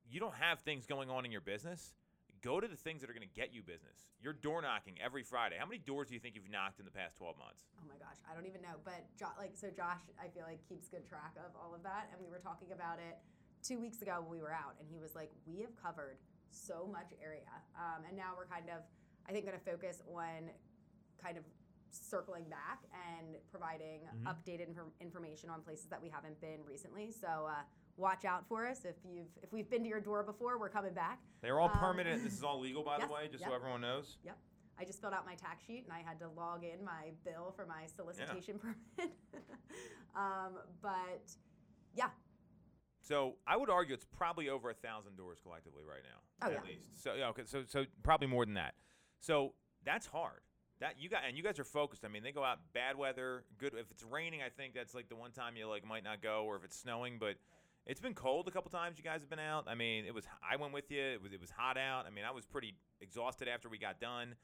you 0.09 0.19
don't 0.19 0.35
have 0.35 0.59
things 0.59 0.85
going 0.85 1.09
on 1.09 1.25
in 1.25 1.31
your 1.31 1.41
business, 1.41 1.93
go 2.41 2.59
to 2.59 2.67
the 2.67 2.75
things 2.75 3.01
that 3.01 3.09
are 3.09 3.13
going 3.13 3.27
to 3.27 3.35
get 3.35 3.53
you 3.53 3.61
business. 3.61 4.11
You're 4.21 4.33
door 4.33 4.61
knocking 4.61 4.95
every 5.03 5.23
Friday. 5.23 5.55
How 5.59 5.65
many 5.65 5.79
doors 5.79 6.07
do 6.07 6.13
you 6.13 6.19
think 6.19 6.35
you've 6.35 6.49
knocked 6.49 6.79
in 6.79 6.85
the 6.85 6.91
past 6.91 7.17
12 7.17 7.37
months? 7.37 7.63
Oh 7.79 7.87
my 7.87 7.97
gosh, 7.99 8.19
I 8.29 8.35
don't 8.35 8.47
even 8.47 8.61
know. 8.61 8.79
But 8.83 9.07
jo- 9.17 9.35
like, 9.37 9.55
so 9.55 9.69
Josh, 9.69 10.01
I 10.19 10.27
feel 10.31 10.43
like 10.43 10.59
keeps 10.67 10.87
good 10.87 11.07
track 11.07 11.35
of 11.37 11.51
all 11.55 11.75
of 11.75 11.83
that, 11.83 12.09
and 12.11 12.19
we 12.21 12.29
were 12.29 12.39
talking 12.39 12.71
about 12.71 12.99
it 12.99 13.19
two 13.63 13.79
weeks 13.79 14.01
ago 14.01 14.23
when 14.23 14.31
we 14.31 14.41
were 14.41 14.53
out, 14.53 14.75
and 14.79 14.87
he 14.87 14.99
was 14.99 15.15
like, 15.15 15.31
"We 15.45 15.59
have 15.61 15.75
covered 15.75 16.17
so 16.51 16.87
much 16.91 17.11
area, 17.21 17.51
um, 17.75 18.03
and 18.07 18.15
now 18.15 18.33
we're 18.35 18.47
kind 18.47 18.69
of, 18.69 18.81
I 19.27 19.31
think, 19.31 19.45
going 19.45 19.57
to 19.57 19.63
focus 19.65 20.01
on 20.07 20.49
kind 21.21 21.37
of 21.37 21.43
circling 21.91 22.45
back 22.49 22.85
and 23.17 23.35
providing 23.51 24.01
updated 24.25 24.69
infor- 24.69 24.93
information 25.01 25.49
on 25.49 25.61
places 25.61 25.87
that 25.89 26.01
we 26.01 26.07
haven't 26.09 26.39
been 26.39 26.59
recently. 26.65 27.11
So 27.11 27.49
uh, 27.49 27.65
watch 27.99 28.25
out 28.25 28.47
for 28.47 28.65
us 28.65 28.85
if 28.85 28.95
you've 29.03 29.27
if 29.43 29.51
we've 29.51 29.69
been 29.69 29.83
to 29.83 29.89
your 29.89 29.99
door 29.99 30.23
before. 30.23 30.57
We're 30.57 30.69
coming 30.69 30.93
back. 30.93 31.19
They're 31.41 31.59
all 31.59 31.69
Um, 31.69 31.77
permanent. 31.77 32.23
This 32.23 32.33
is 32.33 32.43
all 32.43 32.59
legal, 32.59 32.83
by 32.83 32.97
yes, 32.97 33.07
the 33.07 33.13
way, 33.13 33.27
just 33.27 33.41
yep. 33.41 33.49
so 33.49 33.55
everyone 33.55 33.81
knows. 33.81 34.17
Yep. 34.23 34.37
I 34.79 34.85
just 34.85 35.01
filled 35.01 35.13
out 35.13 35.25
my 35.25 35.35
tax 35.35 35.65
sheet 35.65 35.83
and 35.83 35.91
I 35.93 35.99
had 35.99 36.19
to 36.19 36.29
log 36.29 36.63
in 36.63 36.83
my 36.85 37.11
bill 37.25 37.51
for 37.55 37.65
my 37.65 37.85
solicitation 37.93 38.57
permit. 38.59 38.77
um, 40.15 40.53
but 40.81 41.21
yeah, 41.93 42.09
So 43.01 43.35
I 43.45 43.57
would 43.57 43.69
argue 43.69 43.93
it's 43.93 44.05
probably 44.05 44.47
over 44.49 44.69
a 44.69 44.73
thousand 44.73 45.17
doors 45.17 45.39
collectively 45.43 45.83
right 45.83 46.01
now, 46.03 46.47
Oh, 46.47 46.51
at 46.51 46.63
yeah. 46.63 46.69
least. 46.71 47.03
So 47.03 47.13
yeah, 47.13 47.27
okay, 47.29 47.43
so 47.45 47.63
so 47.67 47.85
probably 48.03 48.27
more 48.27 48.45
than 48.45 48.53
that. 48.55 48.75
So 49.19 49.53
that's 49.83 50.05
hard. 50.07 50.41
That 50.79 50.93
you 50.97 51.09
got, 51.09 51.23
and 51.27 51.35
you 51.35 51.43
guys 51.43 51.59
are 51.59 51.65
focused. 51.65 52.05
I 52.05 52.07
mean, 52.07 52.23
they 52.23 52.31
go 52.31 52.41
out 52.41 52.59
bad 52.73 52.95
weather, 52.97 53.43
good. 53.57 53.73
If 53.73 53.91
it's 53.91 54.03
raining, 54.03 54.41
I 54.41 54.47
think 54.47 54.73
that's 54.73 54.95
like 54.95 55.09
the 55.09 55.15
one 55.17 55.31
time 55.31 55.57
you 55.57 55.67
like 55.67 55.85
might 55.85 56.05
not 56.05 56.21
go, 56.21 56.45
or 56.45 56.55
if 56.55 56.63
it's 56.63 56.79
snowing. 56.79 57.17
But 57.19 57.35
it's 57.89 57.99
been 57.99 58.13
cold 58.13 58.47
a 58.47 58.51
couple 58.51 58.69
times. 58.69 58.99
You 58.99 59.03
guys 59.03 59.21
have 59.21 59.31
been 59.31 59.39
out. 59.39 59.65
I 59.67 59.73
mean, 59.73 60.05
it 60.05 60.13
was. 60.13 60.25
I 60.47 60.57
went 60.57 60.73
with 60.73 60.91
you. 60.91 61.01
It 61.01 61.23
was. 61.23 61.33
It 61.33 61.41
was 61.41 61.49
hot 61.49 61.75
out. 61.75 62.05
I 62.05 62.11
mean, 62.11 62.23
I 62.23 62.29
was 62.29 62.45
pretty 62.45 62.75
exhausted 63.01 63.47
after 63.47 63.67
we 63.67 63.79
got 63.79 63.99
done. 63.99 64.35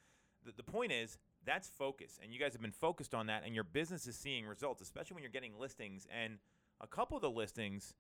The, 0.43 0.52
the 0.58 0.64
point 0.64 0.91
is 0.91 1.20
that's 1.46 1.68
focus, 1.68 2.20
and 2.24 2.34
you 2.34 2.39
guys 2.39 2.54
have 2.54 2.62
been 2.62 2.72
focused 2.72 3.14
on 3.14 3.28
that, 3.28 3.43
and 3.46 3.54
your 3.54 3.64
business 3.64 4.08
is 4.08 4.18
seeing 4.18 4.48
results, 4.48 4.82
especially 4.82 5.14
when 5.14 5.22
you're 5.22 5.32
getting 5.32 5.60
listings. 5.60 6.08
And 6.10 6.39
a 6.82 6.88
couple 6.88 7.18
of 7.18 7.22
the 7.22 7.30
listings, 7.30 7.93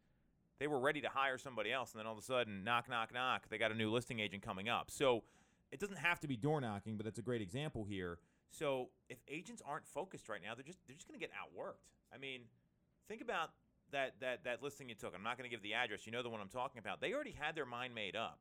they 0.57 0.65
were 0.65 0.79
ready 0.79 0.99
to 1.01 1.09
hire 1.09 1.37
somebody 1.37 1.71
else, 1.71 1.91
and 1.91 1.99
then 1.99 2.07
all 2.07 2.13
of 2.13 2.19
a 2.19 2.23
sudden, 2.23 2.63
knock, 2.63 2.89
knock, 2.89 3.13
knock, 3.13 3.47
they 3.47 3.59
got 3.59 3.71
a 3.71 3.75
new 3.75 3.91
listing 3.91 4.19
agent 4.19 4.41
coming 4.41 4.67
up. 4.67 4.89
So 4.89 5.21
it 5.71 5.79
doesn't 5.79 5.97
have 5.97 6.19
to 6.21 6.27
be 6.27 6.37
door 6.37 6.59
knocking, 6.59 6.97
but 6.97 7.03
that's 7.03 7.19
a 7.19 7.23
great 7.23 7.43
example 7.43 7.83
here. 7.83 8.17
So 8.49 8.89
if 9.09 9.19
agents 9.27 9.61
aren't 9.63 9.85
focused 9.85 10.27
right 10.27 10.41
now, 10.43 10.55
they're 10.55 10.63
just 10.63 10.79
they're 10.87 10.95
just 10.95 11.07
going 11.07 11.19
to 11.19 11.23
get 11.23 11.33
outworked. 11.33 11.93
I 12.11 12.17
mean, 12.17 12.41
think 13.07 13.21
about 13.21 13.51
that 13.91 14.13
that 14.21 14.43
that 14.43 14.63
listing 14.63 14.89
you 14.89 14.95
took. 14.95 15.13
I'm 15.15 15.23
not 15.23 15.37
going 15.37 15.49
to 15.49 15.53
give 15.53 15.63
the 15.63 15.73
address. 15.73 16.05
You 16.05 16.11
know 16.11 16.23
the 16.23 16.29
one 16.29 16.41
I'm 16.41 16.49
talking 16.49 16.79
about. 16.79 17.01
They 17.01 17.13
already 17.13 17.35
had 17.39 17.55
their 17.55 17.65
mind 17.65 17.93
made 17.95 18.15
up. 18.15 18.39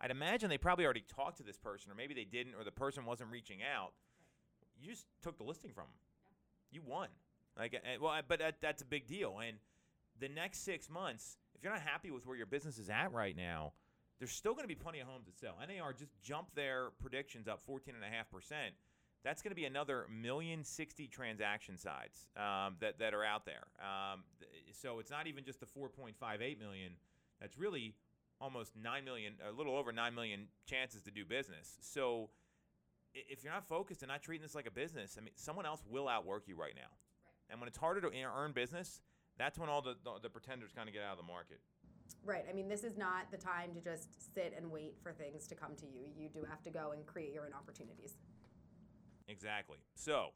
I'd 0.00 0.10
imagine 0.10 0.50
they 0.50 0.58
probably 0.58 0.84
already 0.84 1.04
talked 1.08 1.38
to 1.38 1.42
this 1.42 1.56
person, 1.56 1.90
or 1.90 1.94
maybe 1.94 2.14
they 2.14 2.24
didn't, 2.24 2.54
or 2.54 2.64
the 2.64 2.70
person 2.70 3.04
wasn't 3.06 3.30
reaching 3.30 3.60
out. 3.62 3.92
You 4.78 4.90
just 4.90 5.06
took 5.22 5.38
the 5.38 5.44
listing 5.44 5.72
from 5.72 5.84
them. 5.84 5.96
You 6.70 6.82
won. 6.84 7.08
Like, 7.58 7.80
well, 8.00 8.20
but 8.28 8.38
that, 8.40 8.56
that's 8.60 8.82
a 8.82 8.84
big 8.84 9.06
deal. 9.06 9.38
And 9.46 9.56
the 10.20 10.28
next 10.28 10.64
six 10.64 10.90
months, 10.90 11.38
if 11.54 11.64
you're 11.64 11.72
not 11.72 11.80
happy 11.80 12.10
with 12.10 12.26
where 12.26 12.36
your 12.36 12.46
business 12.46 12.78
is 12.78 12.90
at 12.90 13.12
right 13.12 13.34
now, 13.34 13.72
there's 14.18 14.32
still 14.32 14.52
going 14.52 14.64
to 14.64 14.68
be 14.68 14.74
plenty 14.74 15.00
of 15.00 15.08
homes 15.08 15.26
to 15.26 15.32
sell. 15.32 15.56
NAR 15.60 15.92
just 15.92 16.12
jumped 16.22 16.54
their 16.54 16.90
predictions 17.00 17.48
up 17.48 17.60
14.5%. 17.66 18.52
That's 19.26 19.42
going 19.42 19.50
to 19.50 19.56
be 19.56 19.64
another 19.64 20.06
million 20.08 20.62
sixty 20.62 21.08
transaction 21.08 21.76
sides 21.76 22.28
um, 22.36 22.76
that, 22.78 23.00
that 23.00 23.12
are 23.12 23.24
out 23.24 23.44
there. 23.44 23.66
Um, 23.80 24.22
so 24.72 25.00
it's 25.00 25.10
not 25.10 25.26
even 25.26 25.42
just 25.42 25.58
the 25.58 25.66
4.58 25.66 26.60
million. 26.60 26.92
That's 27.40 27.58
really 27.58 27.96
almost 28.40 28.76
9 28.80 29.04
million, 29.04 29.34
a 29.48 29.50
little 29.50 29.76
over 29.76 29.90
9 29.90 30.14
million 30.14 30.46
chances 30.64 31.02
to 31.02 31.10
do 31.10 31.24
business. 31.24 31.76
So 31.80 32.30
if 33.14 33.42
you're 33.42 33.52
not 33.52 33.66
focused 33.66 34.02
and 34.02 34.10
not 34.10 34.22
treating 34.22 34.44
this 34.44 34.54
like 34.54 34.68
a 34.68 34.70
business, 34.70 35.16
I 35.18 35.24
mean, 35.24 35.32
someone 35.34 35.66
else 35.66 35.82
will 35.90 36.08
outwork 36.08 36.44
you 36.46 36.54
right 36.54 36.74
now. 36.76 36.94
And 37.50 37.58
when 37.60 37.66
it's 37.66 37.78
harder 37.78 38.00
to 38.02 38.10
earn 38.36 38.52
business, 38.52 39.00
that's 39.38 39.58
when 39.58 39.68
all 39.68 39.82
the, 39.82 39.96
the, 40.04 40.20
the 40.22 40.30
pretenders 40.30 40.70
kind 40.72 40.88
of 40.88 40.94
get 40.94 41.02
out 41.02 41.18
of 41.18 41.18
the 41.18 41.32
market. 41.32 41.58
right. 42.24 42.44
I 42.48 42.52
mean, 42.52 42.68
this 42.68 42.84
is 42.84 42.96
not 42.96 43.30
the 43.32 43.38
time 43.38 43.74
to 43.74 43.80
just 43.80 44.34
sit 44.34 44.54
and 44.56 44.70
wait 44.70 44.94
for 45.02 45.12
things 45.12 45.46
to 45.48 45.56
come 45.56 45.74
to 45.76 45.86
you. 45.86 46.06
You 46.16 46.28
do 46.28 46.44
have 46.48 46.62
to 46.62 46.70
go 46.70 46.92
and 46.92 47.04
create 47.06 47.32
your 47.32 47.46
own 47.46 47.54
opportunities. 47.54 48.16
Exactly. 49.28 49.78
So 49.94 50.28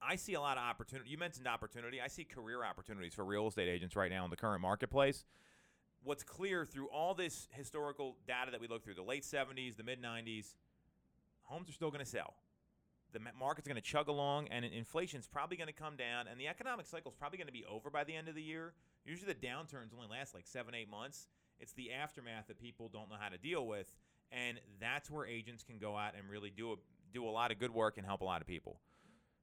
I 0.00 0.16
see 0.16 0.34
a 0.34 0.40
lot 0.40 0.56
of 0.56 0.62
opportunity. 0.62 1.10
You 1.10 1.18
mentioned 1.18 1.46
opportunity. 1.46 2.00
I 2.00 2.08
see 2.08 2.24
career 2.24 2.64
opportunities 2.64 3.14
for 3.14 3.24
real 3.24 3.48
estate 3.48 3.68
agents 3.68 3.96
right 3.96 4.10
now 4.10 4.24
in 4.24 4.30
the 4.30 4.36
current 4.36 4.62
marketplace. 4.62 5.24
What's 6.04 6.22
clear 6.22 6.64
through 6.64 6.88
all 6.88 7.14
this 7.14 7.48
historical 7.50 8.16
data 8.26 8.52
that 8.52 8.60
we 8.60 8.68
look 8.68 8.84
through, 8.84 8.94
the 8.94 9.02
late 9.02 9.24
70s, 9.24 9.76
the 9.76 9.82
mid 9.82 10.00
90s, 10.00 10.54
homes 11.42 11.68
are 11.68 11.72
still 11.72 11.90
going 11.90 12.04
to 12.04 12.10
sell. 12.10 12.34
The 13.12 13.20
market's 13.38 13.66
going 13.66 13.76
to 13.76 13.82
chug 13.82 14.08
along, 14.08 14.48
and 14.48 14.64
in- 14.64 14.72
inflation's 14.72 15.26
probably 15.26 15.56
going 15.56 15.66
to 15.68 15.72
come 15.72 15.96
down, 15.96 16.26
and 16.28 16.38
the 16.38 16.46
economic 16.46 16.86
cycle's 16.86 17.14
probably 17.14 17.38
going 17.38 17.46
to 17.48 17.52
be 17.52 17.64
over 17.64 17.90
by 17.90 18.04
the 18.04 18.14
end 18.14 18.28
of 18.28 18.34
the 18.34 18.42
year. 18.42 18.74
Usually, 19.04 19.32
the 19.32 19.46
downturns 19.46 19.94
only 19.94 20.06
last 20.08 20.34
like 20.34 20.46
seven, 20.46 20.74
eight 20.74 20.90
months. 20.90 21.26
It's 21.58 21.72
the 21.72 21.90
aftermath 21.92 22.46
that 22.46 22.60
people 22.60 22.88
don't 22.88 23.08
know 23.08 23.16
how 23.18 23.30
to 23.30 23.38
deal 23.38 23.66
with, 23.66 23.92
and 24.30 24.60
that's 24.78 25.10
where 25.10 25.26
agents 25.26 25.64
can 25.64 25.78
go 25.78 25.96
out 25.96 26.12
and 26.16 26.28
really 26.28 26.50
do 26.50 26.72
a, 26.72 26.76
do 27.12 27.26
a 27.26 27.30
lot 27.30 27.50
of 27.50 27.58
good 27.58 27.72
work 27.72 27.96
and 27.96 28.06
help 28.06 28.20
a 28.20 28.24
lot 28.24 28.40
of 28.40 28.46
people. 28.46 28.78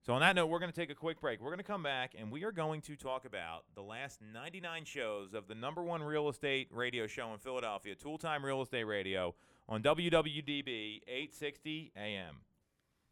So 0.05 0.13
on 0.13 0.22
that 0.22 0.36
note, 0.36 0.47
we're 0.47 0.59
going 0.59 0.72
to 0.72 0.80
take 0.80 0.91
a 0.91 0.95
quick 0.95 1.20
break. 1.20 1.41
We're 1.41 1.49
going 1.49 1.57
to 1.57 1.63
come 1.63 1.82
back 1.82 2.13
and 2.16 2.32
we 2.32 2.43
are 2.43 2.51
going 2.51 2.82
to 2.82 2.95
talk 2.95 3.26
about 3.26 3.63
the 3.74 3.82
last 3.82 4.20
99 4.22 4.86
shows 4.86 5.34
of 5.34 5.47
the 5.47 5.55
number 5.55 5.82
one 5.82 6.03
real 6.03 6.30
estate 6.30 6.68
radio 6.72 7.07
show 7.07 7.34
in 7.34 7.39
Philadelphia, 7.39 7.95
Toole 7.95 8.20
Time 8.20 8.45
Real 8.45 8.61
Estate 8.61 8.84
Radio, 8.84 9.34
on 9.68 9.82
WWDB 9.82 11.01
860 11.07 11.91
AM. 11.97 12.36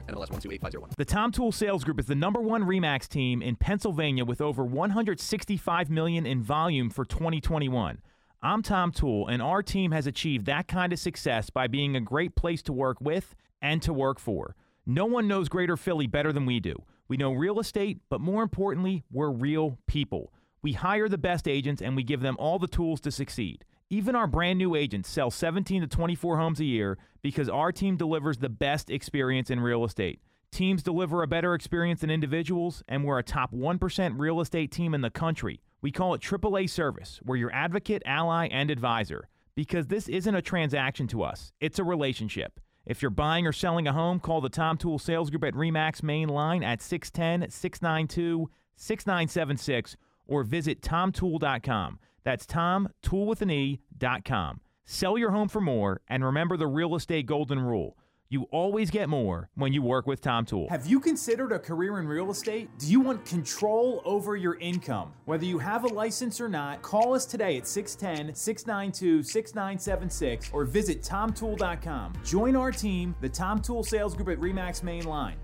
NMLS 0.00 0.30
128501. 0.30 0.90
The 0.96 1.04
Tom 1.04 1.32
Toole 1.32 1.52
Sales 1.52 1.84
Group 1.84 2.00
is 2.00 2.06
the 2.06 2.14
number 2.14 2.40
one 2.40 2.64
Remax 2.64 3.08
team 3.08 3.42
in 3.42 3.56
Pennsylvania 3.56 4.24
with 4.24 4.40
over 4.40 4.64
165 4.64 5.90
million 5.90 6.26
in 6.26 6.42
volume 6.42 6.90
for 6.90 7.04
2021. 7.04 8.00
I'm 8.40 8.62
Tom 8.62 8.92
Toole, 8.92 9.26
and 9.26 9.42
our 9.42 9.62
team 9.62 9.90
has 9.90 10.06
achieved 10.06 10.46
that 10.46 10.68
kind 10.68 10.92
of 10.92 10.98
success 10.98 11.50
by 11.50 11.66
being 11.66 11.96
a 11.96 12.00
great 12.00 12.36
place 12.36 12.62
to 12.62 12.72
work 12.72 13.00
with 13.00 13.34
and 13.60 13.82
to 13.82 13.92
work 13.92 14.20
for. 14.20 14.54
No 14.86 15.04
one 15.06 15.26
knows 15.26 15.48
Greater 15.48 15.76
Philly 15.76 16.06
better 16.06 16.32
than 16.32 16.46
we 16.46 16.60
do. 16.60 16.74
We 17.08 17.16
know 17.16 17.32
real 17.32 17.58
estate, 17.58 17.98
but 18.08 18.20
more 18.20 18.42
importantly, 18.42 19.02
we're 19.10 19.30
real 19.30 19.78
people. 19.86 20.32
We 20.62 20.74
hire 20.74 21.08
the 21.08 21.18
best 21.18 21.48
agents 21.48 21.82
and 21.82 21.96
we 21.96 22.02
give 22.02 22.20
them 22.20 22.36
all 22.38 22.58
the 22.58 22.68
tools 22.68 23.00
to 23.02 23.10
succeed. 23.10 23.64
Even 23.90 24.14
our 24.14 24.26
brand 24.26 24.58
new 24.58 24.74
agents 24.74 25.08
sell 25.08 25.30
17 25.30 25.80
to 25.80 25.86
24 25.86 26.36
homes 26.36 26.60
a 26.60 26.64
year 26.64 26.98
because 27.22 27.48
our 27.48 27.72
team 27.72 27.96
delivers 27.96 28.36
the 28.36 28.50
best 28.50 28.90
experience 28.90 29.48
in 29.48 29.60
real 29.60 29.82
estate. 29.82 30.20
Teams 30.52 30.82
deliver 30.82 31.22
a 31.22 31.26
better 31.26 31.54
experience 31.54 32.02
than 32.02 32.10
individuals, 32.10 32.82
and 32.86 33.02
we're 33.02 33.18
a 33.18 33.22
top 33.22 33.50
1% 33.50 34.18
real 34.18 34.42
estate 34.42 34.70
team 34.70 34.92
in 34.92 35.00
the 35.00 35.08
country. 35.08 35.62
We 35.80 35.90
call 35.90 36.12
it 36.12 36.20
AAA 36.20 36.68
service. 36.68 37.18
We're 37.24 37.36
your 37.36 37.52
advocate, 37.52 38.02
ally, 38.04 38.48
and 38.48 38.70
advisor 38.70 39.26
because 39.54 39.86
this 39.86 40.06
isn't 40.08 40.34
a 40.34 40.42
transaction 40.42 41.06
to 41.08 41.22
us, 41.22 41.52
it's 41.58 41.78
a 41.78 41.84
relationship. 41.84 42.60
If 42.84 43.00
you're 43.00 43.10
buying 43.10 43.46
or 43.46 43.52
selling 43.52 43.88
a 43.88 43.92
home, 43.92 44.20
call 44.20 44.42
the 44.42 44.50
Tom 44.50 44.76
Toole 44.76 44.98
Sales 44.98 45.30
Group 45.30 45.44
at 45.44 45.54
REMAX 45.54 46.02
main 46.02 46.28
line 46.28 46.62
at 46.62 46.82
610 46.82 47.50
692 47.50 48.50
6976 48.76 49.96
or 50.26 50.44
visit 50.44 50.82
tomtoole.com. 50.82 51.98
That's 52.24 52.46
Tom, 52.46 52.88
tool 53.02 53.26
with 53.26 53.42
an 53.42 53.50
E, 53.50 53.80
dot 53.96 54.24
com. 54.24 54.60
Sell 54.84 55.18
your 55.18 55.30
home 55.30 55.48
for 55.48 55.60
more 55.60 56.00
and 56.08 56.24
remember 56.24 56.56
the 56.56 56.66
real 56.66 56.94
estate 56.94 57.26
golden 57.26 57.60
rule. 57.60 57.96
You 58.30 58.42
always 58.50 58.90
get 58.90 59.08
more 59.08 59.48
when 59.54 59.72
you 59.72 59.80
work 59.80 60.06
with 60.06 60.20
Tom 60.20 60.44
Toole. 60.44 60.68
Have 60.68 60.86
you 60.86 61.00
considered 61.00 61.50
a 61.50 61.58
career 61.58 61.98
in 61.98 62.06
real 62.06 62.30
estate? 62.30 62.68
Do 62.78 62.86
you 62.86 63.00
want 63.00 63.24
control 63.24 64.02
over 64.04 64.36
your 64.36 64.56
income? 64.56 65.14
Whether 65.24 65.46
you 65.46 65.58
have 65.58 65.84
a 65.84 65.88
license 65.88 66.38
or 66.38 66.48
not, 66.48 66.82
call 66.82 67.14
us 67.14 67.24
today 67.24 67.56
at 67.56 67.66
610 67.66 68.34
692 68.34 69.22
6976 69.22 70.50
or 70.52 70.64
visit 70.64 71.02
tomtoole.com. 71.02 72.12
Join 72.22 72.54
our 72.54 72.70
team, 72.70 73.14
the 73.22 73.30
Tom 73.30 73.62
Toole 73.62 73.84
Sales 73.84 74.14
Group 74.14 74.28
at 74.28 74.38
REMAX 74.38 74.82
Main 74.82 75.04
Line. 75.04 75.36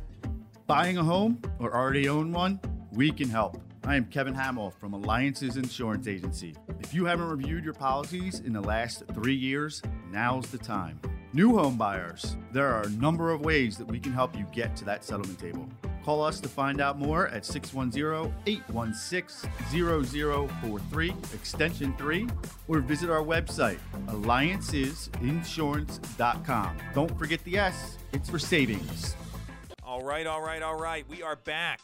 Buying 0.67 0.99
a 0.99 1.03
home 1.03 1.41
or 1.59 1.75
already 1.75 2.09
own 2.09 2.33
one? 2.33 2.61
We 2.93 3.11
can 3.11 3.31
help. 3.31 3.63
I 3.87 3.97
am 3.97 4.07
Kevin 4.07 4.33
Hamill 4.33 4.71
from 4.71 4.95
Alliances 4.95 5.59
Insurance 5.59 6.09
Agency. 6.09 6.55
If 6.81 6.95
you 6.95 7.05
haven't 7.05 7.29
reviewed 7.29 7.65
your 7.65 7.75
policies 7.75 8.41
in 8.41 8.55
the 8.55 8.63
last 8.63 9.03
three 9.13 9.35
years, 9.35 9.83
now's 10.11 10.47
the 10.47 10.57
time. 10.57 10.99
New 11.35 11.55
home 11.55 11.77
buyers, 11.77 12.39
there 12.51 12.73
are 12.73 12.85
a 12.85 12.91
number 12.91 13.31
of 13.31 13.43
ways 13.43 13.77
that 13.77 13.87
we 13.87 14.01
can 14.01 14.13
help 14.13 14.35
you 14.39 14.47
get 14.53 14.75
to 14.77 14.87
that 14.87 15.05
settlement 15.05 15.39
table. 15.39 15.69
Call 16.03 16.25
us 16.25 16.41
to 16.41 16.49
find 16.49 16.81
out 16.81 16.99
more 16.99 17.29
at 17.29 17.45
610 17.45 18.33
816 18.47 19.51
0043, 19.69 21.15
extension 21.35 21.95
3, 21.99 22.27
or 22.69 22.81
visit 22.81 23.11
our 23.11 23.23
website, 23.23 23.77
alliancesinsurance.com. 24.07 26.77
Don't 26.95 27.19
forget 27.19 27.45
the 27.45 27.59
S, 27.59 27.99
it's 28.15 28.31
for 28.31 28.39
savings. 28.39 29.15
All 29.83 30.03
right, 30.03 30.27
all 30.27 30.41
right, 30.41 30.63
all 30.63 30.81
right. 30.81 31.07
We 31.07 31.23
are 31.23 31.37
back 31.37 31.83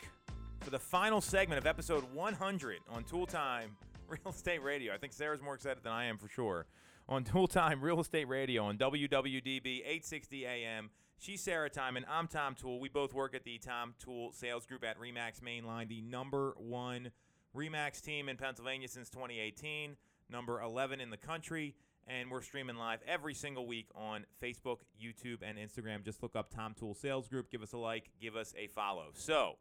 for 0.60 0.70
the 0.70 0.78
final 0.78 1.20
segment 1.20 1.58
of 1.58 1.66
episode 1.66 2.04
100 2.12 2.78
on 2.90 3.04
Toole 3.04 3.26
Time 3.26 3.76
Real 4.08 4.20
Estate 4.28 4.62
Radio. 4.62 4.92
I 4.92 4.98
think 4.98 5.12
Sarah's 5.12 5.40
more 5.40 5.54
excited 5.54 5.82
than 5.82 5.92
I 5.92 6.04
am 6.04 6.18
for 6.18 6.28
sure. 6.28 6.66
On 7.08 7.24
Toole 7.24 7.48
Time 7.48 7.80
Real 7.80 8.00
Estate 8.00 8.28
Radio 8.28 8.64
on 8.64 8.76
WWDB 8.76 9.80
860 9.80 10.46
AM. 10.46 10.90
She's 11.18 11.40
Sarah 11.40 11.70
Tymon. 11.70 12.04
I'm 12.08 12.26
Tom 12.28 12.54
Toole. 12.54 12.78
We 12.78 12.88
both 12.88 13.14
work 13.14 13.34
at 13.34 13.44
the 13.44 13.58
Tom 13.58 13.94
Toole 13.98 14.32
Sales 14.32 14.66
Group 14.66 14.84
at 14.84 14.98
Remax 14.98 15.40
Mainline, 15.40 15.88
the 15.88 16.02
number 16.02 16.54
one 16.56 17.10
Remax 17.56 18.00
team 18.00 18.28
in 18.28 18.36
Pennsylvania 18.36 18.88
since 18.88 19.10
2018, 19.10 19.96
number 20.30 20.60
11 20.60 21.00
in 21.00 21.10
the 21.10 21.16
country. 21.16 21.74
And 22.06 22.30
we're 22.30 22.42
streaming 22.42 22.76
live 22.76 23.00
every 23.06 23.34
single 23.34 23.66
week 23.66 23.86
on 23.94 24.24
Facebook, 24.42 24.78
YouTube, 25.00 25.38
and 25.42 25.58
Instagram. 25.58 26.04
Just 26.04 26.22
look 26.22 26.34
up 26.34 26.50
Tom 26.54 26.74
Toole 26.78 26.94
Sales 26.94 27.28
Group. 27.28 27.50
Give 27.50 27.62
us 27.62 27.72
a 27.72 27.78
like, 27.78 28.10
give 28.20 28.34
us 28.36 28.54
a 28.58 28.66
follow. 28.68 29.08
So, 29.14 29.56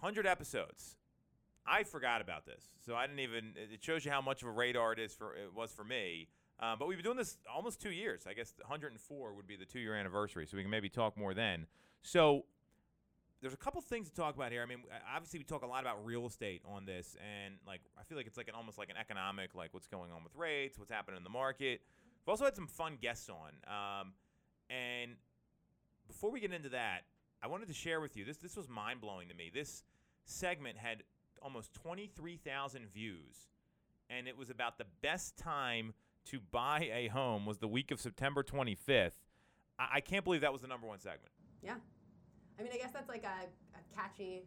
100 0.00 0.26
episodes. 0.26 0.96
I 1.66 1.84
forgot 1.84 2.20
about 2.20 2.46
this, 2.46 2.64
so 2.84 2.94
I 2.94 3.06
didn't 3.06 3.20
even. 3.20 3.52
It 3.56 3.82
shows 3.82 4.04
you 4.04 4.10
how 4.10 4.22
much 4.22 4.42
of 4.42 4.48
a 4.48 4.50
radar 4.50 4.92
it 4.92 4.98
is 4.98 5.12
for 5.12 5.34
it 5.36 5.54
was 5.54 5.70
for 5.70 5.84
me. 5.84 6.28
Um, 6.58 6.76
but 6.78 6.88
we've 6.88 6.98
been 6.98 7.04
doing 7.04 7.16
this 7.16 7.38
almost 7.52 7.80
two 7.80 7.90
years. 7.90 8.26
I 8.28 8.34
guess 8.34 8.52
104 8.58 9.34
would 9.34 9.46
be 9.46 9.56
the 9.56 9.64
two-year 9.64 9.94
anniversary, 9.94 10.46
so 10.46 10.56
we 10.56 10.62
can 10.62 10.70
maybe 10.70 10.88
talk 10.88 11.16
more 11.16 11.32
then. 11.32 11.66
So 12.02 12.44
there's 13.40 13.54
a 13.54 13.58
couple 13.58 13.80
things 13.80 14.08
to 14.08 14.14
talk 14.14 14.36
about 14.36 14.52
here. 14.52 14.62
I 14.62 14.66
mean, 14.66 14.82
obviously 15.14 15.38
we 15.38 15.44
talk 15.44 15.62
a 15.62 15.66
lot 15.66 15.82
about 15.82 16.04
real 16.04 16.26
estate 16.26 16.62
on 16.66 16.84
this, 16.84 17.16
and 17.20 17.54
like 17.66 17.80
I 17.98 18.02
feel 18.02 18.16
like 18.16 18.26
it's 18.26 18.36
like 18.36 18.48
an 18.48 18.54
almost 18.54 18.78
like 18.78 18.90
an 18.90 18.96
economic, 18.96 19.54
like 19.54 19.72
what's 19.72 19.86
going 19.86 20.10
on 20.10 20.22
with 20.22 20.34
rates, 20.36 20.78
what's 20.78 20.90
happening 20.90 21.16
in 21.18 21.24
the 21.24 21.30
market. 21.30 21.80
We've 22.24 22.30
also 22.30 22.44
had 22.44 22.54
some 22.54 22.66
fun 22.66 22.98
guests 23.00 23.30
on, 23.30 23.52
um, 23.66 24.12
and 24.68 25.12
before 26.06 26.30
we 26.30 26.40
get 26.40 26.52
into 26.52 26.70
that, 26.70 27.02
I 27.42 27.46
wanted 27.46 27.68
to 27.68 27.74
share 27.74 28.00
with 28.00 28.16
you 28.16 28.24
this. 28.24 28.36
This 28.36 28.56
was 28.56 28.68
mind 28.68 29.00
blowing 29.00 29.28
to 29.28 29.34
me. 29.34 29.50
This 29.52 29.82
segment 30.30 30.78
had 30.78 31.02
almost 31.42 31.72
23,000 31.74 32.86
views, 32.92 33.48
and 34.08 34.28
it 34.28 34.36
was 34.36 34.50
about 34.50 34.78
the 34.78 34.86
best 35.02 35.36
time 35.36 35.94
to 36.26 36.40
buy 36.50 36.90
a 36.92 37.08
home 37.08 37.46
was 37.46 37.58
the 37.58 37.68
week 37.68 37.90
of 37.90 38.00
September 38.00 38.42
25th. 38.42 39.12
I, 39.78 39.88
I 39.94 40.00
can't 40.00 40.24
believe 40.24 40.42
that 40.42 40.52
was 40.52 40.62
the 40.62 40.68
number 40.68 40.86
one 40.86 40.98
segment. 40.98 41.32
Yeah. 41.62 41.76
I 42.58 42.62
mean, 42.62 42.72
I 42.74 42.76
guess 42.76 42.92
that's 42.92 43.08
like 43.08 43.24
a, 43.24 43.46
a 43.74 43.96
catchy, 43.96 44.42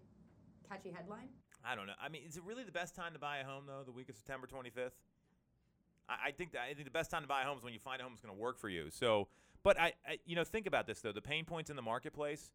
catchy 0.70 0.92
headline. 0.92 1.30
I 1.66 1.76
don't 1.76 1.88
know. 1.88 1.94
I 2.02 2.10
mean, 2.10 2.24
is 2.28 2.38
it 2.38 2.44
really 2.46 2.64
the 2.64 2.72
best 2.72 2.96
time 2.96 3.14
to 3.14 3.20
buy 3.20 3.38
a 3.38 3.44
home 3.44 3.64
though? 3.68 3.84
The 3.86 3.92
week 3.92 4.10
of 4.10 4.16
September 4.16 4.48
25th. 4.48 4.92
I, 6.10 6.28
I 6.28 6.32
think 6.32 6.52
that, 6.52 6.62
I 6.70 6.74
think 6.74 6.86
the 6.86 6.92
best 6.92 7.10
time 7.10 7.22
to 7.22 7.28
buy 7.28 7.42
a 7.42 7.46
home 7.46 7.58
is 7.58 7.64
when 7.64 7.74
you 7.74 7.80
find 7.80 8.00
a 8.02 8.04
home 8.04 8.14
that's 8.14 8.22
going 8.22 8.36
to 8.36 8.42
work 8.42 8.60
for 8.60 8.70
you. 8.70 8.90
So, 8.90 9.28
but 9.64 9.80
I, 9.80 9.94
I, 10.08 10.20
you 10.26 10.36
know, 10.36 10.44
think 10.44 10.68
about 10.68 10.88
this 10.88 11.00
though. 11.02 11.12
The 11.12 11.22
pain 11.22 11.46
points 11.46 11.70
in 11.70 11.76
the 11.76 11.82
marketplace. 11.82 12.52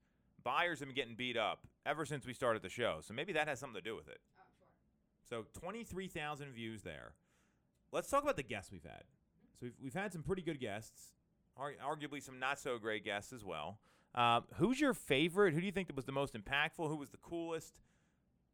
Buyers 0.49 0.78
have 0.78 0.88
been 0.88 0.96
getting 0.96 1.14
beat 1.14 1.36
up 1.36 1.66
ever 1.84 2.07
since 2.07 2.26
we 2.26 2.32
started 2.32 2.62
the 2.62 2.70
show. 2.70 3.01
So 3.03 3.12
maybe 3.12 3.34
that 3.34 3.49
has 3.49 3.61
something 3.61 3.78
to 3.82 3.86
do 3.86 3.94
with 3.94 4.09
it. 4.09 4.18
So 5.28 5.44
23,000 5.61 6.53
views 6.53 6.80
there. 6.80 7.12
Let's 7.92 8.09
talk 8.09 8.22
about 8.22 8.38
the 8.38 8.42
guests 8.42 8.72
we've 8.72 8.82
had. 8.82 9.03
So 9.61 9.66
we've, 9.66 9.74
we've 9.82 9.94
had 9.94 10.11
some 10.11 10.22
pretty 10.22 10.40
good 10.40 10.59
guests, 10.59 11.12
ar- 11.55 11.74
arguably 11.86 12.22
some 12.22 12.38
not 12.38 12.59
so 12.59 12.78
great 12.78 13.05
guests 13.05 13.34
as 13.34 13.44
well. 13.44 13.78
Uh, 14.14 14.40
who's 14.55 14.80
your 14.80 14.94
favorite? 14.94 15.53
Who 15.53 15.61
do 15.61 15.66
you 15.66 15.72
think 15.72 15.88
that 15.88 15.96
was 15.96 16.07
the 16.07 16.12
most 16.12 16.32
impactful? 16.32 16.88
Who 16.88 16.96
was 16.96 17.11
the 17.11 17.18
coolest? 17.18 17.74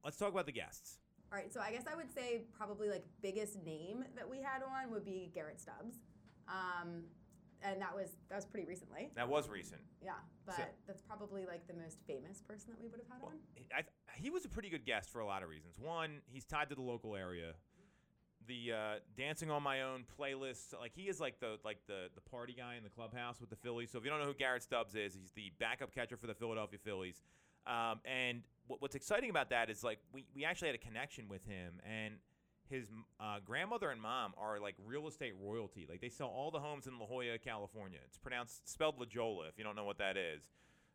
Let's 0.05 0.17
talk 0.17 0.33
about 0.33 0.47
the 0.47 0.53
guests. 0.53 0.99
All 1.31 1.39
right, 1.39 1.53
so 1.53 1.61
I 1.61 1.71
guess 1.71 1.85
I 1.89 1.95
would 1.95 2.13
say 2.13 2.43
probably 2.59 2.89
like 2.91 3.05
biggest 3.23 3.65
name 3.65 4.05
that 4.17 4.29
we 4.29 4.39
had 4.39 4.63
on 4.65 4.91
would 4.91 5.05
be 5.05 5.31
Garrett 5.33 5.61
Stubbs, 5.61 5.99
um, 6.49 7.05
and 7.63 7.81
that 7.81 7.95
was 7.95 8.17
that 8.29 8.37
was 8.37 8.45
pretty 8.47 8.67
recently. 8.67 9.11
That 9.15 9.29
was 9.29 9.49
recent. 9.49 9.81
Yeah, 10.03 10.13
but 10.47 10.57
So- 10.57 10.63
that's 10.87 11.03
probably 11.03 11.47
like 11.47 11.67
the 11.67 11.75
most 11.75 11.99
famous 12.07 12.43
person 12.43 12.71
that 12.71 12.81
we 12.81 12.89
would 12.89 13.01
have 13.01 13.09
had 13.09 13.27
on. 13.27 13.39
I, 13.77 13.83
he 14.17 14.31
was 14.31 14.45
a 14.45 14.49
pretty 14.49 14.69
good 14.71 14.85
guest 14.85 15.11
for 15.11 15.21
a 15.21 15.27
lot 15.27 15.43
of 15.43 15.49
reasons. 15.49 15.79
One, 15.79 16.21
he's 16.27 16.45
tied 16.45 16.69
to 16.71 16.75
the 16.75 16.83
local 16.83 17.17
area. 17.17 17.55
The 18.47 18.73
uh, 18.73 18.95
dancing 19.17 19.51
on 19.51 19.63
my 19.63 19.83
own 19.83 20.05
playlist, 20.21 20.79
like 20.79 20.93
he 20.95 21.09
is 21.09 21.19
like 21.19 21.41
the 21.41 21.59
like 21.65 21.79
the 21.87 22.09
the 22.15 22.21
party 22.21 22.53
guy 22.53 22.75
in 22.77 22.85
the 22.85 22.91
clubhouse 22.91 23.41
with 23.41 23.49
the 23.49 23.57
Phillies. 23.57 23.91
So 23.91 23.99
if 23.99 24.05
you 24.05 24.11
don't 24.11 24.21
know 24.21 24.27
who 24.27 24.35
Garrett 24.35 24.63
Stubbs 24.63 24.95
is, 24.95 25.15
he's 25.15 25.31
the 25.33 25.51
backup 25.59 25.95
catcher 25.95 26.19
for 26.19 26.27
the 26.27 26.35
Philadelphia 26.35 26.79
Phillies. 26.85 27.23
Um, 27.67 28.01
and 28.05 28.43
what, 28.67 28.83
what's 28.83 28.95
exciting 28.95 29.31
about 29.31 29.49
that 29.49 29.71
is 29.71 29.83
like 29.83 29.99
we, 30.13 30.27
we 30.35 30.45
actually 30.45 30.69
had 30.69 30.75
a 30.75 30.79
connection 30.79 31.27
with 31.29 31.43
him 31.47 31.81
and 31.87 32.17
his 32.71 32.91
uh, 33.21 33.39
grandmother 33.45 33.91
and 33.91 34.01
mom 34.01 34.33
are 34.39 34.59
like 34.59 34.75
real 34.85 35.07
estate 35.07 35.35
royalty. 35.41 35.87
Like 35.89 36.01
they 36.01 36.09
sell 36.09 36.29
all 36.29 36.51
the 36.51 36.61
homes 36.61 36.87
in 36.87 36.99
La 36.99 37.07
Jolla, 37.07 37.39
California. 37.39 37.99
It's 38.07 38.19
pronounced 38.19 38.69
spelled 38.69 38.99
La 38.99 39.07
Jolla 39.07 39.47
if 39.49 39.59
you 39.59 39.65
don't 39.65 39.77
know 39.77 39.85
what 39.85 39.99
that 39.99 40.17
is. 40.17 40.43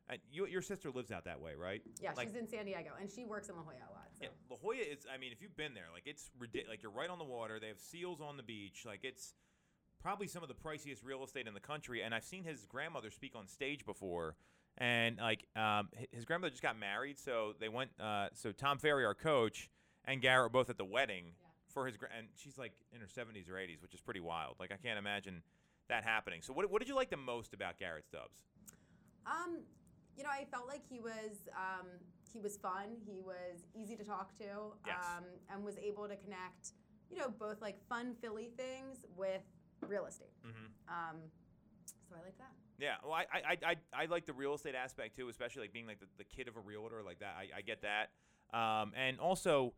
And 0.10 0.20
you, 0.32 0.48
your 0.48 0.64
sister 0.64 0.90
lives 0.90 1.12
out 1.12 1.26
that 1.26 1.40
way, 1.40 1.52
right? 1.54 1.84
Yeah, 2.02 2.14
Like, 2.18 2.30
she's 2.30 2.36
in 2.36 2.48
San 2.48 2.66
Diego, 2.66 2.90
and 3.00 3.08
she 3.12 3.26
works 3.26 3.48
in 3.48 3.56
La 3.56 3.62
Jolla 3.62 3.78
a 3.78 3.94
lot. 3.94 4.08
So. 4.14 4.24
Yeah, 4.24 4.30
La 4.50 4.58
Jolla 4.58 4.78
is. 4.78 5.06
I 5.14 5.20
mean, 5.20 5.32
if 5.32 5.42
you've 5.42 5.56
been 5.56 5.76
there, 5.76 5.86
like 5.94 6.04
it's 6.06 6.32
ridiculous. 6.40 6.70
Like 6.74 6.84
you're 6.84 6.92
right 6.92 7.10
on 7.10 7.20
the 7.20 7.26
water. 7.26 7.60
They 7.60 7.68
have 7.68 7.80
seals 7.80 8.20
on 8.20 8.36
the 8.38 8.44
beach. 8.44 8.84
Like 8.86 9.02
it's 9.04 9.36
probably 10.02 10.28
some 10.28 10.42
of 10.42 10.50
the 10.50 10.56
priciest 10.56 11.04
real 11.04 11.24
estate 11.24 11.48
in 11.48 11.54
the 11.54 11.60
country. 11.60 12.02
And 12.02 12.16
I've 12.16 12.24
seen 12.24 12.44
his 12.44 12.66
grandmother 12.66 13.12
speak 13.12 13.34
on 13.36 13.48
stage 13.48 13.86
before. 13.86 14.36
And 14.78 15.18
like 15.18 15.46
um, 15.56 15.90
his 16.12 16.26
grandmother 16.26 16.52
just 16.52 16.64
got 16.64 16.80
married, 16.80 17.20
so 17.20 17.54
they 17.60 17.70
went. 17.70 17.92
Uh, 18.00 18.30
so 18.34 18.52
Tom 18.52 18.80
Ferry, 18.80 19.06
our 19.06 19.14
coach, 19.14 19.70
and 20.06 20.22
Garrett 20.22 20.46
were 20.46 20.50
both 20.50 20.70
at 20.70 20.78
the 20.78 20.86
wedding 20.86 21.34
for 21.74 21.86
his. 21.86 21.98
Gra- 21.98 22.10
and 22.18 22.28
she's 22.36 22.58
like 22.58 22.74
in 22.94 23.00
her 23.02 23.08
70s 23.08 23.50
or 23.50 23.54
80s, 23.54 23.82
which 23.82 23.94
is 23.94 24.02
pretty 24.02 24.20
wild. 24.20 24.56
Like 24.60 24.72
I 24.72 24.78
can't 24.78 25.00
imagine 25.00 25.42
that 25.88 26.04
happening. 26.04 26.42
So 26.42 26.54
what, 26.54 26.70
what 26.72 26.80
did 26.80 26.88
you 26.90 26.96
like 26.96 27.10
the 27.10 27.18
most 27.18 27.54
about 27.54 27.78
Garrett 27.80 28.06
Stubbs? 28.06 28.38
Um, 29.26 29.60
you 30.18 30.24
know, 30.24 30.30
I 30.30 30.46
felt 30.52 30.68
like 30.68 30.82
he 30.90 31.00
was 31.00 31.48
um, 31.56 31.88
he 32.32 32.40
was 32.40 32.58
fun. 32.58 32.98
He 33.06 33.22
was 33.22 33.66
easy 33.74 33.96
to 33.96 34.04
talk 34.04 34.38
to, 34.40 34.74
Yes. 34.86 34.98
um, 35.18 35.24
and 35.52 35.64
was 35.64 35.78
able 35.78 36.08
to 36.08 36.16
connect. 36.16 36.74
You 37.10 37.18
know, 37.18 37.30
both 37.40 37.62
like 37.62 37.78
fun 37.88 38.16
Philly 38.22 38.50
things 38.56 39.06
with 39.16 39.42
real 39.88 40.06
estate. 40.06 40.34
Mm-hmm. 40.46 40.66
Um, 40.90 41.18
so 42.10 42.16
I 42.20 42.24
like 42.24 42.38
that. 42.38 42.52
Yeah, 42.80 42.96
well, 43.04 43.14
I, 43.14 43.26
I, 43.34 43.40
I, 43.40 43.58
I 43.72 44.04
I 44.04 44.06
like 44.06 44.26
the 44.26 44.34
real 44.34 44.54
estate 44.54 44.76
aspect 44.76 45.16
too, 45.16 45.28
especially 45.28 45.64
like 45.64 45.74
being 45.74 45.88
like 45.88 46.00
the, 46.00 46.06
the 46.18 46.24
kid 46.24 46.48
of 46.48 46.56
a 46.56 46.60
realtor, 46.62 47.02
like 47.04 47.20
that. 47.20 47.36
I, 47.38 47.58
I 47.58 47.62
get 47.62 47.82
that. 47.82 48.12
Um, 48.58 48.94
and 48.96 49.20
also, 49.20 49.74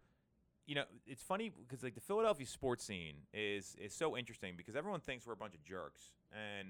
you 0.71 0.75
know, 0.75 0.85
it's 1.05 1.21
funny 1.21 1.51
because 1.67 1.83
like 1.83 1.95
the 1.95 1.99
Philadelphia 1.99 2.47
sports 2.47 2.85
scene 2.85 3.27
is 3.33 3.75
is 3.77 3.93
so 3.93 4.15
interesting 4.15 4.53
because 4.55 4.73
everyone 4.73 5.01
thinks 5.01 5.27
we're 5.27 5.33
a 5.33 5.35
bunch 5.35 5.53
of 5.53 5.61
jerks, 5.65 6.13
and 6.31 6.69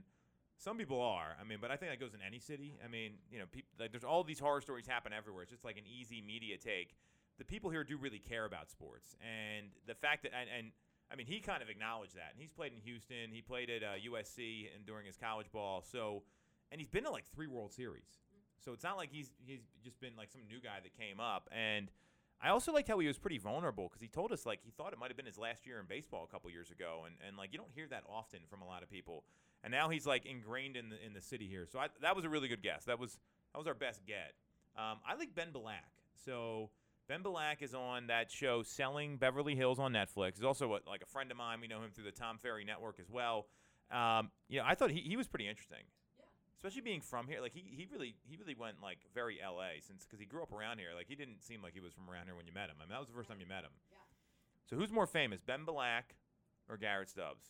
some 0.57 0.75
people 0.75 0.99
are. 0.99 1.37
I 1.39 1.43
mean, 1.43 1.59
but 1.61 1.69
I 1.69 1.75
think 1.75 1.91
that 1.91 1.99
goes 1.99 2.15
in 2.15 2.19
any 2.25 2.39
city. 2.39 2.79
I 2.83 2.87
mean, 2.87 3.11
you 3.29 3.37
know, 3.37 3.45
peop 3.51 3.65
like 3.79 3.91
there's 3.91 4.03
all 4.03 4.23
these 4.23 4.39
horror 4.39 4.59
stories 4.59 4.87
happen 4.87 5.13
everywhere. 5.13 5.43
It's 5.43 5.51
just 5.51 5.63
like 5.63 5.77
an 5.77 5.83
easy 5.85 6.19
media 6.19 6.57
take. 6.57 6.95
The 7.37 7.45
people 7.45 7.69
here 7.69 7.83
do 7.83 7.95
really 7.95 8.17
care 8.17 8.45
about 8.45 8.71
sports, 8.71 9.15
and 9.21 9.67
the 9.85 9.93
fact 9.93 10.23
that 10.23 10.31
and, 10.33 10.49
and 10.49 10.71
I 11.13 11.15
mean, 11.15 11.27
he 11.27 11.39
kind 11.39 11.61
of 11.61 11.69
acknowledged 11.69 12.15
that. 12.15 12.33
And 12.33 12.41
he's 12.41 12.49
played 12.49 12.71
in 12.73 12.79
Houston. 12.79 13.29
He 13.31 13.43
played 13.43 13.69
at 13.69 13.83
uh, 13.83 14.01
USC 14.09 14.65
and 14.75 14.83
during 14.83 15.05
his 15.05 15.15
college 15.15 15.51
ball. 15.51 15.85
So, 15.85 16.23
and 16.71 16.81
he's 16.81 16.89
been 16.89 17.03
to 17.03 17.11
like 17.11 17.25
three 17.35 17.45
World 17.45 17.71
Series. 17.71 18.17
So 18.65 18.73
it's 18.73 18.83
not 18.83 18.97
like 18.97 19.11
he's 19.11 19.29
he's 19.45 19.61
just 19.83 20.01
been 20.01 20.13
like 20.17 20.31
some 20.31 20.41
new 20.49 20.59
guy 20.59 20.79
that 20.81 20.97
came 20.97 21.19
up. 21.19 21.49
And 21.51 21.91
I 22.43 22.49
also 22.49 22.73
liked 22.73 22.87
how 22.87 22.97
he 22.99 23.07
was 23.07 23.19
pretty 23.19 23.37
vulnerable 23.37 23.87
because 23.87 24.01
he 24.01 24.07
told 24.07 24.31
us 24.31 24.45
like 24.45 24.59
he 24.63 24.71
thought 24.71 24.93
it 24.93 24.99
might 24.99 25.09
have 25.09 25.17
been 25.17 25.25
his 25.25 25.37
last 25.37 25.65
year 25.65 25.79
in 25.79 25.85
baseball 25.85 26.23
a 26.23 26.31
couple 26.31 26.49
years 26.49 26.71
ago. 26.71 27.03
And 27.05 27.15
and 27.27 27.37
like 27.37 27.51
you 27.51 27.59
don't 27.59 27.71
hear 27.73 27.87
that 27.89 28.03
often 28.09 28.39
from 28.49 28.61
a 28.61 28.65
lot 28.65 28.83
of 28.83 28.89
people. 28.89 29.23
And 29.63 29.71
now 29.71 29.89
he's 29.89 30.07
like 30.07 30.25
ingrained 30.25 30.75
in 30.75 30.89
the 30.89 31.05
in 31.05 31.13
the 31.13 31.21
city 31.21 31.47
here. 31.47 31.67
So 31.71 31.79
I, 31.79 31.87
that 32.01 32.15
was 32.15 32.25
a 32.25 32.29
really 32.29 32.47
good 32.47 32.63
guess. 32.63 32.85
That 32.85 32.99
was 32.99 33.17
that 33.53 33.59
was 33.59 33.67
our 33.67 33.73
best 33.73 34.05
get. 34.05 34.33
Um, 34.77 34.99
I 35.07 35.15
like 35.15 35.35
Ben 35.35 35.51
Black. 35.51 35.91
So 36.25 36.71
Ben 37.07 37.21
Black 37.21 37.61
is 37.61 37.75
on 37.75 38.07
that 38.07 38.31
show 38.31 38.63
Selling 38.63 39.17
Beverly 39.17 39.55
Hills 39.55 39.79
on 39.79 39.93
Netflix. 39.93 40.35
He's 40.35 40.43
also 40.43 40.73
a, 40.73 40.79
like 40.89 41.03
a 41.03 41.07
friend 41.07 41.29
of 41.29 41.37
mine. 41.37 41.59
We 41.61 41.67
know 41.67 41.81
him 41.81 41.91
through 41.93 42.05
the 42.05 42.11
Tom 42.11 42.37
Ferry 42.37 42.63
Network 42.63 42.99
as 42.99 43.09
well. 43.09 43.47
Um, 43.91 44.31
you 44.47 44.59
know, 44.59 44.65
I 44.65 44.75
thought 44.75 44.91
he, 44.91 45.01
he 45.01 45.17
was 45.17 45.27
pretty 45.27 45.47
interesting. 45.47 45.83
Especially 46.61 46.85
being 46.85 47.01
from 47.01 47.25
here, 47.25 47.41
like 47.41 47.53
he, 47.53 47.65
he 47.65 47.89
really 47.91 48.13
he 48.21 48.37
really 48.37 48.53
went 48.53 48.77
like 48.85 48.99
very 49.17 49.41
LA 49.41 49.81
since 49.81 50.05
because 50.05 50.19
he 50.19 50.29
grew 50.29 50.43
up 50.43 50.53
around 50.53 50.77
here. 50.77 50.93
Like 50.95 51.07
he 51.09 51.15
didn't 51.15 51.41
seem 51.41 51.63
like 51.63 51.73
he 51.73 51.81
was 51.81 51.91
from 51.91 52.05
around 52.05 52.25
here 52.29 52.35
when 52.35 52.45
you 52.45 52.53
met 52.53 52.69
him. 52.69 52.77
I 52.77 52.85
mean 52.85 52.93
that 52.93 52.99
was 52.99 53.09
the 53.09 53.17
first 53.17 53.29
time 53.29 53.41
you 53.41 53.49
met 53.49 53.65
him. 53.65 53.73
Yeah. 53.89 53.97
So 54.69 54.75
who's 54.77 54.91
more 54.91 55.07
famous, 55.07 55.41
Ben 55.41 55.65
Black 55.65 56.13
or 56.69 56.77
Garrett 56.77 57.09
Stubbs? 57.09 57.49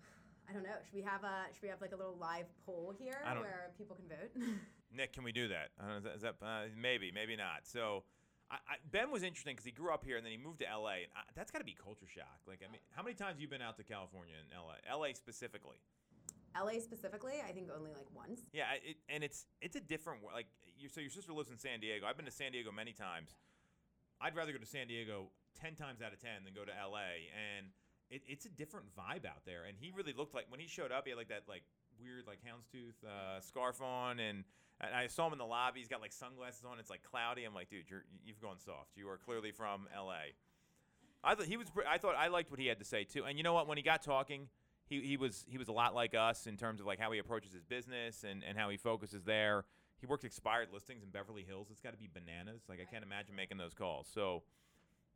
I 0.48 0.54
don't 0.54 0.64
know. 0.64 0.80
Should 0.88 0.96
we 0.96 1.04
have 1.04 1.20
a 1.20 1.52
should 1.52 1.62
we 1.62 1.68
have 1.68 1.84
like 1.84 1.92
a 1.92 2.00
little 2.00 2.16
live 2.16 2.48
poll 2.64 2.94
here 2.96 3.20
where 3.36 3.76
people 3.76 3.94
can 3.94 4.08
vote? 4.08 4.32
Nick, 4.96 5.12
can 5.12 5.24
we 5.24 5.32
do 5.32 5.48
that? 5.48 5.68
Uh, 5.80 5.96
is 5.98 6.04
that, 6.04 6.14
is 6.16 6.22
that 6.22 6.34
uh, 6.42 6.64
maybe, 6.76 7.10
maybe 7.12 7.36
not. 7.36 7.64
So, 7.64 8.04
I, 8.50 8.56
I, 8.56 8.74
Ben 8.90 9.10
was 9.10 9.22
interesting 9.22 9.54
because 9.54 9.64
he 9.64 9.72
grew 9.72 9.92
up 9.92 10.04
here 10.04 10.16
and 10.16 10.24
then 10.24 10.32
he 10.32 10.38
moved 10.38 10.60
to 10.60 10.66
LA, 10.68 11.08
and 11.08 11.12
I, 11.16 11.24
that's 11.34 11.50
got 11.50 11.58
to 11.58 11.64
be 11.64 11.74
culture 11.74 12.06
shock. 12.06 12.44
Like, 12.46 12.60
I 12.60 12.70
mean, 12.70 12.80
how 12.92 13.02
many 13.02 13.14
times 13.14 13.36
have 13.36 13.40
you 13.40 13.48
been 13.48 13.62
out 13.62 13.76
to 13.78 13.84
California 13.84 14.34
and 14.36 14.48
LA? 14.52 14.76
LA 14.84 15.14
specifically? 15.14 15.80
LA 16.56 16.80
specifically, 16.80 17.34
I 17.46 17.52
think 17.52 17.68
only 17.74 17.90
like 17.92 18.06
once. 18.14 18.40
Yeah, 18.52 18.64
it, 18.84 18.96
and 19.08 19.24
it's 19.24 19.46
it's 19.60 19.76
a 19.76 19.80
different 19.80 20.20
like. 20.34 20.46
You, 20.78 20.88
so 20.88 21.00
your 21.00 21.10
sister 21.10 21.32
lives 21.32 21.50
in 21.50 21.58
San 21.58 21.80
Diego. 21.80 22.06
I've 22.06 22.16
been 22.16 22.26
to 22.26 22.32
San 22.32 22.52
Diego 22.52 22.72
many 22.72 22.92
times. 22.92 23.36
I'd 24.20 24.34
rather 24.34 24.52
go 24.52 24.58
to 24.58 24.66
San 24.66 24.88
Diego 24.88 25.30
ten 25.60 25.74
times 25.74 26.02
out 26.02 26.12
of 26.12 26.20
ten 26.20 26.44
than 26.44 26.54
go 26.54 26.64
to 26.64 26.72
LA, 26.72 27.30
and 27.32 27.66
it, 28.10 28.22
it's 28.26 28.46
a 28.46 28.50
different 28.50 28.86
vibe 28.96 29.24
out 29.24 29.44
there. 29.46 29.64
And 29.66 29.76
he 29.78 29.92
really 29.94 30.12
looked 30.12 30.34
like 30.34 30.46
when 30.48 30.60
he 30.60 30.66
showed 30.66 30.92
up, 30.92 31.04
he 31.04 31.10
had 31.10 31.18
like 31.18 31.28
that 31.28 31.44
like 31.48 31.62
weird 32.00 32.26
like 32.26 32.38
houndstooth 32.44 32.98
uh, 33.06 33.40
scarf 33.40 33.80
on, 33.80 34.20
and, 34.20 34.44
and 34.80 34.94
I 34.94 35.06
saw 35.06 35.26
him 35.26 35.32
in 35.32 35.38
the 35.38 35.46
lobby. 35.46 35.80
He's 35.80 35.88
got 35.88 36.00
like 36.00 36.12
sunglasses 36.12 36.64
on. 36.64 36.78
It's 36.78 36.90
like 36.90 37.02
cloudy. 37.02 37.44
I'm 37.44 37.54
like, 37.54 37.70
dude, 37.70 37.88
you're 37.88 38.04
you've 38.24 38.40
gone 38.40 38.58
soft. 38.58 38.96
You 38.96 39.08
are 39.08 39.18
clearly 39.18 39.52
from 39.52 39.88
LA. 39.96 40.34
I 41.24 41.34
thought 41.34 41.46
he 41.46 41.56
was. 41.56 41.68
I 41.88 41.98
thought 41.98 42.14
I 42.16 42.28
liked 42.28 42.50
what 42.50 42.60
he 42.60 42.66
had 42.66 42.78
to 42.80 42.84
say 42.84 43.04
too. 43.04 43.24
And 43.24 43.38
you 43.38 43.44
know 43.44 43.54
what? 43.54 43.68
When 43.68 43.78
he 43.78 43.82
got 43.82 44.02
talking, 44.02 44.48
he, 44.92 45.00
he 45.00 45.16
was 45.16 45.44
he 45.48 45.56
was 45.56 45.68
a 45.68 45.72
lot 45.72 45.94
like 45.94 46.14
us 46.14 46.46
in 46.46 46.56
terms 46.56 46.80
of 46.80 46.86
like 46.86 46.98
how 46.98 47.10
he 47.12 47.18
approaches 47.18 47.52
his 47.52 47.64
business 47.64 48.24
and, 48.28 48.44
and 48.46 48.58
how 48.58 48.68
he 48.68 48.76
focuses 48.76 49.24
there. 49.24 49.64
He 50.00 50.06
worked 50.06 50.24
expired 50.24 50.68
listings 50.72 51.02
in 51.02 51.10
Beverly 51.10 51.44
Hills. 51.46 51.68
It's 51.70 51.80
got 51.80 51.92
to 51.92 51.98
be 51.98 52.08
bananas. 52.12 52.62
Like 52.68 52.78
I 52.80 52.84
can't 52.84 53.04
imagine 53.04 53.34
making 53.34 53.56
those 53.56 53.72
calls. 53.72 54.08
So, 54.12 54.42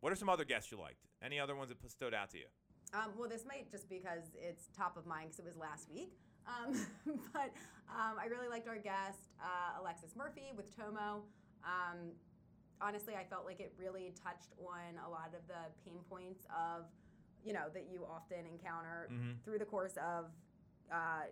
what 0.00 0.12
are 0.12 0.16
some 0.16 0.28
other 0.28 0.44
guests 0.44 0.72
you 0.72 0.78
liked? 0.78 1.04
Any 1.22 1.38
other 1.38 1.54
ones 1.54 1.68
that 1.68 1.90
stood 1.90 2.14
out 2.14 2.30
to 2.30 2.38
you? 2.38 2.46
Um, 2.94 3.10
well, 3.18 3.28
this 3.28 3.44
might 3.46 3.70
just 3.70 3.88
because 3.90 4.32
it's 4.34 4.68
top 4.76 4.96
of 4.96 5.06
mind 5.06 5.30
because 5.30 5.40
it 5.40 5.44
was 5.44 5.56
last 5.56 5.88
week. 5.92 6.16
Um, 6.46 6.72
but 7.32 7.50
um, 7.90 8.16
I 8.18 8.26
really 8.30 8.48
liked 8.48 8.68
our 8.68 8.78
guest, 8.78 9.34
uh, 9.42 9.80
Alexis 9.80 10.14
Murphy 10.16 10.52
with 10.56 10.74
Tomo. 10.74 11.24
Um, 11.64 12.14
honestly, 12.80 13.14
I 13.14 13.24
felt 13.24 13.44
like 13.44 13.60
it 13.60 13.74
really 13.76 14.14
touched 14.22 14.54
on 14.58 14.96
a 15.04 15.10
lot 15.10 15.34
of 15.34 15.46
the 15.48 15.68
pain 15.84 15.98
points 16.08 16.46
of, 16.46 16.84
you 17.46 17.52
know, 17.52 17.68
that 17.72 17.86
you 17.88 18.04
often 18.04 18.44
encounter 18.44 19.08
Mhm. 19.10 19.42
through 19.44 19.58
the 19.58 19.64
course 19.64 19.96
of 19.98 20.32
uh, 20.90 21.22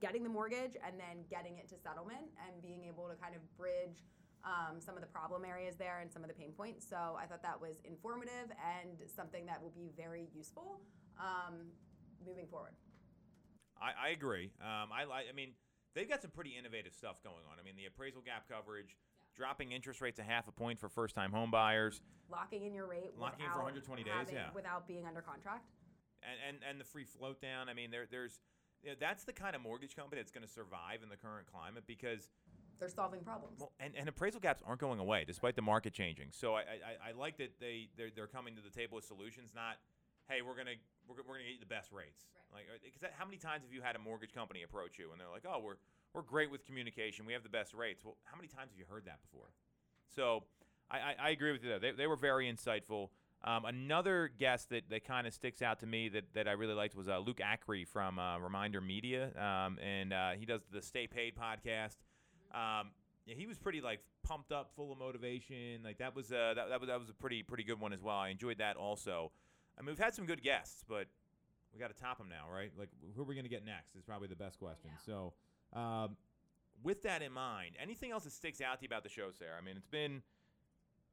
getting 0.00 0.22
the 0.22 0.28
mortgage 0.28 0.76
and 0.84 1.00
then 1.00 1.24
getting 1.30 1.56
it 1.56 1.68
to 1.68 1.78
settlement 1.78 2.30
and 2.46 2.60
being 2.60 2.84
able 2.84 3.08
to 3.08 3.16
kind 3.16 3.34
of 3.34 3.56
bridge 3.56 4.04
um, 4.44 4.80
some 4.80 4.96
of 4.96 5.00
the 5.00 5.06
problem 5.06 5.44
areas 5.44 5.76
there 5.76 6.00
and 6.00 6.12
some 6.12 6.22
of 6.22 6.28
the 6.28 6.34
pain 6.34 6.52
points. 6.52 6.86
So 6.86 7.16
I 7.18 7.26
thought 7.26 7.42
that 7.42 7.58
was 7.60 7.80
informative 7.84 8.50
and 8.78 8.98
something 9.08 9.46
that 9.46 9.62
will 9.62 9.70
be 9.70 9.90
very 9.96 10.28
useful 10.34 10.80
um, 11.18 11.70
moving 12.26 12.46
forward. 12.48 12.74
I, 13.80 13.92
I 14.06 14.08
agree. 14.10 14.52
Um, 14.60 14.92
I 14.92 15.04
like. 15.04 15.26
I 15.28 15.32
mean, 15.32 15.54
they've 15.94 16.08
got 16.08 16.20
some 16.22 16.30
pretty 16.32 16.50
innovative 16.50 16.94
stuff 16.94 17.22
going 17.22 17.44
on. 17.50 17.58
I 17.58 17.62
mean, 17.62 17.76
the 17.76 17.86
appraisal 17.86 18.20
gap 18.20 18.48
coverage, 18.48 18.96
dropping 19.34 19.72
interest 19.72 20.00
rates 20.00 20.18
a 20.18 20.22
half 20.22 20.48
a 20.48 20.52
point 20.52 20.78
for 20.78 20.88
first-time 20.88 21.32
home 21.32 21.50
buyers, 21.50 22.00
Locking 22.32 22.64
in 22.64 22.72
your 22.74 22.86
rate 22.86 23.12
Locking 23.18 23.44
in 23.44 23.52
for 23.52 23.60
without 23.60 23.76
120 23.84 24.02
days, 24.04 24.12
having- 24.16 24.34
yeah. 24.34 24.48
without 24.54 24.88
being 24.88 25.04
under 25.06 25.20
contract. 25.20 25.68
and, 26.24 26.38
and, 26.48 26.56
and 26.68 26.80
the 26.80 26.84
free 26.84 27.04
float 27.04 27.40
down. 27.40 27.68
I 27.68 27.74
mean, 27.74 27.90
there, 27.90 28.06
there's 28.10 28.40
you 28.82 28.90
know, 28.90 28.96
that's 28.98 29.24
the 29.24 29.32
kind 29.32 29.54
of 29.54 29.60
mortgage 29.62 29.94
company 29.94 30.20
that's 30.20 30.32
going 30.32 30.46
to 30.46 30.50
survive 30.52 31.02
in 31.02 31.08
the 31.10 31.16
current 31.16 31.46
climate 31.46 31.84
because 31.86 32.30
They're 32.80 32.88
solving 32.88 33.20
problems. 33.22 33.60
well, 33.60 33.72
and, 33.78 33.92
and 33.96 34.08
appraisal 34.08 34.40
gaps 34.40 34.62
aren't 34.66 34.80
going 34.80 34.98
away 34.98 35.24
despite 35.26 35.54
the 35.56 35.62
market 35.62 35.92
changing. 35.92 36.28
So 36.32 36.54
I, 36.54 36.60
I, 37.06 37.10
I 37.10 37.12
like 37.12 37.36
that 37.38 37.60
they 37.60 37.90
they're, 37.96 38.10
they're 38.14 38.26
coming 38.26 38.56
to 38.56 38.62
the 38.62 38.70
table 38.70 38.96
with 38.96 39.04
solutions, 39.04 39.52
not 39.54 39.76
hey 40.28 40.40
we're 40.42 40.56
gonna 40.56 40.78
we're, 41.06 41.16
gonna- 41.16 41.28
we're 41.28 41.34
gonna 41.36 41.44
get 41.50 41.54
you 41.54 41.60
the 41.60 41.66
best 41.66 41.92
rates. 41.92 42.24
Like 42.52 42.64
uh, 42.72 42.78
because 42.82 43.02
how 43.18 43.24
many 43.24 43.36
times 43.36 43.62
have 43.64 43.72
you 43.72 43.82
had 43.82 43.94
a 43.96 43.98
mortgage 44.00 44.32
company 44.32 44.62
approach 44.62 44.98
you 44.98 45.12
and 45.12 45.20
they're 45.20 45.30
like 45.30 45.44
oh 45.46 45.58
we're 45.62 45.76
we're 46.14 46.22
great 46.22 46.50
with 46.50 46.64
communication 46.64 47.24
we 47.26 47.32
have 47.34 47.42
the 47.42 47.48
best 47.52 47.74
rates. 47.74 48.04
Well, 48.04 48.16
how 48.24 48.36
many 48.36 48.48
times 48.48 48.70
have 48.72 48.78
you 48.78 48.86
heard 48.88 49.04
that 49.06 49.20
before? 49.22 49.50
So 50.14 50.44
I, 50.92 50.96
I, 50.96 51.14
I 51.20 51.30
agree 51.30 51.52
with 51.52 51.62
you 51.62 51.70
there. 51.70 51.78
They, 51.78 51.92
they 51.92 52.06
were 52.06 52.16
very 52.16 52.52
insightful. 52.52 53.08
Um, 53.44 53.64
another 53.64 54.30
guest 54.38 54.70
that, 54.70 54.88
that 54.90 55.04
kind 55.04 55.26
of 55.26 55.34
sticks 55.34 55.62
out 55.62 55.80
to 55.80 55.86
me 55.86 56.08
that, 56.10 56.24
that 56.34 56.46
I 56.46 56.52
really 56.52 56.74
liked 56.74 56.94
was 56.94 57.08
uh, 57.08 57.18
Luke 57.18 57.40
Acree 57.40 57.88
from 57.88 58.18
uh, 58.18 58.38
Reminder 58.38 58.80
Media, 58.80 59.30
um, 59.36 59.78
and 59.82 60.12
uh, 60.12 60.30
he 60.38 60.46
does 60.46 60.60
the 60.70 60.80
Stay 60.80 61.08
Paid 61.08 61.34
podcast. 61.34 61.96
Um, 62.54 62.90
yeah, 63.26 63.34
he 63.36 63.46
was 63.46 63.58
pretty 63.58 63.80
like 63.80 64.00
pumped 64.22 64.52
up, 64.52 64.70
full 64.76 64.92
of 64.92 64.98
motivation. 64.98 65.80
Like 65.84 65.98
that 65.98 66.14
was 66.14 66.30
uh, 66.30 66.54
that, 66.54 66.68
that 66.68 66.80
was 66.80 66.88
that 66.88 67.00
was 67.00 67.08
a 67.08 67.14
pretty 67.14 67.42
pretty 67.42 67.64
good 67.64 67.80
one 67.80 67.92
as 67.92 68.02
well. 68.02 68.16
I 68.16 68.28
enjoyed 68.28 68.58
that 68.58 68.76
also. 68.76 69.32
I 69.78 69.82
mean, 69.82 69.88
we've 69.88 69.98
had 69.98 70.14
some 70.14 70.26
good 70.26 70.42
guests, 70.42 70.84
but 70.88 71.06
we 71.72 71.80
got 71.80 71.94
to 71.94 72.00
top 72.00 72.18
them 72.18 72.28
now, 72.28 72.52
right? 72.52 72.70
Like, 72.78 72.90
who 73.16 73.22
are 73.22 73.24
we 73.24 73.34
going 73.34 73.44
to 73.44 73.50
get 73.50 73.64
next? 73.64 73.96
Is 73.96 74.02
probably 74.02 74.28
the 74.28 74.36
best 74.36 74.58
question. 74.58 74.90
So, 75.04 75.32
um, 75.72 76.16
with 76.82 77.02
that 77.02 77.22
in 77.22 77.32
mind, 77.32 77.76
anything 77.82 78.12
else 78.12 78.24
that 78.24 78.32
sticks 78.32 78.60
out 78.60 78.78
to 78.78 78.82
you 78.82 78.88
about 78.88 79.02
the 79.02 79.08
show, 79.08 79.30
Sarah? 79.36 79.56
I 79.58 79.64
mean, 79.64 79.76
it's 79.76 79.86
been 79.86 80.22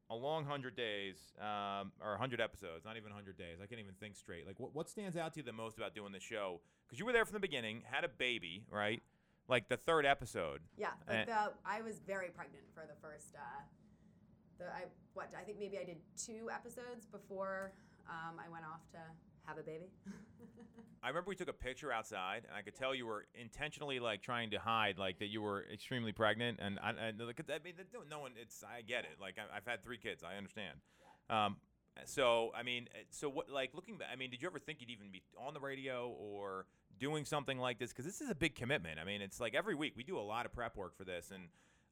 a 0.09 0.15
long 0.15 0.45
hundred 0.45 0.75
days, 0.75 1.17
um, 1.39 1.91
or 2.03 2.17
hundred 2.17 2.41
episodes, 2.41 2.83
not 2.85 2.97
even 2.97 3.11
hundred 3.11 3.37
days. 3.37 3.57
I 3.61 3.67
can't 3.67 3.79
even 3.79 3.93
think 3.99 4.15
straight. 4.15 4.47
Like, 4.47 4.59
what, 4.59 4.73
what 4.73 4.89
stands 4.89 5.15
out 5.17 5.33
to 5.33 5.39
you 5.39 5.43
the 5.43 5.53
most 5.53 5.77
about 5.77 5.93
doing 5.93 6.11
the 6.11 6.19
show? 6.19 6.61
Because 6.85 6.99
you 6.99 7.05
were 7.05 7.13
there 7.13 7.25
from 7.25 7.33
the 7.33 7.39
beginning, 7.39 7.83
had 7.89 8.03
a 8.03 8.09
baby, 8.09 8.63
right? 8.71 9.03
Like 9.47 9.69
the 9.69 9.77
third 9.77 10.05
episode. 10.05 10.61
Yeah, 10.77 10.89
like 11.07 11.25
the 11.25 11.53
I 11.65 11.81
was 11.81 11.99
very 12.05 12.29
pregnant 12.29 12.65
for 12.73 12.85
the 12.87 12.95
first. 13.01 13.35
Uh, 13.35 13.61
the 14.59 14.65
I 14.65 14.85
what 15.13 15.29
I 15.37 15.43
think 15.43 15.59
maybe 15.59 15.77
I 15.77 15.83
did 15.83 15.97
two 16.17 16.49
episodes 16.53 17.05
before 17.05 17.73
um, 18.07 18.37
I 18.37 18.49
went 18.49 18.65
off 18.65 18.81
to 18.91 18.99
have 19.49 19.57
a 19.57 19.63
baby. 19.63 19.85
I 21.03 21.07
remember 21.07 21.29
we 21.29 21.35
took 21.35 21.47
a 21.49 21.53
picture 21.53 21.91
outside, 21.93 22.43
and 22.47 22.53
I 22.57 22.61
could 22.61 22.75
tell 22.75 22.93
you 22.93 23.05
were 23.05 23.25
intentionally 23.33 23.99
like 23.99 24.21
trying 24.21 24.51
to 24.51 24.59
hide, 24.59 24.97
like 24.97 25.19
that 25.19 25.27
you 25.27 25.41
were 25.41 25.65
extremely 25.73 26.11
pregnant. 26.11 26.59
And 26.61 26.77
I, 26.79 26.89
I, 26.89 27.07
I 27.07 27.11
mean, 27.63 27.73
no- 28.09 28.19
one. 28.19 28.31
It's 28.39 28.63
I 28.63 28.81
get 28.81 29.05
it. 29.05 29.17
Like 29.19 29.37
I, 29.39 29.55
I've 29.57 29.65
had 29.65 29.81
three 29.83 29.97
kids, 29.97 30.23
I 30.23 30.35
understand. 30.37 30.77
Um, 31.29 31.55
so 32.05 32.51
I 32.55 32.63
mean, 32.63 32.89
uh, 32.93 32.99
so 33.11 33.29
what? 33.29 33.49
Like 33.49 33.71
looking 33.73 33.97
back, 33.97 34.09
I 34.11 34.17
mean, 34.17 34.29
did 34.29 34.41
you 34.41 34.47
ever 34.49 34.59
think 34.59 34.81
you'd 34.81 34.89
even 34.89 35.09
be 35.11 35.23
on 35.37 35.53
the 35.53 35.59
radio 35.61 36.09
or 36.19 36.65
doing 36.99 37.23
something 37.23 37.57
like 37.59 37.79
this? 37.79 37.91
Because 37.91 38.05
this 38.05 38.19
is 38.19 38.29
a 38.29 38.35
big 38.35 38.55
commitment. 38.55 38.99
I 38.99 39.05
mean, 39.05 39.21
it's 39.21 39.39
like 39.39 39.55
every 39.55 39.75
week 39.75 39.93
we 39.95 40.03
do 40.03 40.17
a 40.17 40.21
lot 40.21 40.45
of 40.45 40.51
prep 40.53 40.75
work 40.75 40.97
for 40.97 41.05
this, 41.05 41.31
and 41.33 41.43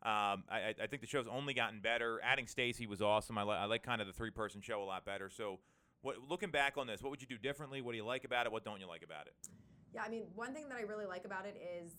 um, 0.04 0.44
I, 0.50 0.60
I- 0.70 0.76
I 0.84 0.88
think 0.88 1.02
the 1.02 1.08
show's 1.08 1.28
only 1.28 1.54
gotten 1.54 1.80
better. 1.80 2.20
Adding 2.24 2.48
Stacy 2.48 2.88
was 2.88 3.02
awesome. 3.02 3.38
I, 3.38 3.44
li- 3.44 3.56
I 3.56 3.66
like 3.66 3.84
kind 3.84 4.02
of 4.02 4.08
the 4.08 4.14
three 4.14 4.32
person 4.32 4.60
show 4.62 4.84
a 4.84 4.86
lot 4.86 5.06
better. 5.06 5.30
So. 5.30 5.60
What, 6.02 6.16
looking 6.30 6.52
back 6.52 6.78
on 6.78 6.88
this, 6.88 7.02
what 7.02 7.10
would 7.10 7.22
you 7.22 7.28
do 7.28 7.38
differently? 7.38 7.82
What 7.82 7.92
do 7.92 7.98
you 7.98 8.06
like 8.06 8.24
about 8.24 8.46
it? 8.46 8.52
What 8.52 8.64
don't 8.64 8.80
you 8.80 8.88
like 8.88 9.04
about 9.04 9.28
it? 9.28 9.34
Yeah, 9.94 10.04
I 10.06 10.10
mean, 10.10 10.24
one 10.36 10.54
thing 10.54 10.70
that 10.70 10.78
I 10.78 10.82
really 10.82 11.06
like 11.06 11.26
about 11.26 11.46
it 11.46 11.60
is 11.60 11.92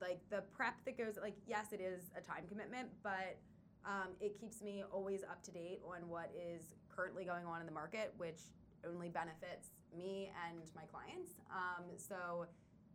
like 0.00 0.18
the 0.30 0.42
prep 0.56 0.74
that 0.84 0.98
goes 0.98 1.18
like 1.20 1.36
yes, 1.46 1.72
it 1.72 1.80
is 1.80 2.10
a 2.16 2.20
time 2.20 2.44
commitment, 2.48 2.88
but 3.02 3.38
um, 3.84 4.08
it 4.20 4.38
keeps 4.40 4.62
me 4.62 4.82
always 4.90 5.22
up 5.22 5.42
to 5.44 5.50
date 5.50 5.80
on 5.86 6.08
what 6.08 6.30
is 6.34 6.74
currently 6.94 7.24
going 7.24 7.44
on 7.44 7.60
in 7.60 7.66
the 7.66 7.72
market, 7.72 8.14
which 8.16 8.40
only 8.86 9.08
benefits 9.08 9.68
me 9.96 10.30
and 10.48 10.70
my 10.74 10.82
clients. 10.84 11.32
Um, 11.50 11.84
so 11.96 12.46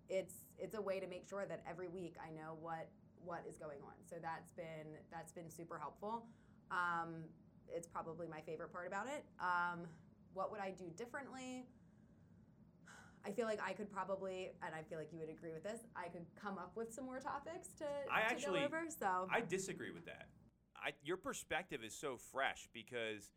it's 0.09 0.45
it's 0.57 0.75
a 0.75 0.81
way 0.81 0.99
to 0.99 1.07
make 1.07 1.27
sure 1.27 1.45
that 1.45 1.63
every 1.69 1.87
week 1.87 2.15
I 2.19 2.31
know 2.31 2.57
what 2.59 2.89
what 3.23 3.43
is 3.47 3.57
going 3.57 3.79
on. 3.83 3.93
So 4.09 4.15
that's 4.21 4.51
been 4.51 4.97
that's 5.11 5.31
been 5.31 5.49
super 5.49 5.77
helpful. 5.77 6.25
Um, 6.71 7.23
it's 7.67 7.87
probably 7.87 8.27
my 8.27 8.41
favorite 8.41 8.71
part 8.71 8.87
about 8.87 9.07
it. 9.07 9.25
Um, 9.39 9.87
what 10.33 10.51
would 10.51 10.59
I 10.59 10.71
do 10.71 10.85
differently? 10.95 11.65
I 13.25 13.31
feel 13.31 13.45
like 13.45 13.59
I 13.61 13.73
could 13.73 13.91
probably, 13.91 14.51
and 14.63 14.73
I 14.73 14.81
feel 14.83 14.97
like 14.97 15.11
you 15.11 15.19
would 15.19 15.29
agree 15.29 15.51
with 15.51 15.63
this. 15.63 15.81
I 15.95 16.07
could 16.07 16.25
come 16.41 16.57
up 16.57 16.71
with 16.75 16.93
some 16.93 17.05
more 17.05 17.19
topics 17.19 17.67
to, 17.79 17.85
I 18.11 18.21
to 18.21 18.25
actually- 18.25 18.59
go 18.59 18.65
over. 18.65 18.83
So 18.97 19.27
I 19.31 19.41
disagree 19.41 19.91
with 19.91 20.05
that. 20.05 20.27
I, 20.81 20.93
your 21.03 21.17
perspective 21.17 21.83
is 21.83 21.93
so 21.93 22.15
fresh 22.31 22.69
because 22.73 23.31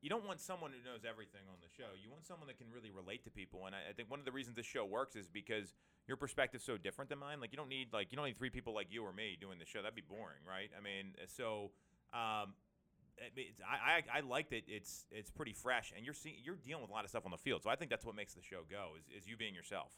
you 0.00 0.08
don't 0.08 0.24
want 0.24 0.40
someone 0.40 0.70
who 0.72 0.80
knows 0.90 1.04
everything 1.04 1.42
on 1.50 1.56
the 1.60 1.68
show. 1.68 1.90
You 2.02 2.10
want 2.10 2.24
someone 2.24 2.46
that 2.46 2.56
can 2.56 2.68
really 2.72 2.90
relate 2.90 3.24
to 3.24 3.30
people. 3.30 3.66
And 3.66 3.74
I, 3.74 3.90
I 3.90 3.92
think 3.92 4.10
one 4.10 4.18
of 4.18 4.24
the 4.24 4.32
reasons 4.32 4.56
this 4.56 4.66
show 4.66 4.86
works 4.86 5.16
is 5.16 5.28
because 5.28 5.74
your 6.06 6.16
perspective's 6.16 6.64
so 6.64 6.78
different 6.78 7.10
than 7.10 7.18
mine. 7.18 7.40
Like 7.40 7.52
you 7.52 7.58
don't 7.58 7.68
need 7.68 7.92
like 7.92 8.10
you 8.10 8.16
don't 8.16 8.24
need 8.24 8.38
three 8.38 8.50
people 8.50 8.74
like 8.74 8.86
you 8.90 9.04
or 9.04 9.12
me 9.12 9.36
doing 9.38 9.58
the 9.58 9.66
show. 9.66 9.82
That'd 9.82 9.94
be 9.94 10.06
boring, 10.08 10.40
right? 10.48 10.70
I 10.76 10.80
mean, 10.80 11.12
so 11.26 11.72
um, 12.14 12.54
I, 13.18 13.34
mean, 13.34 13.46
I, 13.62 13.74
I 14.14 14.18
I 14.18 14.20
like 14.20 14.50
that 14.50 14.62
it's 14.68 15.06
it's 15.10 15.30
pretty 15.30 15.52
fresh, 15.52 15.92
and 15.96 16.04
you're 16.04 16.14
seeing 16.14 16.36
you're 16.42 16.56
dealing 16.56 16.82
with 16.82 16.90
a 16.90 16.94
lot 16.94 17.04
of 17.04 17.10
stuff 17.10 17.24
on 17.24 17.30
the 17.30 17.38
field. 17.38 17.62
So 17.62 17.70
I 17.70 17.76
think 17.76 17.90
that's 17.90 18.04
what 18.04 18.14
makes 18.14 18.34
the 18.34 18.42
show 18.42 18.62
go 18.70 18.92
is, 18.98 19.22
is 19.22 19.28
you 19.28 19.36
being 19.36 19.54
yourself. 19.54 19.90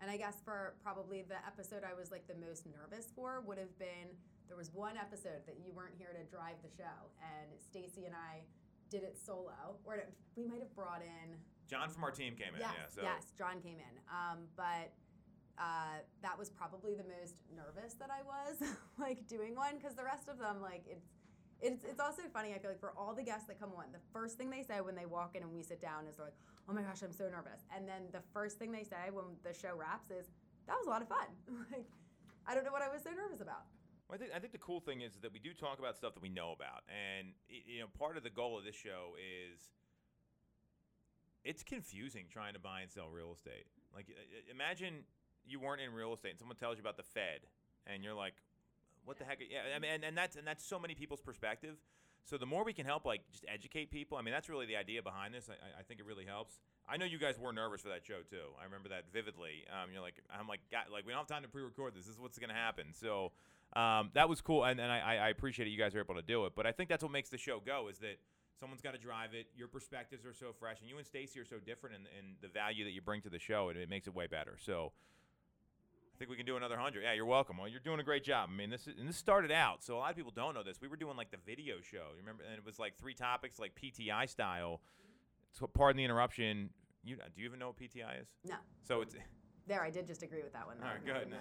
And 0.00 0.10
I 0.10 0.16
guess 0.16 0.42
for 0.44 0.74
probably 0.82 1.22
the 1.22 1.38
episode 1.46 1.82
I 1.86 1.94
was 1.94 2.10
like 2.10 2.26
the 2.26 2.34
most 2.34 2.66
nervous 2.66 3.06
for 3.14 3.40
would 3.46 3.58
have 3.58 3.78
been 3.78 4.10
there 4.48 4.56
was 4.56 4.74
one 4.74 4.96
episode 4.98 5.46
that 5.46 5.56
you 5.64 5.72
weren't 5.72 5.94
here 5.96 6.10
to 6.12 6.24
drive 6.28 6.56
the 6.62 6.70
show, 6.76 7.10
and 7.22 7.48
Stacy 7.58 8.04
and 8.06 8.14
I 8.14 8.42
did 8.90 9.02
it 9.02 9.16
solo, 9.16 9.80
or 9.84 10.02
we 10.36 10.44
might 10.44 10.60
have 10.60 10.74
brought 10.74 11.02
in 11.02 11.38
John 11.70 11.88
from 11.88 12.04
our 12.04 12.10
team 12.10 12.34
came 12.34 12.54
in. 12.54 12.60
yes, 12.60 12.74
yeah. 12.76 12.94
So 12.94 13.00
yes, 13.02 13.32
John 13.38 13.62
came 13.62 13.78
in, 13.78 13.94
um, 14.10 14.44
but 14.56 14.92
uh, 15.58 16.04
that 16.20 16.38
was 16.38 16.50
probably 16.50 16.94
the 16.94 17.04
most 17.04 17.36
nervous 17.54 17.94
that 17.94 18.10
I 18.10 18.20
was 18.26 18.60
like 18.98 19.26
doing 19.28 19.54
one 19.54 19.76
because 19.78 19.94
the 19.94 20.04
rest 20.04 20.28
of 20.28 20.38
them 20.38 20.60
like 20.60 20.84
it's. 20.88 21.06
It's, 21.62 21.84
it's 21.84 22.00
also 22.00 22.22
funny. 22.32 22.54
I 22.54 22.58
feel 22.58 22.70
like 22.70 22.80
for 22.80 22.92
all 22.98 23.14
the 23.14 23.22
guests 23.22 23.46
that 23.46 23.58
come 23.60 23.70
on, 23.78 23.84
the 23.92 24.02
first 24.12 24.36
thing 24.36 24.50
they 24.50 24.64
say 24.64 24.80
when 24.80 24.96
they 24.96 25.06
walk 25.06 25.36
in 25.36 25.42
and 25.42 25.52
we 25.52 25.62
sit 25.62 25.80
down 25.80 26.08
is 26.10 26.16
they're 26.16 26.26
like, 26.26 26.34
"Oh 26.68 26.74
my 26.74 26.82
gosh, 26.82 27.02
I'm 27.02 27.12
so 27.12 27.24
nervous." 27.30 27.62
And 27.74 27.86
then 27.86 28.10
the 28.10 28.22
first 28.34 28.58
thing 28.58 28.72
they 28.72 28.82
say 28.82 29.10
when 29.12 29.24
the 29.44 29.54
show 29.54 29.74
wraps 29.78 30.10
is, 30.10 30.26
"That 30.66 30.74
was 30.76 30.86
a 30.86 30.90
lot 30.90 31.02
of 31.02 31.08
fun." 31.08 31.30
like, 31.72 31.86
I 32.46 32.54
don't 32.54 32.64
know 32.64 32.72
what 32.72 32.82
I 32.82 32.88
was 32.88 33.02
so 33.02 33.10
nervous 33.10 33.40
about. 33.40 33.70
Well, 34.08 34.16
I 34.16 34.18
think 34.18 34.32
I 34.34 34.38
think 34.40 34.52
the 34.52 34.58
cool 34.58 34.80
thing 34.80 35.02
is 35.02 35.14
that 35.22 35.32
we 35.32 35.38
do 35.38 35.54
talk 35.54 35.78
about 35.78 35.96
stuff 35.96 36.14
that 36.14 36.22
we 36.22 36.28
know 36.28 36.50
about, 36.50 36.82
and 36.90 37.28
you 37.48 37.78
know, 37.78 37.86
part 37.96 38.16
of 38.16 38.24
the 38.24 38.30
goal 38.30 38.58
of 38.58 38.64
this 38.64 38.74
show 38.74 39.14
is 39.16 39.70
it's 41.44 41.62
confusing 41.62 42.26
trying 42.28 42.54
to 42.54 42.60
buy 42.60 42.80
and 42.80 42.90
sell 42.90 43.08
real 43.08 43.32
estate. 43.32 43.66
Like, 43.94 44.06
imagine 44.50 45.04
you 45.44 45.60
weren't 45.60 45.80
in 45.80 45.92
real 45.92 46.12
estate 46.14 46.30
and 46.30 46.38
someone 46.38 46.56
tells 46.56 46.76
you 46.76 46.82
about 46.82 46.96
the 46.96 47.02
Fed, 47.02 47.46
and 47.86 48.02
you're 48.02 48.14
like, 48.14 48.34
"What 49.04 49.18
the 49.18 49.24
heck?" 49.24 49.38
Yeah, 49.40 49.60
I 49.74 49.78
mean, 49.78 49.90
and, 49.90 50.04
and 50.04 50.16
that's 50.16 50.36
and 50.36 50.46
that's 50.46 50.64
so 50.64 50.78
many 50.78 50.94
people's 50.94 51.20
perspective. 51.20 51.76
So 52.24 52.38
the 52.38 52.46
more 52.46 52.62
we 52.64 52.72
can 52.72 52.86
help, 52.86 53.04
like, 53.04 53.20
just 53.32 53.44
educate 53.52 53.90
people. 53.90 54.16
I 54.16 54.22
mean, 54.22 54.32
that's 54.32 54.48
really 54.48 54.64
the 54.66 54.76
idea 54.76 55.02
behind 55.02 55.34
this. 55.34 55.48
I, 55.50 55.80
I- 55.80 55.82
think 55.82 55.98
it 55.98 56.06
really 56.06 56.24
helps. 56.24 56.60
I 56.88 56.96
know 56.96 57.04
you 57.04 57.18
guys 57.18 57.36
were 57.38 57.52
nervous 57.52 57.80
for 57.80 57.88
that 57.88 58.04
show 58.06 58.20
too. 58.30 58.46
I 58.60 58.64
remember 58.64 58.88
that 58.90 59.04
vividly. 59.12 59.64
Um, 59.70 59.90
you're 59.92 60.00
like, 60.02 60.14
I'm 60.32 60.46
like, 60.46 60.60
God, 60.70 60.84
like 60.92 61.04
we 61.04 61.10
don't 61.12 61.18
have 61.18 61.26
time 61.26 61.42
to 61.42 61.48
pre-record 61.48 61.94
this. 61.94 62.06
This 62.06 62.14
is 62.14 62.20
what's 62.20 62.38
going 62.38 62.50
to 62.50 62.54
happen. 62.54 62.86
So 62.92 63.32
um, 63.74 64.10
that 64.14 64.28
was 64.28 64.40
cool, 64.40 64.64
and, 64.64 64.78
and 64.80 64.90
I, 64.92 65.16
I- 65.16 65.28
appreciate 65.30 65.66
it. 65.66 65.72
You 65.72 65.78
guys 65.78 65.94
are 65.96 66.00
able 66.00 66.14
to 66.14 66.22
do 66.22 66.46
it, 66.46 66.52
but 66.54 66.64
I 66.66 66.70
think 66.72 66.88
that's 66.88 67.02
what 67.02 67.10
makes 67.12 67.28
the 67.28 67.38
show 67.38 67.58
go 67.64 67.88
is 67.88 67.98
that 67.98 68.18
someone's 68.60 68.82
got 68.82 68.92
to 68.92 68.98
drive 69.00 69.34
it. 69.34 69.46
Your 69.56 69.66
perspectives 69.66 70.24
are 70.24 70.32
so 70.34 70.52
fresh, 70.58 70.80
and 70.80 70.88
you 70.88 70.98
and 70.98 71.06
Stacy 71.06 71.40
are 71.40 71.44
so 71.44 71.56
different 71.58 71.96
and 71.96 72.06
in 72.18 72.36
the 72.40 72.48
value 72.48 72.84
that 72.84 72.92
you 72.92 73.00
bring 73.02 73.20
to 73.22 73.30
the 73.30 73.38
show, 73.40 73.68
and 73.70 73.76
it 73.78 73.88
makes 73.90 74.06
it 74.06 74.14
way 74.14 74.28
better. 74.28 74.56
So 74.64 74.92
think 76.22 76.30
we 76.30 76.36
can 76.36 76.46
do 76.46 76.56
another 76.56 76.76
hundred. 76.76 77.02
Yeah, 77.02 77.14
you're 77.14 77.26
welcome. 77.26 77.58
Well, 77.58 77.66
you're 77.66 77.80
doing 77.80 77.98
a 77.98 78.04
great 78.04 78.22
job. 78.22 78.48
I 78.52 78.56
mean, 78.56 78.70
this 78.70 78.86
is, 78.86 78.94
and 78.96 79.08
this 79.08 79.16
started 79.16 79.50
out, 79.50 79.82
so 79.82 79.96
a 79.96 79.98
lot 79.98 80.10
of 80.12 80.16
people 80.16 80.30
don't 80.30 80.54
know 80.54 80.62
this. 80.62 80.80
We 80.80 80.86
were 80.86 80.94
doing 80.96 81.16
like 81.16 81.32
the 81.32 81.38
video 81.44 81.76
show. 81.82 82.14
You 82.14 82.20
remember? 82.20 82.44
And 82.48 82.56
it 82.56 82.64
was 82.64 82.78
like 82.78 82.96
three 82.96 83.14
topics, 83.14 83.58
like 83.58 83.72
PTI 83.74 84.28
style. 84.28 84.80
So 85.50 85.66
pardon 85.66 85.96
the 85.98 86.04
interruption. 86.04 86.70
You 87.02 87.16
do 87.16 87.42
you 87.42 87.46
even 87.48 87.58
know 87.58 87.74
what 87.74 87.76
PTI 87.76 88.22
is? 88.22 88.28
No, 88.48 88.54
So 88.84 89.00
it's 89.00 89.16
there 89.66 89.82
I 89.82 89.90
did 89.90 90.06
just 90.06 90.22
agree 90.22 90.44
with 90.44 90.52
that 90.52 90.64
one. 90.64 90.76
all 90.80 90.90
right, 90.94 91.04
good. 91.04 91.28
no. 91.28 91.38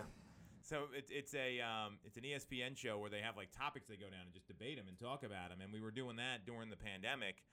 So 0.64 0.86
it's 0.98 1.12
it's 1.12 1.36
a 1.36 1.62
um, 1.62 2.00
it's 2.04 2.18
an 2.18 2.24
ESPN 2.24 2.76
show 2.76 2.98
where 2.98 3.12
they 3.12 3.22
have 3.22 3.38
like 3.38 3.52
topics 3.56 3.86
they 3.88 3.98
go 3.98 4.10
down 4.10 4.26
and 4.26 4.34
just 4.34 4.48
debate 4.48 4.78
them 4.78 4.88
and 4.88 4.98
talk 4.98 5.22
about 5.24 5.50
them. 5.50 5.62
And 5.62 5.72
we 5.72 5.80
were 5.80 5.92
doing 5.92 6.16
that 6.18 6.46
during 6.48 6.72
the 6.72 6.76
pandemic, 6.78 7.44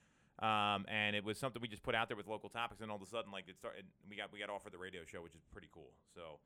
um, 0.41 0.87
and 0.89 1.15
it 1.15 1.25
was 1.25 1.37
something 1.37 1.61
we 1.61 1.69
just 1.69 1.83
put 1.83 1.95
out 1.95 2.09
there 2.09 2.17
with 2.17 2.27
local 2.27 2.49
topics. 2.49 2.81
And 2.81 2.91
all 2.91 2.97
of 2.97 3.03
a 3.03 3.07
sudden, 3.07 3.31
like 3.33 3.49
it 3.49 3.57
started, 3.59 3.85
we 4.09 4.17
got 4.17 4.33
we 4.33 4.39
got 4.39 4.49
offered 4.49 4.73
the 4.73 4.79
radio 4.79 5.05
show, 5.05 5.21
which 5.21 5.35
is 5.35 5.43
pretty 5.53 5.69
cool. 5.73 5.93
So 6.15 6.41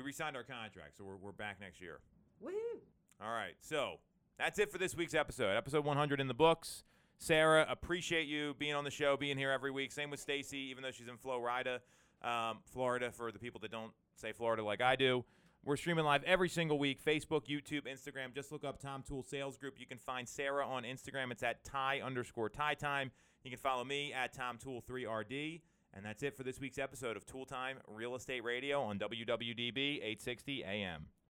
we 0.00 0.06
re-signed 0.06 0.34
our 0.34 0.42
contract, 0.42 0.96
so 0.96 1.04
we're 1.04 1.16
we're 1.16 1.32
back 1.32 1.60
next 1.60 1.80
year. 1.80 2.00
Woohoo! 2.42 2.80
All 3.22 3.32
right, 3.32 3.54
so 3.60 3.96
that's 4.38 4.58
it 4.58 4.72
for 4.72 4.78
this 4.78 4.96
week's 4.96 5.12
episode. 5.14 5.54
Episode 5.56 5.84
100 5.84 6.20
in 6.20 6.26
the 6.26 6.34
books. 6.34 6.84
Sarah, 7.18 7.66
appreciate 7.68 8.26
you 8.26 8.54
being 8.58 8.74
on 8.74 8.84
the 8.84 8.90
show, 8.90 9.18
being 9.18 9.36
here 9.36 9.50
every 9.50 9.70
week. 9.70 9.92
Same 9.92 10.08
with 10.08 10.18
Stacy, 10.18 10.56
even 10.70 10.82
though 10.82 10.90
she's 10.90 11.08
in 11.08 11.18
Florida, 11.18 11.82
um, 12.22 12.60
Florida. 12.72 13.10
For 13.12 13.30
the 13.30 13.38
people 13.38 13.60
that 13.60 13.70
don't 13.70 13.92
say 14.16 14.32
Florida 14.32 14.64
like 14.64 14.80
I 14.80 14.96
do, 14.96 15.22
we're 15.64 15.76
streaming 15.76 16.06
live 16.06 16.22
every 16.24 16.48
single 16.48 16.78
week. 16.78 17.04
Facebook, 17.04 17.46
YouTube, 17.46 17.82
Instagram. 17.86 18.34
Just 18.34 18.50
look 18.52 18.64
up 18.64 18.80
Tom 18.80 19.02
Toole 19.06 19.22
Sales 19.22 19.58
Group. 19.58 19.74
You 19.78 19.86
can 19.86 19.98
find 19.98 20.26
Sarah 20.26 20.66
on 20.66 20.84
Instagram. 20.84 21.30
It's 21.30 21.42
at 21.42 21.62
Ty 21.62 22.00
underscore 22.00 22.48
Ty 22.48 22.74
Time. 22.74 23.10
You 23.44 23.50
can 23.50 23.60
follow 23.60 23.84
me 23.84 24.14
at 24.14 24.32
Tom 24.32 24.56
Toole 24.56 24.82
3RD. 24.88 25.60
And 25.94 26.04
that's 26.04 26.22
it 26.22 26.36
for 26.36 26.44
this 26.44 26.60
week's 26.60 26.78
episode 26.78 27.16
of 27.16 27.26
Toole 27.26 27.46
Time 27.46 27.78
Real 27.88 28.14
Estate 28.14 28.44
Radio 28.44 28.80
on 28.82 28.98
WWDB 28.98 29.96
860 29.96 30.64
AM. 30.64 31.06